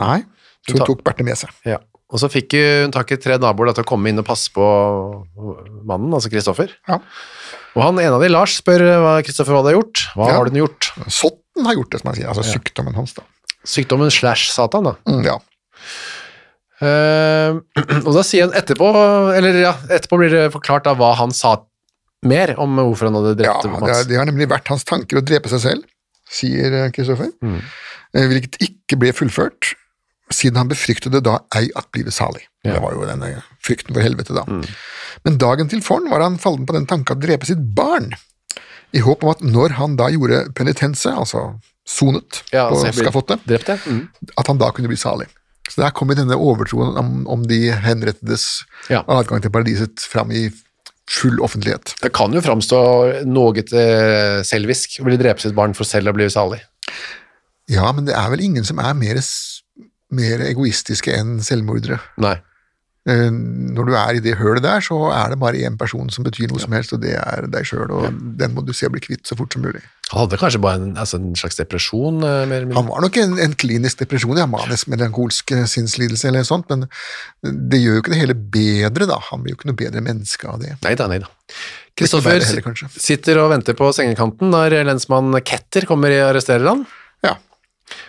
Nei, 0.00 0.22
så 0.68 0.78
hun 0.78 0.86
tok 0.88 1.02
Berthe 1.04 1.24
med 1.24 1.36
seg. 1.36 1.50
Ja. 1.68 1.76
Og 2.10 2.18
så 2.18 2.26
fikk 2.32 2.56
hun 2.58 2.90
tak 2.94 3.12
i 3.14 3.18
tre 3.22 3.36
naboer 3.38 3.70
til 3.76 3.84
å 3.84 3.88
komme 3.88 4.10
inn 4.10 4.18
og 4.18 4.26
passe 4.26 4.50
på 4.54 4.64
mannen, 5.86 6.10
altså 6.16 6.30
Kristoffer. 6.32 6.72
Ja. 6.90 6.98
Og 7.76 7.84
han 7.84 8.00
ene 8.02 8.16
av 8.16 8.22
de, 8.24 8.30
Lars, 8.32 8.56
spør 8.58 8.82
hva 9.02 9.12
Kristoffer 9.22 9.54
hadde 9.60 9.76
gjort. 9.76 10.02
Hva 10.18 10.26
Ja. 10.32 10.38
har 10.40 10.50
du 10.50 10.58
gjort? 10.58 10.90
Sotten 11.06 11.68
har 11.68 11.76
gjort 11.78 11.92
det, 11.94 12.00
som 12.02 12.10
han 12.10 12.18
sier. 12.18 12.28
Altså 12.32 12.42
sykdommen 12.46 12.96
hans, 12.98 13.14
da. 13.14 13.22
Sykdommen 13.62 14.10
slash 14.10 14.50
Satan, 14.50 14.88
da. 14.90 14.96
Mm, 15.06 15.22
ja. 15.28 15.36
Uh, 16.80 17.60
og 18.06 18.12
da 18.16 18.22
sier 18.24 18.46
han 18.48 18.54
etterpå, 18.56 18.88
eller 19.36 19.58
ja, 19.60 19.74
etterpå 19.92 20.18
blir 20.22 20.32
det 20.32 20.46
forklart 20.54 20.86
da 20.88 20.94
hva 20.96 21.12
han 21.18 21.30
sa 21.36 21.58
mer 22.26 22.54
om 22.60 22.74
hvorfor 22.80 23.08
han 23.10 23.18
hadde 23.20 23.34
ja 23.36 23.52
drept 23.54 23.68
ja, 23.68 23.72
Mats. 23.74 23.90
Ja, 23.92 23.98
det 24.08 24.18
har 24.20 24.28
nemlig 24.28 24.48
vært 24.50 24.70
hans 24.72 24.86
tanker 24.88 25.20
å 25.20 25.24
drepe 25.24 25.52
seg 25.52 25.60
selv, 25.62 25.86
sier 26.30 26.72
eh, 26.86 26.88
Kristoffer. 26.96 27.30
Mm. 27.44 27.60
Eh, 28.16 28.26
Hvilket 28.32 28.58
ikke 28.64 28.98
ble 29.00 29.12
fullført, 29.16 29.74
siden 30.32 30.56
han 30.60 30.68
befryktet 30.70 31.12
det 31.12 31.24
da 31.26 31.38
ei 31.58 31.68
at 31.76 31.88
blive 31.94 32.12
salig. 32.14 32.44
Ja. 32.64 32.70
Mm. 32.70 32.74
Det 32.76 32.82
var 32.84 32.92
jo 32.96 33.06
denne 33.08 33.30
frykten 33.64 33.94
for 33.96 34.04
helvete, 34.04 34.36
da. 34.36 34.44
Men 35.24 35.38
dagen 35.42 35.68
til 35.72 35.82
forn 35.82 36.08
var 36.12 36.22
han 36.24 36.38
fallen 36.38 36.66
på 36.68 36.76
den 36.76 36.86
tanke 36.90 37.16
å 37.16 37.20
drepe 37.20 37.48
sitt 37.48 37.62
barn, 37.76 38.12
i 38.92 38.98
håp 39.06 39.22
om 39.22 39.30
at 39.30 39.42
når 39.46 39.76
han 39.78 39.92
da 39.98 40.08
gjorde 40.10 40.48
penitense, 40.58 41.12
altså 41.14 41.44
sonet 41.86 42.42
Ja, 42.52 42.68
på 42.70 42.78
altså, 42.80 42.92
skafottet, 43.04 43.44
Mm. 43.86 44.08
at 44.38 44.46
han 44.46 44.58
da 44.58 44.70
kunne 44.74 44.88
bli 44.90 44.96
salig. 44.98 45.28
Så 45.70 45.82
der 45.82 45.90
kommer 45.94 46.14
denne 46.18 46.34
overtroen 46.34 46.96
om, 46.98 47.26
om 47.30 47.44
de 47.46 47.70
henrettedes 47.70 48.64
Ja. 48.90 49.04
adgang 49.06 49.40
til 49.42 49.50
paradiset 49.54 50.00
fram 50.00 50.30
i 50.32 50.48
full 51.10 51.38
offentlighet. 51.42 51.94
Det 52.02 52.12
kan 52.12 52.32
jo 52.32 52.40
framstå 52.42 52.80
noe 53.26 53.54
eh, 53.58 54.42
selvisk 54.46 55.00
å 55.00 55.04
ville 55.06 55.18
drepe 55.18 55.40
sitt 55.42 55.54
barn 55.54 55.74
for 55.74 55.84
selv 55.84 56.10
å 56.10 56.14
bli 56.14 56.26
salig. 56.30 56.60
Ja, 57.70 57.92
men 57.92 58.04
det 58.06 58.14
er 58.18 58.30
vel 58.30 58.42
ingen 58.42 58.64
som 58.66 58.78
er 58.82 58.94
mer, 58.98 59.18
mer 60.10 60.42
egoistiske 60.48 61.14
enn 61.16 61.38
selvmordere. 61.44 62.00
Nei. 62.22 62.36
Eh, 63.08 63.30
Når 63.32 63.86
du 63.88 63.94
er 63.96 64.18
i 64.18 64.20
det 64.20 64.34
hølet 64.36 64.62
der, 64.62 64.82
så 64.84 64.96
er 65.14 65.32
det 65.32 65.38
bare 65.40 65.62
én 65.64 65.78
person 65.80 66.10
som 66.12 66.26
betyr 66.26 66.50
noe 66.50 66.60
som 66.60 66.74
helst, 66.76 66.92
og 66.92 67.00
det 67.00 67.14
er 67.16 67.46
deg 67.48 67.64
sjøl, 67.64 67.88
og 67.96 68.18
den 68.36 68.52
må 68.52 68.64
du 68.66 68.74
se 68.76 68.90
å 68.90 68.92
bli 68.92 69.00
kvitt 69.00 69.24
så 69.30 69.38
fort 69.38 69.56
som 69.56 69.64
mulig. 69.64 69.80
Han 70.10 70.24
hadde 70.26 70.40
kanskje 70.42 70.60
bare 70.60 70.80
en, 70.82 70.92
altså 70.98 71.16
en 71.20 71.32
slags 71.38 71.56
depresjon, 71.56 72.18
eh, 72.26 72.42
mer 72.50 72.66
mindre. 72.66 72.76
Han 72.76 72.90
var 72.90 73.00
nok 73.06 73.16
en, 73.22 73.38
en 73.40 73.54
klinisk 73.56 74.02
depresjon, 74.02 74.36
ja, 74.42 74.44
manisk 74.50 74.90
melankolsk 74.92 75.54
eh, 75.56 75.64
sinnslidelse 75.70 76.28
eller 76.28 76.44
noe 76.44 76.50
sånt, 76.50 76.68
men 76.68 76.84
det 77.70 77.80
gjør 77.80 77.96
jo 78.00 78.04
ikke 78.04 78.14
det 78.16 78.20
hele 78.20 78.36
bedre, 78.36 79.08
da. 79.08 79.20
Han 79.30 79.46
blir 79.46 79.54
jo 79.54 79.60
ikke 79.62 79.70
noe 79.72 79.80
bedre 79.80 80.04
menneske 80.04 80.50
av 80.50 80.60
det. 80.60 80.74
Nei 80.84 80.96
da, 80.98 81.08
nei 81.08 81.22
da. 81.24 81.30
Ikke 81.94 82.04
Kristoffer 82.04 82.44
sitter 83.00 83.40
og 83.42 83.50
venter 83.52 83.76
på 83.76 83.88
sengekanten 83.96 84.52
når 84.52 84.76
lensmann 84.88 85.32
Ketter 85.44 85.88
kommer 85.88 86.12
og 86.20 86.30
arresterer 86.34 86.68
han. 86.68 86.84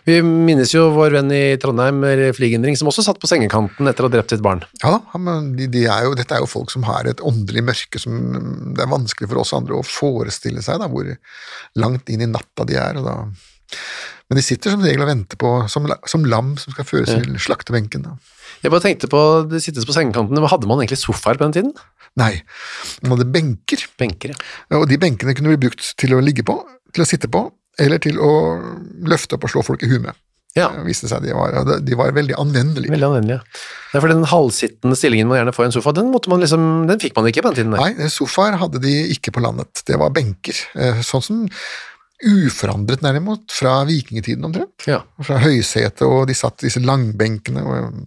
Ja. 0.01 0.07
Vi 0.09 0.17
minnes 0.25 0.71
jo 0.73 0.87
vår 0.95 1.13
venn 1.19 1.33
i 1.35 1.43
Trondheim, 1.61 2.01
Fligenring, 2.37 2.77
som 2.79 2.89
også 2.89 3.05
satt 3.05 3.19
på 3.21 3.29
sengekanten 3.29 3.89
etter 3.89 4.05
å 4.05 4.09
ha 4.09 4.15
drept 4.15 4.33
sitt 4.33 4.43
barn. 4.45 4.63
Ja 4.81 4.97
da, 4.97 5.35
de, 5.57 5.67
de 5.69 5.85
er 5.85 6.07
jo, 6.07 6.15
dette 6.17 6.37
er 6.37 6.41
jo 6.41 6.49
folk 6.49 6.73
som 6.73 6.85
har 6.89 7.09
et 7.09 7.21
åndelig 7.21 7.65
mørke 7.69 8.01
som 8.01 8.17
det 8.75 8.81
er 8.81 8.91
vanskelig 8.91 9.29
for 9.29 9.43
oss 9.43 9.53
andre 9.57 9.77
å 9.77 9.85
forestille 9.85 10.63
seg, 10.65 10.81
da, 10.81 10.89
hvor 10.89 11.13
langt 11.77 12.09
inn 12.09 12.25
i 12.25 12.29
natta 12.29 12.65
de 12.67 12.79
er. 12.81 12.97
Og 12.97 13.05
da. 13.05 13.15
Men 14.31 14.39
de 14.39 14.45
sitter 14.45 14.73
som 14.73 14.83
regel 14.83 15.03
og 15.03 15.09
venter 15.11 15.39
på, 15.39 15.53
som, 15.71 15.87
som 16.09 16.25
lam 16.25 16.53
som 16.61 16.73
skal 16.73 16.87
føres 16.87 17.11
til 17.11 17.37
slaktebenken. 17.41 18.05
Da. 18.07 18.17
Jeg 18.63 18.73
bare 18.73 18.85
tenkte 18.85 19.09
på, 19.11 19.21
det 19.51 19.59
sittes 19.63 19.87
på 19.87 19.95
sengekanten, 19.95 20.39
hadde 20.47 20.69
man 20.69 20.81
egentlig 20.81 21.01
sofaer 21.01 21.39
på 21.39 21.47
den 21.47 21.57
tiden? 21.57 21.73
Nei, 22.19 22.33
man 23.03 23.15
hadde 23.15 23.31
benker, 23.31 23.85
Benker, 23.99 24.33
ja. 24.33 24.79
og 24.79 24.89
de 24.91 24.97
benkene 24.99 25.35
kunne 25.37 25.53
bli 25.53 25.61
brukt 25.67 25.93
til 25.99 26.15
å 26.15 26.23
ligge 26.23 26.43
på, 26.47 26.57
til 26.91 27.05
å 27.05 27.07
sitte 27.07 27.29
på, 27.31 27.45
eller 27.79 28.01
til 28.03 28.17
å 28.19 28.31
løfte 29.07 29.37
opp 29.37 29.45
og 29.47 29.53
slå 29.53 29.63
folk 29.63 29.83
i 29.83 29.89
huet 29.91 30.01
med. 30.09 30.17
Ja, 30.57 30.65
Det 30.75 30.83
viste 30.83 31.07
seg 31.07 31.23
de 31.23 31.31
var, 31.31 31.53
de 31.79 31.95
var 31.95 32.11
veldig 32.11 32.35
anvendelige. 32.35 32.91
veldig 32.91 33.07
anvendelige. 33.07 33.39
Det 33.91 33.95
er 33.95 34.03
for 34.03 34.11
den 34.11 34.25
halvsittende 34.27 34.97
stillingen 34.99 35.29
man 35.29 35.37
gjerne 35.39 35.53
får 35.55 35.63
i 35.63 35.69
en 35.69 35.75
sofa, 35.77 35.93
den, 35.95 36.09
liksom, 36.11 36.65
den 36.89 36.99
fikk 36.99 37.15
man 37.15 37.29
ikke 37.29 37.45
på 37.45 37.53
den 37.53 37.59
tiden. 37.61 37.71
Nei. 37.77 37.93
Nei, 37.95 38.09
sofaer 38.11 38.57
hadde 38.59 38.81
de 38.83 38.91
ikke 39.15 39.31
på 39.31 39.43
landet, 39.45 39.85
det 39.87 39.95
var 40.01 40.11
benker. 40.11 40.59
Eh, 40.75 40.99
Sånn 41.07 41.23
som 41.23 41.45
uforandret 42.21 43.01
nærmest 43.01 43.55
fra 43.55 43.79
vikingtiden 43.87 44.43
omtrent. 44.45 44.85
Ja. 44.89 44.99
Fra 45.23 45.39
høysetet, 45.41 46.03
og 46.05 46.27
de 46.29 46.35
satt 46.37 46.59
disse 46.61 46.83
langbenkene. 46.83 47.63
Og, 47.63 48.03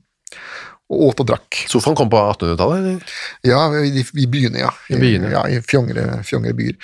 og 0.93 1.03
åt 1.09 1.25
og 1.25 1.31
drakk. 1.33 1.65
Sofaen 1.73 1.97
kom 1.99 2.11
på 2.13 2.21
1800-tallet. 2.21 3.09
Ja, 3.49 3.65
i, 3.81 4.05
i 4.05 4.27
byene, 4.31 4.61
ja. 4.67 4.71
I 4.93 5.01
byene. 5.01 5.33
Ja, 5.33 5.47
i 5.49 5.59
fjongere, 5.65 6.21
fjongere 6.29 6.55
byer. 6.61 6.77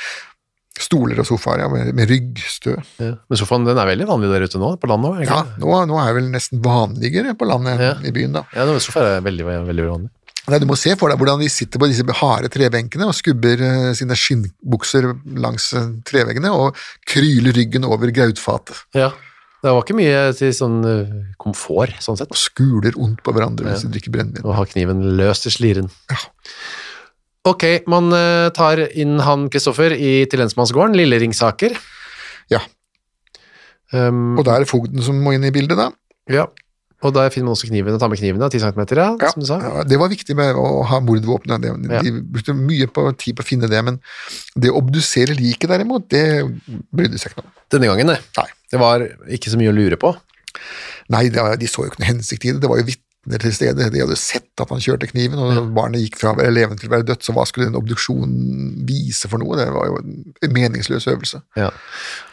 Stoler 0.80 1.20
og 1.20 1.28
sofaer, 1.28 1.64
ja, 1.64 1.68
med, 1.72 1.90
med 1.96 2.08
ryggstø. 2.08 2.76
Ja. 3.02 3.10
Men 3.28 3.40
sofaen 3.40 3.66
den 3.68 3.78
er 3.80 3.90
veldig 3.90 4.06
vanlig 4.08 4.30
der 4.32 4.46
ute 4.48 4.60
nå, 4.62 4.72
på 4.80 4.88
landet 4.88 5.12
Også, 5.12 5.26
Ja, 5.28 5.42
nå, 5.60 5.74
nå 5.90 5.98
er 6.00 6.16
vel 6.16 6.30
nesten 6.32 6.62
vanligere 6.64 7.36
på 7.36 7.48
landet 7.48 7.82
Ja. 7.84 7.92
i 8.00 8.14
byen, 8.16 8.38
da. 8.38 8.46
ja 8.56 8.64
nå, 8.68 8.78
sofa 8.82 9.04
er 9.18 9.24
veldig, 9.26 9.46
veldig 9.68 9.88
vanlig. 9.90 10.12
Nei, 10.50 10.58
du 10.58 10.66
må 10.66 10.76
se 10.78 10.94
for 10.98 11.12
deg 11.12 11.20
hvordan 11.20 11.42
de 11.42 11.48
sitter 11.52 11.78
på 11.78 11.86
disse 11.90 12.16
harde 12.22 12.48
trebenkene 12.50 13.06
og 13.06 13.14
skubber 13.14 13.60
uh, 13.60 13.90
sine 13.94 14.16
skinnbukser 14.18 15.10
langs 15.38 15.68
uh, 15.76 15.90
treveggene 16.08 16.50
og 16.56 16.78
kryler 17.08 17.54
ryggen 17.54 17.86
over 17.86 18.10
grautfatet. 18.14 18.86
Ja. 18.96 19.12
Det 19.60 19.74
var 19.76 19.84
ikke 19.84 19.98
mye 19.98 20.20
til 20.32 20.54
sånn 20.56 20.78
eh, 20.88 21.08
komfort, 21.36 21.92
sånn 22.00 22.16
sett. 22.16 22.30
Og 22.32 22.38
skuler 22.40 22.94
ondt 22.96 23.18
på 23.20 23.34
hverandre 23.36 23.66
mens 23.66 23.82
de 23.84 23.90
drikker 23.92 24.14
brennevin. 24.14 24.46
Og 24.48 24.54
ha 24.56 24.64
kniven 24.64 25.02
løst 25.18 25.44
i 25.50 25.52
sliren. 25.52 25.90
Ok, 27.48 27.64
man 27.88 28.10
eh, 28.12 28.50
tar 28.52 28.82
inn 29.00 29.18
han 29.24 29.46
Kristoffer 29.52 29.94
i 29.96 30.26
til 30.28 30.42
lensmannsgården, 30.42 30.96
Lille 30.98 31.20
Ringsaker. 31.22 31.76
Ja, 32.52 32.60
Um, 33.90 34.36
og 34.38 34.44
da 34.46 34.52
er 34.54 34.62
det 34.62 34.68
fogden 34.70 35.02
som 35.02 35.16
må 35.18 35.32
inn 35.34 35.42
i 35.42 35.50
bildet, 35.50 35.74
da. 35.74 35.88
ja. 36.30 36.44
Og 37.02 37.10
der 37.16 37.30
finner 37.34 37.48
man 37.48 37.56
også 37.56 37.66
knivene, 37.66 37.98
tar 37.98 38.06
med 38.12 38.20
knivene, 38.20 38.46
10 38.52 38.60
cm, 38.62 38.82
ja, 38.94 39.06
Ja, 39.18 39.30
som 39.32 39.40
du 39.42 39.46
sa. 39.48 39.56
ja, 39.58 39.82
det 39.82 39.98
var 39.98 40.10
viktig 40.12 40.36
med 40.38 40.54
å 40.54 40.84
ha 40.86 41.00
mordvåpenet. 41.00 41.60
Det- 41.64 41.90
Ja. 41.90 42.02
De 42.04 42.12
brukte 42.22 42.54
mye 42.54 42.86
på, 42.86 43.10
tid 43.18 43.34
på 43.34 43.42
å 43.42 43.48
finne 43.48 43.66
det, 43.68 43.82
men 43.82 43.98
det 44.54 44.70
å 44.70 44.76
obdusere 44.78 45.34
liket 45.34 45.70
derimot, 45.70 46.06
det 46.08 46.44
brydde 46.94 47.18
seg 47.18 47.32
ikke 47.32 47.42
noe. 47.42 47.50
Denne 47.68 47.86
gangen, 47.90 48.06
det. 48.06 48.20
Nei. 48.36 48.46
Det 48.70 48.78
var 48.78 49.00
ikke 49.26 49.50
så 49.50 49.56
mye 49.58 49.72
å 49.72 49.74
lure 49.74 49.96
på. 49.96 50.14
Nei, 51.08 51.28
de 51.30 51.66
så 51.66 51.82
jo 51.82 51.90
ikke 51.90 51.98
noe 52.04 52.12
hensikt 52.14 52.44
i 52.44 52.52
det. 52.52 52.60
Det 52.60 52.68
var 52.70 52.76
jo 52.78 52.84
vitner 52.84 53.09
til 53.38 53.52
stede. 53.54 53.90
De 53.94 54.02
hadde 54.02 54.16
sett 54.18 54.62
at 54.62 54.72
han 54.72 54.82
kjørte 54.82 55.10
kniven, 55.12 55.38
og 55.38 55.70
barnet 55.76 56.02
gikk 56.02 56.18
fra 56.18 56.32
å 56.32 56.38
være 56.38 56.54
levende 56.56 56.80
til 56.80 56.90
å 56.90 56.94
være 56.96 57.06
dødt, 57.12 57.22
så 57.26 57.34
hva 57.36 57.44
skulle 57.46 57.68
den 57.68 57.78
obduksjonen 57.78 58.80
vise 58.88 59.30
for 59.30 59.42
noe? 59.42 59.58
Det 59.60 59.68
var 59.74 59.90
jo 59.90 60.00
en 60.00 60.56
meningsløs 60.56 61.06
øvelse. 61.12 61.42
Ja. 61.60 61.70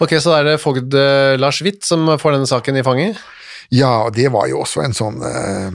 Ok, 0.03 0.17
så 0.23 0.33
er 0.39 0.49
det 0.49 0.57
fogd 0.63 0.97
eh, 0.97 1.35
Lars 1.37 1.61
Witt 1.65 1.85
som 1.85 2.09
får 2.17 2.37
denne 2.37 2.49
saken 2.49 2.79
i 2.81 2.85
fanget. 2.87 3.21
Ja, 3.73 4.07
og 4.07 4.15
det 4.15 4.31
var 4.33 4.47
jo 4.49 4.61
også 4.63 4.81
en 4.85 4.95
sånn 4.95 5.19
uh, 5.21 5.69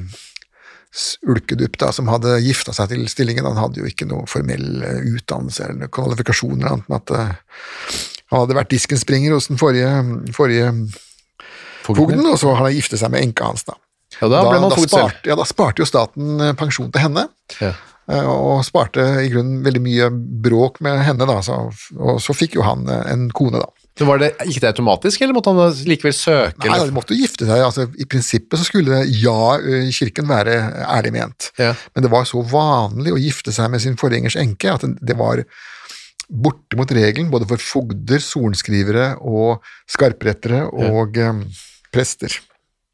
ulkedupp 1.29 1.77
da, 1.81 1.91
som 1.93 2.09
hadde 2.09 2.39
gifta 2.45 2.75
seg 2.77 2.93
til 2.93 3.05
stillingen. 3.13 3.47
Han 3.49 3.61
hadde 3.61 3.83
jo 3.83 3.89
ikke 3.89 4.09
noe 4.09 4.27
formell 4.31 4.83
eh, 4.87 5.07
utdannelse 5.13 5.69
eller 5.71 5.93
kvalifikasjoner, 5.93 6.69
annet 6.73 6.89
enn 6.89 6.99
at 6.99 7.15
uh, 7.15 8.03
han 8.33 8.47
hadde 8.47 8.57
vært 8.57 8.73
diskenspringer 8.73 9.35
hos 9.37 9.51
den 9.51 9.61
forrige, 9.61 9.91
forrige 10.33 10.71
fogden, 11.85 12.25
og 12.25 12.39
så 12.41 12.55
hadde 12.55 12.71
han 12.71 12.79
giftet 12.79 13.03
seg 13.03 13.13
med 13.13 13.27
enka 13.27 13.51
hans. 13.51 13.67
da. 13.69 13.77
Ja, 14.23 14.29
da, 14.31 14.43
da, 14.47 14.71
selv. 14.77 14.89
sparte, 14.89 15.29
ja, 15.33 15.35
da 15.37 15.45
sparte 15.49 15.83
jo 15.83 15.89
staten 15.89 16.41
eh, 16.41 16.53
pensjon 16.59 16.93
til 16.95 17.03
henne, 17.03 17.27
Ja. 17.61 17.73
eh, 18.09 18.25
og 18.31 18.63
sparte 18.65 19.03
i 19.25 19.29
grunnen 19.33 19.63
veldig 19.67 19.83
mye 19.83 20.09
bråk 20.45 20.81
med 20.85 21.03
henne, 21.03 21.27
da, 21.27 21.41
så, 21.43 21.59
og 21.99 22.21
så 22.23 22.35
fikk 22.39 22.55
jo 22.61 22.63
han 22.67 22.87
eh, 22.89 23.03
en 23.13 23.29
kone, 23.35 23.59
da. 23.63 23.69
Så 23.99 24.07
var 24.09 24.23
det, 24.23 24.31
Gikk 24.49 24.63
det 24.63 24.71
automatisk, 24.71 25.21
eller 25.21 25.35
måtte 25.37 25.53
han 25.53 25.75
likevel 25.85 26.15
søke? 26.17 26.63
Nei, 26.65 26.71
eller? 26.79 26.89
de 26.89 26.95
måtte 26.97 27.13
jo 27.13 27.19
gifte 27.27 27.45
seg, 27.45 27.61
altså 27.61 27.85
i 28.01 28.07
prinsippet 28.09 28.57
så 28.57 28.65
skulle 28.65 29.03
ja 29.05 29.59
i 29.61 29.91
kirken 29.93 30.31
være 30.31 30.55
ærlig 30.87 31.13
ment, 31.19 31.51
Ja. 31.61 31.75
men 31.93 32.07
det 32.07 32.11
var 32.15 32.25
så 32.25 32.41
vanlig 32.41 33.13
å 33.13 33.21
gifte 33.21 33.53
seg 33.53 33.69
med 33.75 33.83
sin 33.85 33.99
forgjengers 34.01 34.39
enke 34.41 34.73
at 34.73 34.81
det- 34.87 34.97
det 35.13 35.19
var 35.19 35.43
bortimot 36.33 36.89
regelen 36.97 37.29
både 37.31 37.45
for 37.51 37.61
fogder, 37.61 38.23
sorenskrivere 38.25 39.11
og 39.21 39.61
skarprettere 39.93 40.63
og 40.73 41.17
ja. 41.21 41.35
prester 41.93 42.33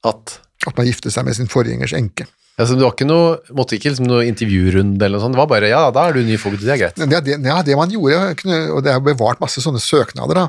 At 0.04 0.40
at 0.66 0.76
man 0.76 0.86
gifte 0.88 1.10
seg 1.14 1.24
med 1.28 1.36
sin 1.38 1.46
forgjengers 1.46 1.92
enke. 1.94 2.26
altså, 2.58 2.74
Det 2.74 2.82
var 2.82 2.94
ikke 2.96 3.06
noe, 3.06 3.36
måtte 3.54 3.76
ikke 3.78 3.92
liksom 3.92 4.08
noe 4.10 4.24
intervjurunde 4.26 5.04
eller 5.04 5.18
noe 5.18 5.22
sånt, 5.26 5.36
det 5.36 5.42
var 5.42 5.50
bare 5.52 5.68
ja, 5.70 5.84
da 5.94 6.08
er 6.08 6.12
du 6.18 6.24
ny 6.26 6.36
fogd, 6.40 6.58
det 6.64 6.72
er 6.74 6.80
greit. 6.82 6.98
Ja, 6.98 7.20
det, 7.20 7.36
ja, 7.46 7.60
det 7.62 7.76
man 7.78 7.90
gjorde, 7.94 8.34
og 8.74 8.82
det 8.82 8.90
er 8.96 9.00
bevart 9.06 9.38
masse 9.40 9.62
sånne 9.62 9.78
søknader, 9.82 10.34
da. 10.34 10.48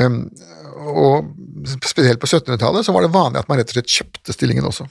Um, 0.00 0.22
og 0.80 1.28
spesielt 1.68 2.20
på 2.22 2.26
1700-tallet 2.30 2.86
så 2.86 2.94
var 2.96 3.04
det 3.04 3.12
vanlig 3.12 3.42
at 3.42 3.48
man 3.50 3.58
rett 3.60 3.68
og 3.74 3.76
slett 3.76 3.92
kjøpte 3.92 4.32
stillingen 4.32 4.64
også. 4.64 4.86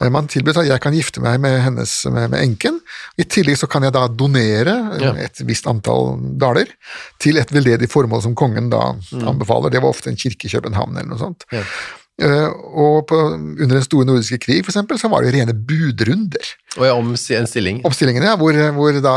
Eh, 0.00 0.08
Man 0.12 0.28
tilbød 0.30 0.62
at 0.62 0.68
jeg 0.68 0.80
kan 0.80 0.94
gifte 0.96 1.20
meg 1.24 1.40
med 1.42 1.58
hennes, 1.64 1.92
med, 2.08 2.30
med 2.32 2.40
enken. 2.40 2.78
I 3.20 3.26
tillegg 3.28 3.58
så 3.60 3.66
kan 3.68 3.82
jeg 3.84 3.92
da 3.96 4.06
donere 4.08 4.74
Ja. 5.02 5.12
et 5.26 5.42
visst 5.44 5.66
antall 5.68 6.14
daler 6.40 6.70
til 7.20 7.36
et 7.40 7.52
veldedig 7.52 7.90
formål 7.92 8.22
som 8.24 8.34
kongen 8.38 8.70
da 8.72 8.94
anbefaler. 9.26 9.70
Det 9.74 9.82
var 9.82 9.92
ofte 9.92 10.08
en 10.12 10.16
kirke 10.20 10.48
i 10.48 10.52
København 10.54 10.96
eller 10.96 11.10
noe 11.12 11.20
sånt. 11.20 11.44
Ja. 11.52 11.62
Eh, 12.22 12.46
og 12.78 13.08
på, 13.10 13.16
under 13.34 13.72
den 13.74 13.82
store 13.82 14.06
nordiske 14.06 14.38
krig 14.38 14.60
for 14.62 14.70
eksempel, 14.70 15.00
så 15.02 15.08
var 15.10 15.24
det 15.26 15.32
rene 15.34 15.50
budrunder 15.66 16.46
Og 16.78 16.84
ja, 16.86 16.92
om 16.94 17.08
en 17.10 17.46
stilling. 17.50 17.80
om 17.84 17.90
stillingene, 17.90 18.28
ja, 18.30 18.36
hvor, 18.38 18.54
hvor 18.76 19.00
da 19.02 19.14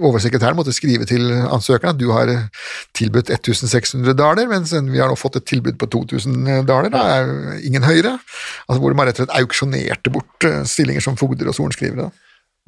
oversekretæren 0.00 0.56
måtte 0.56 0.72
skrive 0.76 1.04
til 1.08 1.26
ansøkeren 1.32 1.92
at 1.94 2.00
du 2.00 2.08
har 2.12 2.30
tilbudt 2.96 3.28
1600 3.32 4.16
daler, 4.16 4.48
mens 4.48 4.72
vi 4.72 5.00
har 5.00 5.08
nå 5.12 5.16
fått 5.20 5.36
et 5.40 5.46
tilbud 5.52 5.76
på 5.80 5.88
2000 5.92 6.64
daler, 6.68 6.88
da 6.92 7.02
er 7.18 7.30
ingen 7.64 7.84
høyere. 7.84 8.16
Altså 8.68 8.80
Hvor 8.80 8.96
man 8.96 9.08
rett 9.08 9.20
og 9.20 9.26
slett 9.26 9.36
auksjonerte 9.40 10.12
bort 10.16 10.48
eh, 10.48 10.62
stillinger 10.68 11.04
som 11.04 11.16
fogder 11.20 11.48
og 11.52 11.56
sorenskrivere. 11.60 12.08
da. 12.08 12.10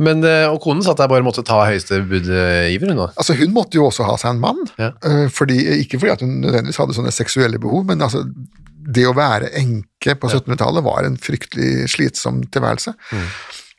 Men, 0.04 0.20
eh, 0.22 0.46
og 0.52 0.60
konen 0.62 0.84
sa 0.84 0.92
at 0.92 1.00
jeg 1.02 1.10
bare 1.10 1.24
måtte 1.26 1.42
ta 1.48 1.64
høyeste 1.66 2.04
budgiver, 2.08 2.92
hun. 2.92 3.06
Altså 3.18 3.34
Hun 3.40 3.52
måtte 3.56 3.80
jo 3.80 3.88
også 3.88 4.04
ha 4.06 4.16
seg 4.20 4.36
en 4.36 4.40
mann, 4.44 4.60
Ja. 4.78 4.92
eh, 5.02 5.28
fordi, 5.32 5.58
ikke 5.82 5.98
fordi 5.98 6.24
hun 6.24 6.40
nødvendigvis 6.44 6.76
hadde 6.78 6.94
sånne 7.00 7.12
seksuelle 7.12 7.58
behov, 7.58 7.84
men 7.88 8.00
altså 8.04 8.22
det 8.88 9.04
å 9.08 9.14
være 9.16 9.50
enke 9.60 10.14
på 10.16 10.30
1700-tallet 10.30 10.84
var 10.86 11.04
en 11.04 11.18
fryktelig 11.20 11.88
slitsom 11.92 12.40
tilværelse. 12.54 12.94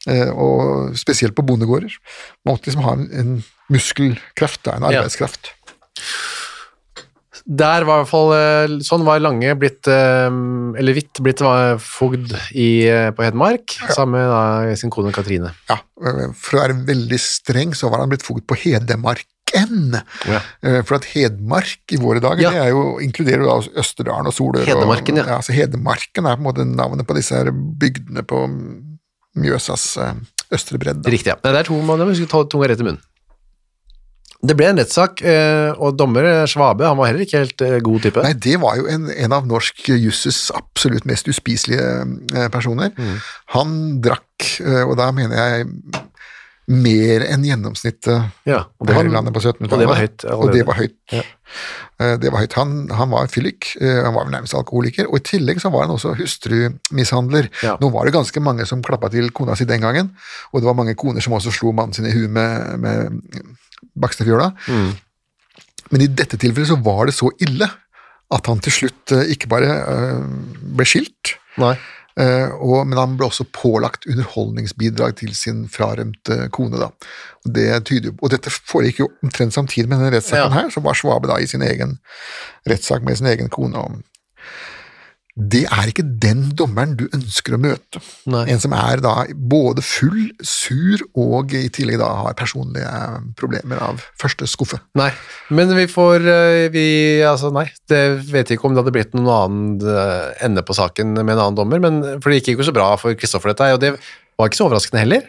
Eh, 0.08 0.30
og 0.32 0.94
spesielt 1.00 1.36
på 1.36 1.44
bondegårder. 1.48 1.96
Man 2.46 2.56
måtte 2.56 2.70
liksom 2.70 2.86
ha 2.86 2.94
en, 2.96 3.08
en 3.20 3.32
muskelkraft, 3.74 4.62
da, 4.68 4.78
en 4.78 4.86
Ja. 4.88 5.02
arbeidskraft. 5.02 5.52
Der 7.50 7.82
var 7.88 8.02
i 8.02 8.04
hvert 8.04 8.12
fall, 8.12 8.32
eh, 8.36 8.74
sånn 8.86 9.06
var 9.08 9.22
Lange 9.24 9.56
blitt, 9.58 9.88
eh, 9.90 10.30
eller 10.30 10.94
Hvitt 10.94 11.22
blitt 11.26 11.42
fogd 11.82 12.36
i, 12.54 12.86
på 13.16 13.26
Hedmark, 13.26 13.74
sammen 13.90 14.20
med 14.20 14.30
da, 14.30 14.76
sin 14.78 14.92
kone 14.94 15.12
Katrine. 15.16 15.56
Ja, 15.70 15.80
For 16.38 16.60
å 16.60 16.62
være 16.68 16.86
veldig 16.86 17.20
streng, 17.20 17.74
så 17.74 17.90
var 17.90 18.04
han 18.04 18.10
blitt 18.14 18.24
fogd 18.28 18.46
på 18.46 18.56
Hedmarken. 18.60 19.26
Ja. 20.30 20.42
Eh, 20.64 20.80
For 20.88 21.00
at 21.00 21.08
Hedmark 21.14 21.94
i 21.96 22.00
våre 22.02 22.22
dager, 22.24 22.42
Ja. 22.46 22.52
det 22.56 22.62
er 22.68 22.70
jo, 22.74 23.00
inkluderer 23.04 23.44
jo 23.44 23.50
da 23.50 23.82
Østerdalen 23.84 24.30
og 24.30 24.36
Solør. 24.36 24.66
Hedmarken, 24.68 25.20
ja. 25.20 25.24
og, 25.24 25.30
ja. 25.30 25.42
Så 25.46 25.56
Hedmarken 25.56 26.26
er 26.30 26.38
på 26.38 26.44
en 26.44 26.48
måte 26.50 26.66
navnet 26.68 27.08
på 27.08 27.18
disse 27.18 27.36
her 27.36 27.52
bygdene 27.52 28.24
på 28.28 28.44
Mjøsas 29.40 29.86
eh, 29.98 30.14
østre 30.56 30.80
bredd. 30.82 31.06
Riktig, 31.06 31.34
ja. 31.34 31.38
Det 31.42 31.56
er 31.56 31.70
to, 31.70 31.78
man 31.82 32.02
må 32.02 32.18
ta 32.26 32.44
tunga 32.50 32.72
rett 32.72 32.82
i 32.84 32.88
munnen. 32.90 33.06
Det 34.40 34.56
ble 34.56 34.70
en 34.72 34.78
rettssak, 34.80 35.20
eh, 35.28 35.74
og 35.76 35.98
dommer 36.00 36.48
Svabe, 36.48 36.86
han 36.88 36.96
var 36.96 37.10
heller 37.10 37.26
ikke 37.26 37.42
helt 37.42 37.64
god 37.84 38.06
type. 38.06 38.22
Nei, 38.24 38.38
det 38.40 38.56
var 38.62 38.78
jo 38.80 38.86
en, 38.88 39.10
en 39.12 39.36
av 39.36 39.50
norsk 39.50 39.90
jusses 39.98 40.46
absolutt 40.56 41.04
mest 41.10 41.28
uspiselige 41.28 42.48
personer. 42.54 42.94
Mm. 42.96 43.18
Han 43.58 43.74
drakk, 44.00 44.48
og 44.88 44.96
da 44.96 45.10
mener 45.12 45.36
jeg 45.36 45.68
mer 46.70 47.24
enn 47.26 47.44
gjennomsnittet 47.48 48.46
Ja, 48.46 48.60
det 48.70 48.88
var, 48.94 49.00
her 49.00 49.08
i 49.10 49.14
landet 49.14 49.34
på 49.34 49.42
1700-tallet. 49.42 49.72
og 49.74 49.80
det 49.82 49.88
var 49.90 50.00
høyt 50.04 50.26
Og 50.36 50.52
det 50.54 50.64
var 50.68 50.78
høyt. 50.78 50.96
Ja. 51.12 51.24
Eh, 52.00 52.16
Det 52.22 52.30
var 52.32 52.44
høyt. 52.44 52.54
Han, 52.60 52.76
han 52.94 53.10
var 53.10 53.28
fyllik, 53.34 53.72
eh, 53.82 54.04
han 54.06 54.14
var 54.14 54.28
vel 54.28 54.36
nærmest 54.36 54.54
alkoholiker, 54.54 55.08
og 55.10 55.18
i 55.18 55.24
tillegg 55.32 55.60
så 55.64 55.72
var 55.74 55.88
han 55.88 55.96
også 55.96 56.14
hustrumishandler. 56.20 57.50
Ja. 57.66 57.74
Nå 57.82 57.90
var 57.94 58.06
det 58.06 58.14
ganske 58.14 58.40
mange 58.46 58.66
som 58.70 58.84
klappa 58.86 59.10
til 59.10 59.32
kona 59.36 59.56
si 59.58 59.66
den 59.66 59.82
gangen, 59.82 60.12
og 60.54 60.62
det 60.62 60.70
var 60.70 60.78
mange 60.78 60.96
koner 61.00 61.26
som 61.26 61.34
også 61.40 61.52
slo 61.58 61.74
mannen 61.74 61.94
sin 61.98 62.06
i 62.06 62.14
huet 62.14 62.30
med, 62.30 62.80
med 62.86 63.20
bakstefjøla. 64.00 64.52
Mm. 64.70 64.90
Men 65.90 66.02
i 66.06 66.08
dette 66.22 66.38
tilfellet 66.38 66.70
så 66.70 66.78
var 66.86 67.08
det 67.10 67.16
så 67.18 67.32
ille 67.42 67.66
at 68.30 68.46
han 68.46 68.60
til 68.62 68.76
slutt 68.76 69.16
eh, 69.18 69.26
ikke 69.34 69.50
bare 69.50 69.74
ble 70.62 70.86
skilt, 70.86 71.34
Nei. 71.60 71.74
Eh, 72.20 72.50
og, 72.60 72.82
men 72.90 72.98
han 73.00 73.14
ble 73.20 73.30
også 73.30 73.46
pålagt 73.56 74.04
underholdningsbidrag 74.10 75.16
til 75.22 75.32
sin 75.38 75.62
frarømte 75.72 76.50
kone. 76.56 76.82
Da. 76.82 76.90
Det 77.48 77.68
tyder, 77.88 78.12
og 78.20 78.34
dette 78.34 78.52
foregikk 78.52 79.00
jo 79.06 79.08
omtrent 79.24 79.56
samtidig 79.56 79.88
med 79.88 80.02
denne 80.02 80.12
rettssaken 80.18 80.52
Ja. 80.52 80.62
her, 80.64 80.70
så 80.74 80.84
var 80.84 80.98
Svabe 81.00 81.32
da 81.32 81.38
i 81.40 81.48
sin 81.48 81.64
egen 81.64 82.00
rettssak 82.68 83.06
med 83.08 83.16
sin 83.22 83.28
egen 83.32 83.50
kone. 83.50 83.78
Og 83.80 84.02
det 85.40 85.62
er 85.72 85.88
ikke 85.88 86.04
den 86.20 86.50
dommeren 86.58 86.98
du 87.00 87.06
ønsker 87.16 87.56
å 87.56 87.62
møte. 87.62 88.02
Nei. 88.30 88.44
En 88.52 88.60
som 88.60 88.74
er 88.76 89.00
da 89.04 89.14
både 89.32 89.84
full, 89.86 90.30
sur 90.44 91.00
og 91.16 91.56
i 91.56 91.68
tillegg 91.74 92.02
da 92.02 92.10
har 92.26 92.38
personlige 92.40 92.92
problemer 93.40 93.80
av 93.84 94.04
første 94.20 94.50
skuffe. 94.52 94.82
Nei, 95.00 95.10
men 95.56 95.72
vi 95.78 95.88
får 95.92 96.28
eh, 96.28 96.68
vi, 96.74 96.88
altså 97.24 97.54
nei, 97.56 97.70
det 97.92 98.04
vet 98.28 98.52
jeg 98.52 98.60
ikke 98.60 98.68
om 98.68 98.76
det 98.76 98.84
hadde 98.84 98.96
blitt 98.98 99.16
noen 99.16 99.32
annen 99.36 99.94
eh, 99.96 100.32
ende 100.50 100.66
på 100.66 100.76
saken 100.76 101.16
med 101.16 101.38
en 101.38 101.46
annen 101.46 101.60
dommer, 101.62 101.84
men 101.84 102.02
for 102.20 102.32
det 102.32 102.42
gikk 102.42 102.58
ikke 102.58 102.72
så 102.72 102.76
bra 102.76 102.92
for 103.00 103.16
Kristoffer 103.20 103.54
dette, 103.54 103.72
og 103.78 103.84
det 103.84 103.96
Var 104.40 104.48
ikke 104.48 104.56
så 104.56 104.66
overraskende 104.70 105.02
heller. 105.04 105.26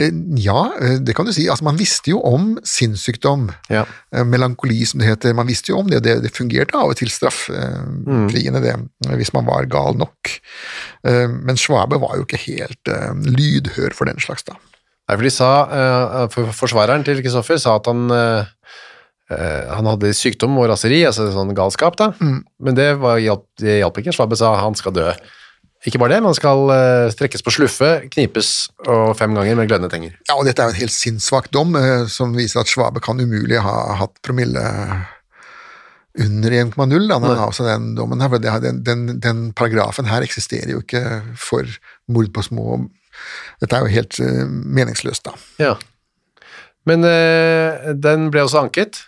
Eh, 0.00 0.14
Ja, 0.40 0.60
eh, 0.80 0.96
det 1.04 1.12
kan 1.16 1.26
du 1.28 1.32
si. 1.36 1.44
Altså, 1.52 1.66
man 1.66 1.76
visste 1.76 2.14
jo 2.14 2.22
om 2.24 2.54
sinnssykdom. 2.64 3.50
Ja. 3.68 3.82
Eh, 4.14 4.24
Melankoli, 4.24 4.78
som 4.88 5.02
det 5.02 5.10
heter. 5.10 5.34
Man 5.36 5.46
visste 5.50 5.74
jo 5.74 5.80
om 5.82 5.90
det, 5.90 5.98
og 6.00 6.06
det, 6.06 6.14
det 6.24 6.32
fungerte 6.32 6.72
av 6.78 6.94
og 6.94 6.96
til 6.96 7.10
strafffriende, 7.12 8.62
det, 8.64 8.72
hvis 9.20 9.34
man 9.36 9.44
var 9.48 9.68
gal 9.68 9.98
nok. 10.00 10.32
Men 11.04 11.56
Schwabe 11.60 11.98
var 12.00 12.16
jo 12.16 12.24
ikke 12.24 12.40
helt 12.46 12.90
lydhør 13.28 13.92
for 13.96 14.08
den 14.08 14.20
slags, 14.20 14.44
da. 14.48 14.56
Nei, 15.08 15.16
for 15.16 15.26
de 15.26 15.32
sa, 15.34 15.50
Forsvareren 16.54 17.04
til 17.04 17.20
Kristoffer 17.24 17.58
sa 17.60 17.74
at 17.80 17.88
han, 17.90 18.12
han 19.30 19.88
hadde 19.90 20.12
sykdom 20.16 20.56
og 20.60 20.68
raseri, 20.70 21.02
altså 21.08 21.28
sånn 21.34 21.52
galskap, 21.56 21.96
da. 22.00 22.12
Men 22.60 22.78
det, 22.78 22.92
var, 23.02 23.20
det 23.60 23.80
hjalp 23.82 24.00
ikke. 24.00 24.14
Schwabe 24.16 24.38
sa 24.38 24.54
han 24.62 24.76
skal 24.78 24.96
dø. 24.96 25.08
Ikke 25.88 26.00
bare 26.00 26.12
det, 26.12 26.24
man 26.24 26.36
skal 26.36 26.68
eh, 26.74 27.06
strekkes 27.14 27.44
på 27.44 27.52
sluffe, 27.54 27.88
knipes 28.12 28.50
og 28.84 29.14
fem 29.16 29.32
ganger 29.36 29.56
med 29.56 29.70
glødende 29.70 29.88
tenger. 29.92 30.18
Ja, 30.28 30.36
og 30.36 30.44
dette 30.44 30.60
er 30.60 30.68
jo 30.68 30.74
en 30.76 30.82
helt 30.82 30.92
sinnssvak 30.92 31.48
dom, 31.56 31.72
eh, 31.78 32.04
som 32.12 32.36
viser 32.36 32.60
at 32.60 32.68
Svabe 32.68 33.00
kan 33.04 33.20
umulig 33.20 33.62
ha 33.64 33.76
hatt 34.02 34.20
promille 34.26 34.60
under 36.20 36.50
1,0. 36.50 37.08
da, 37.08 37.18
Den 37.70 37.94
dommen 37.96 38.20
her, 38.20 38.28
for 38.28 38.38
det, 38.38 38.62
den, 38.62 38.82
den, 38.84 39.20
den 39.20 39.52
paragrafen 39.56 40.10
her 40.10 40.22
eksisterer 40.26 40.74
jo 40.74 40.82
ikke 40.84 41.22
for 41.38 41.64
mord 42.08 42.32
på 42.34 42.42
små 42.42 42.82
Dette 43.60 43.76
er 43.76 43.84
jo 43.84 43.92
helt 43.92 44.20
eh, 44.20 44.44
meningsløst, 44.48 45.24
da. 45.26 45.34
Ja. 45.60 45.74
Men 46.88 47.04
eh, 47.04 47.92
den 47.96 48.30
ble 48.32 48.44
også 48.46 48.62
anket. 48.64 49.02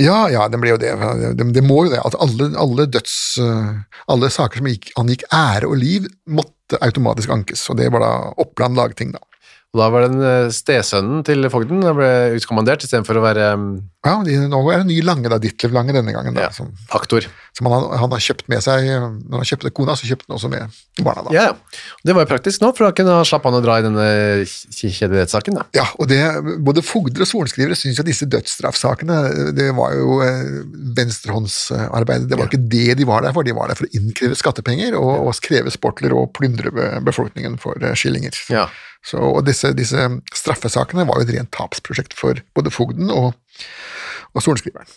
Ja, 0.00 0.28
ja, 0.32 0.46
den 0.48 0.62
ble 0.62 0.72
jo 0.72 0.78
det. 0.80 0.92
Det, 1.36 1.46
det 1.52 1.64
må 1.66 1.82
jo 1.86 1.92
det. 1.92 2.00
At 2.04 2.16
alle, 2.22 2.50
alle 2.60 2.86
døds... 2.88 3.16
eh, 3.42 3.72
Alle 4.12 4.30
saker 4.32 4.62
som 4.62 4.68
gikk, 4.70 4.90
angikk 5.00 5.24
ære 5.32 5.68
og 5.68 5.76
liv, 5.80 6.08
måtte 6.26 6.80
automatisk 6.82 7.30
ankes. 7.34 7.66
Og 7.70 7.76
det 7.80 7.90
var 7.92 8.04
da 8.04 8.12
Oppland 8.42 8.78
lagting, 8.78 9.12
da. 9.16 9.20
Og 9.72 9.80
da 9.80 9.86
var 9.88 10.02
den 10.04 10.18
eh, 10.20 10.50
stesønnen 10.52 11.22
til 11.24 11.46
fogden 11.48 11.78
den 11.80 11.94
ble 11.96 12.08
utkommandert 12.36 12.82
istedenfor 12.84 13.16
å 13.16 13.22
være 13.24 13.46
mm, 13.56 13.70
Ja, 14.04 14.18
de, 14.26 14.34
Nå 14.52 14.58
er 14.68 14.82
det 14.82 14.88
ny 14.90 14.98
Lange, 15.00 15.30
da. 15.32 15.38
Ditlev 15.40 15.72
Lange 15.72 15.94
denne 15.96 16.12
gangen. 16.12 16.34
da, 16.36 16.42
ja, 16.44 16.50
som, 16.52 16.68
aktor. 16.92 17.24
som 17.56 17.70
han, 17.72 17.86
han 18.02 18.12
har 18.12 18.20
kjøpt 18.20 18.50
med 18.52 18.60
seg 18.60 18.84
Når 18.90 19.40
han 19.40 19.48
kjøpte 19.48 19.72
kona, 19.72 19.94
så 19.96 20.10
kjøpte 20.10 20.28
han 20.28 20.36
også 20.36 20.50
med 20.52 20.76
barna. 21.06 21.24
da. 21.24 21.32
Ja, 21.32 21.44
ja. 21.48 21.86
Det 22.04 22.12
var 22.18 22.26
jo 22.26 22.30
praktisk 22.34 22.60
nå, 22.60 22.68
for 22.76 22.84
da 22.90 22.92
kunne 22.98 23.16
han 23.22 23.56
å 23.56 23.62
dra 23.64 23.78
i 23.80 23.86
denne 23.86 24.04
k- 24.44 24.92
kjedelige 24.92 25.24
rettssaken. 25.24 25.56
da. 25.62 25.64
Ja, 25.80 25.86
og 25.96 26.10
det, 26.12 26.20
Både 26.68 26.84
fogder 26.84 27.24
og 27.24 27.32
sorenskrivere 27.32 27.78
syns 27.78 28.02
at 28.04 28.10
disse 28.10 28.28
dødsstraffsakene 28.28 29.22
det 29.56 29.70
var 29.78 29.96
jo 29.96 30.20
eh, 30.26 30.52
venstrehåndsarbeid. 31.00 32.28
Det 32.28 32.36
var 32.38 32.48
ikke 32.52 32.62
det 32.76 32.98
de 33.00 33.08
var 33.08 33.24
der 33.24 33.32
for. 33.32 33.46
De 33.46 33.56
var 33.56 33.72
der 33.72 33.78
for 33.78 33.88
å 33.88 33.94
innkreve 33.96 34.36
skattepenger 34.38 34.96
og, 35.00 35.28
og 35.30 35.40
kreve 35.44 35.72
sportler 35.72 36.12
og 36.16 36.32
plyndre 36.36 36.72
befolkningen 37.08 37.56
for 37.62 37.80
eh, 37.80 37.96
skillinger. 37.98 38.36
Ja. 38.52 38.68
Så, 39.02 39.18
og 39.18 39.42
disse, 39.46 39.72
disse 39.74 40.08
straffesakene 40.36 41.06
var 41.08 41.18
jo 41.18 41.26
et 41.26 41.32
rent 41.34 41.50
tapsprosjekt 41.54 42.14
for 42.14 42.38
både 42.54 42.70
fogden 42.70 43.10
og, 43.10 43.32
og 44.32 44.44
sorenskriveren. 44.44 44.90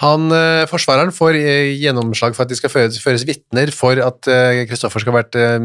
Han, 0.00 0.30
eh, 0.32 0.64
Forsvareren 0.70 1.12
får 1.12 1.36
eh, 1.36 1.74
gjennomslag 1.76 2.36
for 2.36 2.46
at 2.46 2.52
de 2.52 2.56
skal 2.56 2.72
føres, 2.72 3.00
føres 3.02 3.26
vitner 3.28 3.72
for 3.76 4.00
at 4.00 4.30
eh, 4.32 4.62
Kristoffer 4.70 5.02
skal 5.02 5.12
ha 5.12 5.20
vært 5.20 5.36
eh, 5.36 5.58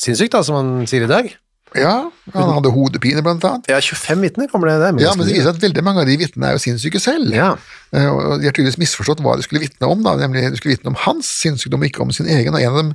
sinnssyk, 0.00 0.32
da, 0.32 0.40
som 0.46 0.56
han 0.56 0.70
sier 0.88 1.04
i 1.04 1.10
dag. 1.10 1.28
Ja, 1.74 1.94
han 2.34 2.50
hadde 2.54 2.70
hodepine, 2.70 3.22
blant 3.26 3.44
annet. 3.44 3.66
Ja, 3.70 3.80
25 3.82 4.20
vitner 4.22 4.46
kommer 4.50 4.70
det 4.70 4.76
der. 4.78 4.98
Ja, 5.02 5.14
men 5.18 5.26
det 5.26 5.34
viser 5.34 5.50
at 5.50 5.62
veldig 5.62 5.82
mange 5.82 6.04
av 6.04 6.06
de 6.06 6.14
vitnene 6.20 6.52
er 6.52 6.58
jo 6.58 6.62
sinnssyke 6.62 7.00
selv. 7.02 7.32
Ja. 7.34 7.56
Eh, 7.94 8.06
Og 8.10 8.38
de 8.40 8.46
har 8.46 8.54
tydeligvis 8.54 8.78
misforstått 8.78 9.22
hva 9.24 9.34
de 9.38 9.42
skulle 9.46 9.62
vitne 9.64 9.90
om, 9.90 10.02
da, 10.06 10.14
nemlig 10.20 10.44
de 10.54 10.60
skulle 10.60 10.76
vitne 10.76 10.92
om 10.92 10.98
hans 11.04 11.28
sinnssykdom, 11.42 11.82
ikke 11.88 12.02
om 12.06 12.12
sin 12.14 12.30
egen. 12.30 12.54
og 12.54 12.60
En 12.62 12.70
av, 12.70 12.78
dem, 12.78 12.92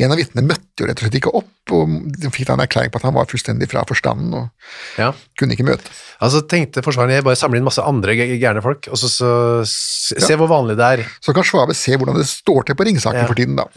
en 0.00 0.14
av 0.16 0.20
vitnene 0.20 0.48
møtte 0.48 0.80
jo 0.80 0.88
rett 0.88 0.96
og 1.00 1.06
slett 1.06 1.18
ikke 1.20 1.34
opp, 1.42 1.50
og 1.76 1.92
de 2.18 2.30
fikk 2.34 2.48
da 2.48 2.56
en 2.56 2.64
erklæring 2.64 2.90
på 2.92 2.98
at 3.00 3.06
han 3.06 3.14
var 3.14 3.28
fullstendig 3.30 3.68
fra 3.70 3.84
forstanden 3.86 4.32
og 4.34 4.48
ja. 4.98 5.12
kunne 5.38 5.54
ikke 5.54 5.68
møte. 5.68 5.92
Altså 6.22 6.40
tenkte 6.50 6.82
Forsvareren 6.82 7.14
jeg 7.20 7.24
bare 7.26 7.38
samler 7.38 7.60
inn 7.60 7.66
masse 7.68 7.84
andre 7.84 8.16
gærne 8.16 8.62
folk, 8.64 8.88
og 8.90 8.98
så, 8.98 9.08
så 9.12 9.30
se, 9.68 10.18
ja. 10.32 10.38
hvor 10.40 10.50
vanlig 10.50 10.76
det 10.80 10.88
er. 10.88 11.04
Så 11.22 11.34
kan 11.36 11.46
Svabe 11.46 11.76
se 11.78 11.94
hvordan 12.00 12.18
det 12.18 12.26
står 12.30 12.66
til 12.70 12.78
på 12.80 12.88
ringsaken 12.88 13.22
Ja. 13.22 13.28
for 13.28 13.38
tiden, 13.38 13.60
da. 13.60 13.68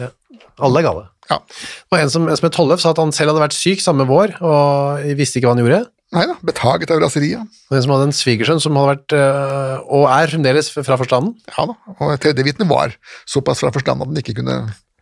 Alle 0.63 0.79
er 0.81 0.87
gale. 0.87 1.03
Ja. 1.29 1.39
Det 1.49 1.91
var 1.91 2.03
en 2.03 2.11
som, 2.13 2.27
en 2.29 2.37
som 2.37 2.45
het 2.47 2.53
Tollef, 2.55 2.79
sa 2.83 2.91
at 2.93 3.01
han 3.01 3.11
selv 3.15 3.33
hadde 3.33 3.41
vært 3.43 3.57
syk 3.57 3.81
samme 3.83 4.05
vår, 4.07 4.37
og 4.45 5.05
visste 5.17 5.39
ikke 5.39 5.49
hva 5.49 5.55
han 5.57 5.63
gjorde. 5.65 5.81
Nei 6.15 6.25
da, 6.29 6.35
betaget 6.45 6.91
av 6.93 7.01
raseriet. 7.01 7.55
Og 7.71 7.75
en 7.75 7.81
som 7.83 7.91
hadde 7.95 8.07
en 8.11 8.15
svigersønn 8.15 8.61
som 8.63 8.77
hadde 8.77 8.91
vært, 8.93 9.15
øh, 9.17 9.79
og 9.97 10.05
er 10.13 10.31
fremdeles 10.31 10.69
fra 10.75 10.99
forstanden. 11.01 11.33
Ja 11.57 11.65
da, 11.71 11.75
og 11.97 12.13
tredjevitnet 12.21 12.61
tredje 12.61 12.69
var 12.69 12.93
såpass 13.27 13.63
fra 13.65 13.73
forstanden 13.73 14.05
at 14.05 14.13
han 14.13 14.21
ikke 14.21 14.37
kunne 14.37 14.59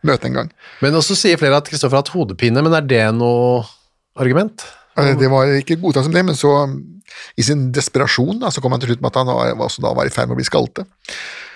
møte 0.08 0.30
engang. 0.32 0.50
Men 0.82 0.96
også 0.98 1.18
sier 1.20 1.38
flere 1.40 1.60
at 1.60 1.68
Kristoffer 1.70 2.00
har 2.00 2.06
hatt 2.06 2.14
hodepine, 2.16 2.64
men 2.64 2.74
er 2.74 2.88
det 2.88 3.04
noe 3.20 3.62
argument? 4.20 4.64
Eh, 4.98 5.14
Det 5.20 5.30
var 5.30 5.52
ikke 5.60 5.78
godtatt 5.84 6.08
som 6.08 6.16
det, 6.16 6.26
men 6.26 6.40
så 6.40 6.56
i 7.38 7.44
sin 7.46 7.68
desperasjon 7.76 8.40
da, 8.42 8.50
så 8.50 8.62
kom 8.64 8.72
han 8.74 8.82
til 8.82 8.94
slutt 8.94 9.04
med 9.04 9.12
at 9.12 9.20
han 9.22 9.28
var, 9.30 9.54
også 9.68 9.84
da 9.84 9.94
var 9.94 10.08
i 10.08 10.14
ferd 10.14 10.32
med 10.32 10.38
å 10.38 10.42
bli 10.42 10.48
skalte. 10.48 10.86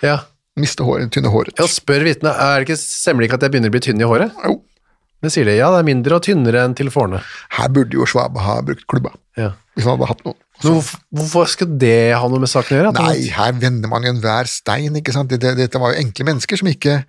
Ja. 0.06 0.20
Miste 0.58 0.84
håret, 0.88 1.12
tynne 1.14 1.30
håret. 1.34 1.54
Ja, 1.60 1.68
spør 1.70 2.04
vitnet, 2.08 2.34
er 2.34 2.60
det 2.64 2.68
ikke 2.68 2.80
stemmer 2.82 3.22
det 3.24 3.30
ikke 3.30 3.38
at 3.40 3.46
jeg 3.48 3.54
begynner 3.56 3.70
å 3.72 3.76
bli 3.78 3.84
tynn 3.86 4.02
i 4.02 4.10
håret? 4.10 4.34
Jo, 4.44 4.58
Det 5.22 5.32
sier 5.34 5.46
de, 5.50 5.56
ja, 5.58 5.70
det 5.74 5.80
er 5.82 5.86
mindre 5.88 6.18
og 6.20 6.26
tynnere 6.26 6.62
enn 6.66 6.76
til 6.78 6.90
fårene. 6.94 7.22
her 7.58 7.70
burde 7.74 7.94
jo 7.98 8.06
Schwabe 8.06 8.38
ha 8.46 8.60
brukt 8.62 8.86
klubba, 8.86 9.14
Ja. 9.38 9.52
hvis 9.76 9.86
han 9.86 9.98
hadde 9.98 10.10
hatt 10.12 10.26
noe. 10.26 10.36
Men 10.64 10.82
hvorfor, 11.14 11.46
skal 11.50 11.68
det 11.78 12.16
ha 12.18 12.28
noe 12.28 12.40
med 12.42 12.50
saken 12.50 12.78
å 12.78 12.80
gjøre? 12.82 12.94
Nei, 12.98 13.28
her 13.30 13.52
vender 13.54 13.90
man 13.90 14.02
jo 14.06 14.10
enhver 14.14 14.48
stein, 14.50 14.94
ikke 14.98 15.14
sant. 15.14 15.30
Dette, 15.30 15.56
dette 15.58 15.78
var 15.82 15.94
jo 15.94 16.02
enkle 16.02 16.26
mennesker 16.26 16.58
som 16.58 16.68
ikke, 16.70 17.04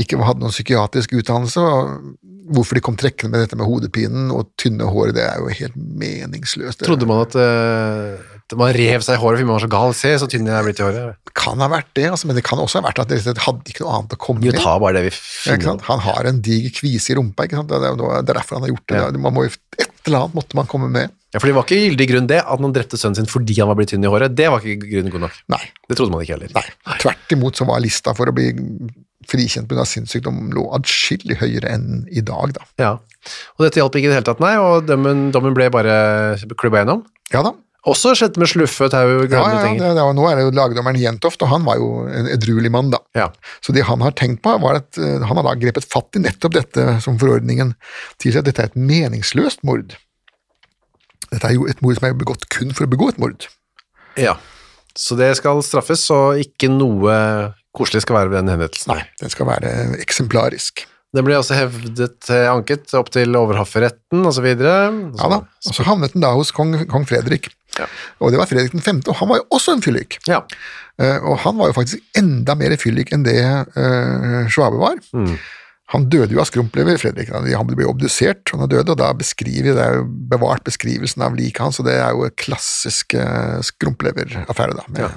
ikke 0.00 0.16
hadde 0.24 0.40
noen 0.40 0.54
psykiatrisk 0.54 1.12
utdannelse. 1.20 1.60
og 1.60 2.16
Hvorfor 2.48 2.74
de 2.78 2.80
kom 2.80 2.96
trekkende 2.96 3.32
med 3.34 3.44
dette 3.44 3.56
med 3.60 3.68
hodepinen 3.68 4.30
og 4.32 4.48
tynne 4.56 4.88
hår, 4.88 5.12
det 5.12 5.24
er 5.28 5.36
jo 5.42 5.48
helt 5.52 5.76
meningsløst. 5.76 6.80
Trodde 6.84 7.04
man 7.08 7.20
at, 7.26 7.36
uh, 7.36 8.37
man 8.56 8.72
rev 8.72 9.02
seg 9.04 9.18
i 9.18 9.20
håret 9.20 9.36
fordi 9.36 9.46
man 9.50 9.58
var 9.58 9.64
så 9.66 9.68
gal? 9.74 9.92
Se, 9.98 10.14
så 10.22 10.28
tynn 10.30 10.46
jeg 10.48 10.54
er 10.56 10.64
blitt 10.64 10.78
i 10.80 10.84
håret. 10.86 11.16
kan 11.36 11.60
ha 11.60 11.68
vært 11.68 11.90
det, 11.98 12.06
altså, 12.08 12.26
men 12.30 12.36
det 12.38 12.44
kan 12.48 12.58
også 12.58 12.80
ha 12.80 12.86
vært 12.88 12.98
at 13.02 13.08
de 13.10 13.18
rett 13.18 13.26
og 13.26 13.34
slett 13.34 13.42
hadde 13.44 13.68
ikke 13.74 13.84
noe 13.84 13.96
annet 13.98 14.14
å 14.16 14.20
komme 14.24 14.40
Jo, 14.46 14.52
med. 14.54 14.60
ta 14.62 14.78
bare 14.80 14.96
det 14.96 15.02
vi 15.10 15.12
finner. 15.12 15.82
Han 15.90 16.00
har 16.06 16.24
en 16.30 16.40
diger 16.40 16.72
kvise 16.78 17.12
i 17.12 17.16
rumpa, 17.18 17.44
ikke 17.44 17.58
sant? 17.60 17.68
det 17.68 17.76
er, 17.76 17.98
det 18.00 18.32
er 18.32 18.38
derfor 18.40 18.56
han 18.56 18.64
har 18.64 18.72
gjort 18.72 18.86
det. 18.88 19.02
Ja. 19.02 19.10
Man 19.28 19.34
må 19.36 19.44
jo, 19.44 19.52
et 19.78 19.92
eller 20.08 20.24
annet 20.24 20.38
måtte 20.40 20.56
man 20.56 20.66
komme 20.70 20.88
med. 20.88 21.12
Ja, 21.34 21.42
for 21.42 21.46
det 21.50 21.54
var 21.58 21.66
ikke 21.68 21.76
gyldig 21.82 22.06
grunn 22.08 22.26
det, 22.30 22.38
at 22.40 22.60
man 22.64 22.72
drepte 22.72 22.96
sønnen 22.96 23.18
sin 23.20 23.28
fordi 23.28 23.58
han 23.60 23.68
var 23.68 23.76
blitt 23.76 23.90
tynn 23.92 24.06
i 24.06 24.08
håret. 24.08 24.32
Det 24.32 24.48
var 24.48 24.64
ikke 24.64 24.88
grunnen 24.88 25.12
god 25.12 25.26
nok. 25.26 25.34
Nei, 25.52 25.60
Det 25.90 25.98
trodde 26.00 26.14
man 26.14 26.24
ikke 26.24 26.38
heller. 26.38 26.54
nei. 26.56 26.96
Tvert 27.02 27.34
imot 27.36 27.60
så 27.60 27.66
var 27.68 27.82
lista 27.84 28.14
for 28.16 28.32
å 28.32 28.32
bli 28.32 28.48
frikjent 29.28 29.68
pga. 29.68 29.84
sinnssykdom 29.84 30.48
lå 30.56 30.64
adskillig 30.78 31.36
høyere 31.42 31.68
enn 31.74 32.06
i 32.08 32.22
dag, 32.24 32.54
da. 32.56 32.64
Ja. 32.80 32.92
Og 33.58 33.66
dette 33.66 33.82
hjalp 33.82 33.92
ikke 33.98 34.08
i 34.08 34.12
det 34.14 34.16
hele 34.22 34.24
tatt, 34.30 34.40
nei, 34.40 34.54
og 34.56 34.86
dommen, 34.88 35.26
dommen 35.34 35.52
ble 35.56 35.68
bare 35.74 36.38
klubba 36.56 36.80
gjennom. 36.80 37.04
Ja 37.34 37.42
da. 37.44 37.52
Også 37.86 38.10
skjedde 38.18 38.40
med 38.42 38.50
sluffe, 38.50 38.88
tau, 38.90 39.06
Ja, 39.06 39.26
glødende 39.30 39.38
ja, 39.38 39.68
ja, 39.70 39.74
det, 39.78 39.92
det 39.94 40.06
nå 40.18 40.24
er 40.26 40.40
det 40.40 40.48
jo 40.48 40.54
lagdommeren 40.56 40.98
Jentoft, 40.98 41.42
og 41.46 41.52
han 41.52 41.62
var 41.68 41.78
jo 41.78 42.02
en 42.10 42.26
edruelig 42.32 42.72
mann, 42.74 42.90
da. 42.90 42.98
Ja. 43.16 43.28
Så 43.64 43.72
det 43.76 43.86
han 43.86 44.02
har 44.02 44.16
tenkt 44.18 44.42
på, 44.42 44.56
var 44.64 44.80
at 44.80 44.98
eh, 44.98 45.22
han 45.22 45.38
har 45.38 45.46
da 45.46 45.54
grepet 45.60 45.86
fatt 45.86 46.18
i 46.18 46.24
nettopp 46.24 46.56
dette 46.58 46.98
som 47.04 47.20
forordningen 47.22 47.76
tilsier, 48.18 48.42
at 48.42 48.50
dette 48.50 48.66
er 48.66 48.72
et 48.72 48.80
meningsløst 48.90 49.62
mord. 49.68 49.94
Dette 51.28 51.44
er 51.46 51.54
jo 51.54 51.68
et 51.70 51.80
mord 51.84 52.00
som 52.00 52.08
er 52.08 52.18
begått 52.18 52.48
kun 52.52 52.74
for 52.74 52.88
å 52.88 52.90
begå 52.90 53.12
et 53.14 53.22
mord. 53.22 53.48
ja. 54.18 54.36
Så 54.98 55.14
det 55.14 55.28
skal 55.38 55.60
straffes, 55.62 56.08
og 56.10 56.40
ikke 56.42 56.66
noe 56.72 57.12
koselig 57.76 58.02
skal 58.02 58.16
være 58.16 58.32
ved 58.32 58.40
den 58.40 58.50
henrettelsen. 58.50 58.90
Nei, 58.90 59.04
den 59.20 59.30
skal 59.30 59.46
være 59.46 59.70
eksemplarisk. 60.02 60.88
Den 61.14 61.24
ble 61.24 61.38
også 61.38 61.56
hevdet 61.56 62.28
eh, 62.34 62.48
anket 62.50 62.90
opp 62.98 63.12
til 63.14 63.36
overhofferetten 63.38 64.26
og 64.26 64.34
så 64.36 64.42
videre. 64.44 64.90
Ja 65.16 65.30
da, 65.32 65.38
og 65.46 65.76
så 65.76 65.86
havnet 65.86 66.16
den 66.16 66.24
da 66.26 66.34
hos 66.36 66.50
kong, 66.52 66.74
kong 66.90 67.06
Fredrik. 67.08 67.48
Ja. 67.78 67.86
Og 68.22 68.34
det 68.34 68.40
var 68.40 68.50
Fredrik 68.50 68.74
5., 68.74 69.04
og 69.06 69.14
han 69.20 69.30
var 69.30 69.40
jo 69.40 69.46
også 69.58 69.76
en 69.76 69.84
fyllik. 69.84 70.18
Ja. 70.28 70.42
Uh, 70.98 71.18
og 71.30 71.38
han 71.44 71.58
var 71.60 71.70
jo 71.70 71.78
faktisk 71.78 72.18
enda 72.18 72.56
mer 72.58 72.74
fyllik 72.80 73.12
enn 73.14 73.26
det 73.26 73.38
uh, 73.38 74.44
Schwabe 74.50 74.80
var. 74.82 75.00
Han 75.94 76.04
døde 76.12 76.34
jo 76.34 76.42
av 76.42 76.48
skrumplever, 76.50 76.98
Fredrik. 77.00 77.30
Han 77.32 77.70
ble 77.70 77.86
obdusert, 77.88 78.50
han 78.52 78.66
er 78.66 78.72
død, 78.74 78.92
og 78.92 78.98
da 79.00 79.08
beskriver 79.16 79.72
det 79.72 79.84
er 79.86 80.00
jo 80.02 80.08
bevart 80.28 80.66
beskrivelsen 80.66 81.24
av 81.24 81.38
liket 81.38 81.62
hans, 81.64 81.80
og 81.80 81.88
det 81.88 81.96
er 81.96 82.12
jo 82.12 82.26
en 82.26 82.34
klassisk 82.36 83.16
uh, 83.16 83.56
skrumplever-affære, 83.64 84.76
da. 84.76 84.84
Med 84.92 85.08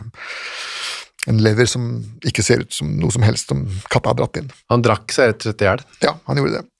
En 1.29 1.37
lever 1.37 1.67
som 1.69 1.89
ikke 2.25 2.41
ser 2.41 2.63
ut 2.63 2.71
som 2.73 2.95
noe 2.97 3.13
som 3.13 3.21
helst 3.21 3.51
som 3.51 3.65
katta 3.93 4.09
har 4.09 4.17
dratt 4.17 4.39
inn. 4.39 4.47
Han 4.73 4.81
drakk 4.81 5.11
seg 5.13 5.29
rett 5.29 5.43
og 5.43 5.49
slett 5.49 5.61
i 5.61 5.67
hjel. 5.67 5.83
Ja, 6.07 6.15
han 6.25 6.39
gjorde 6.39 6.55
det. 6.55 6.70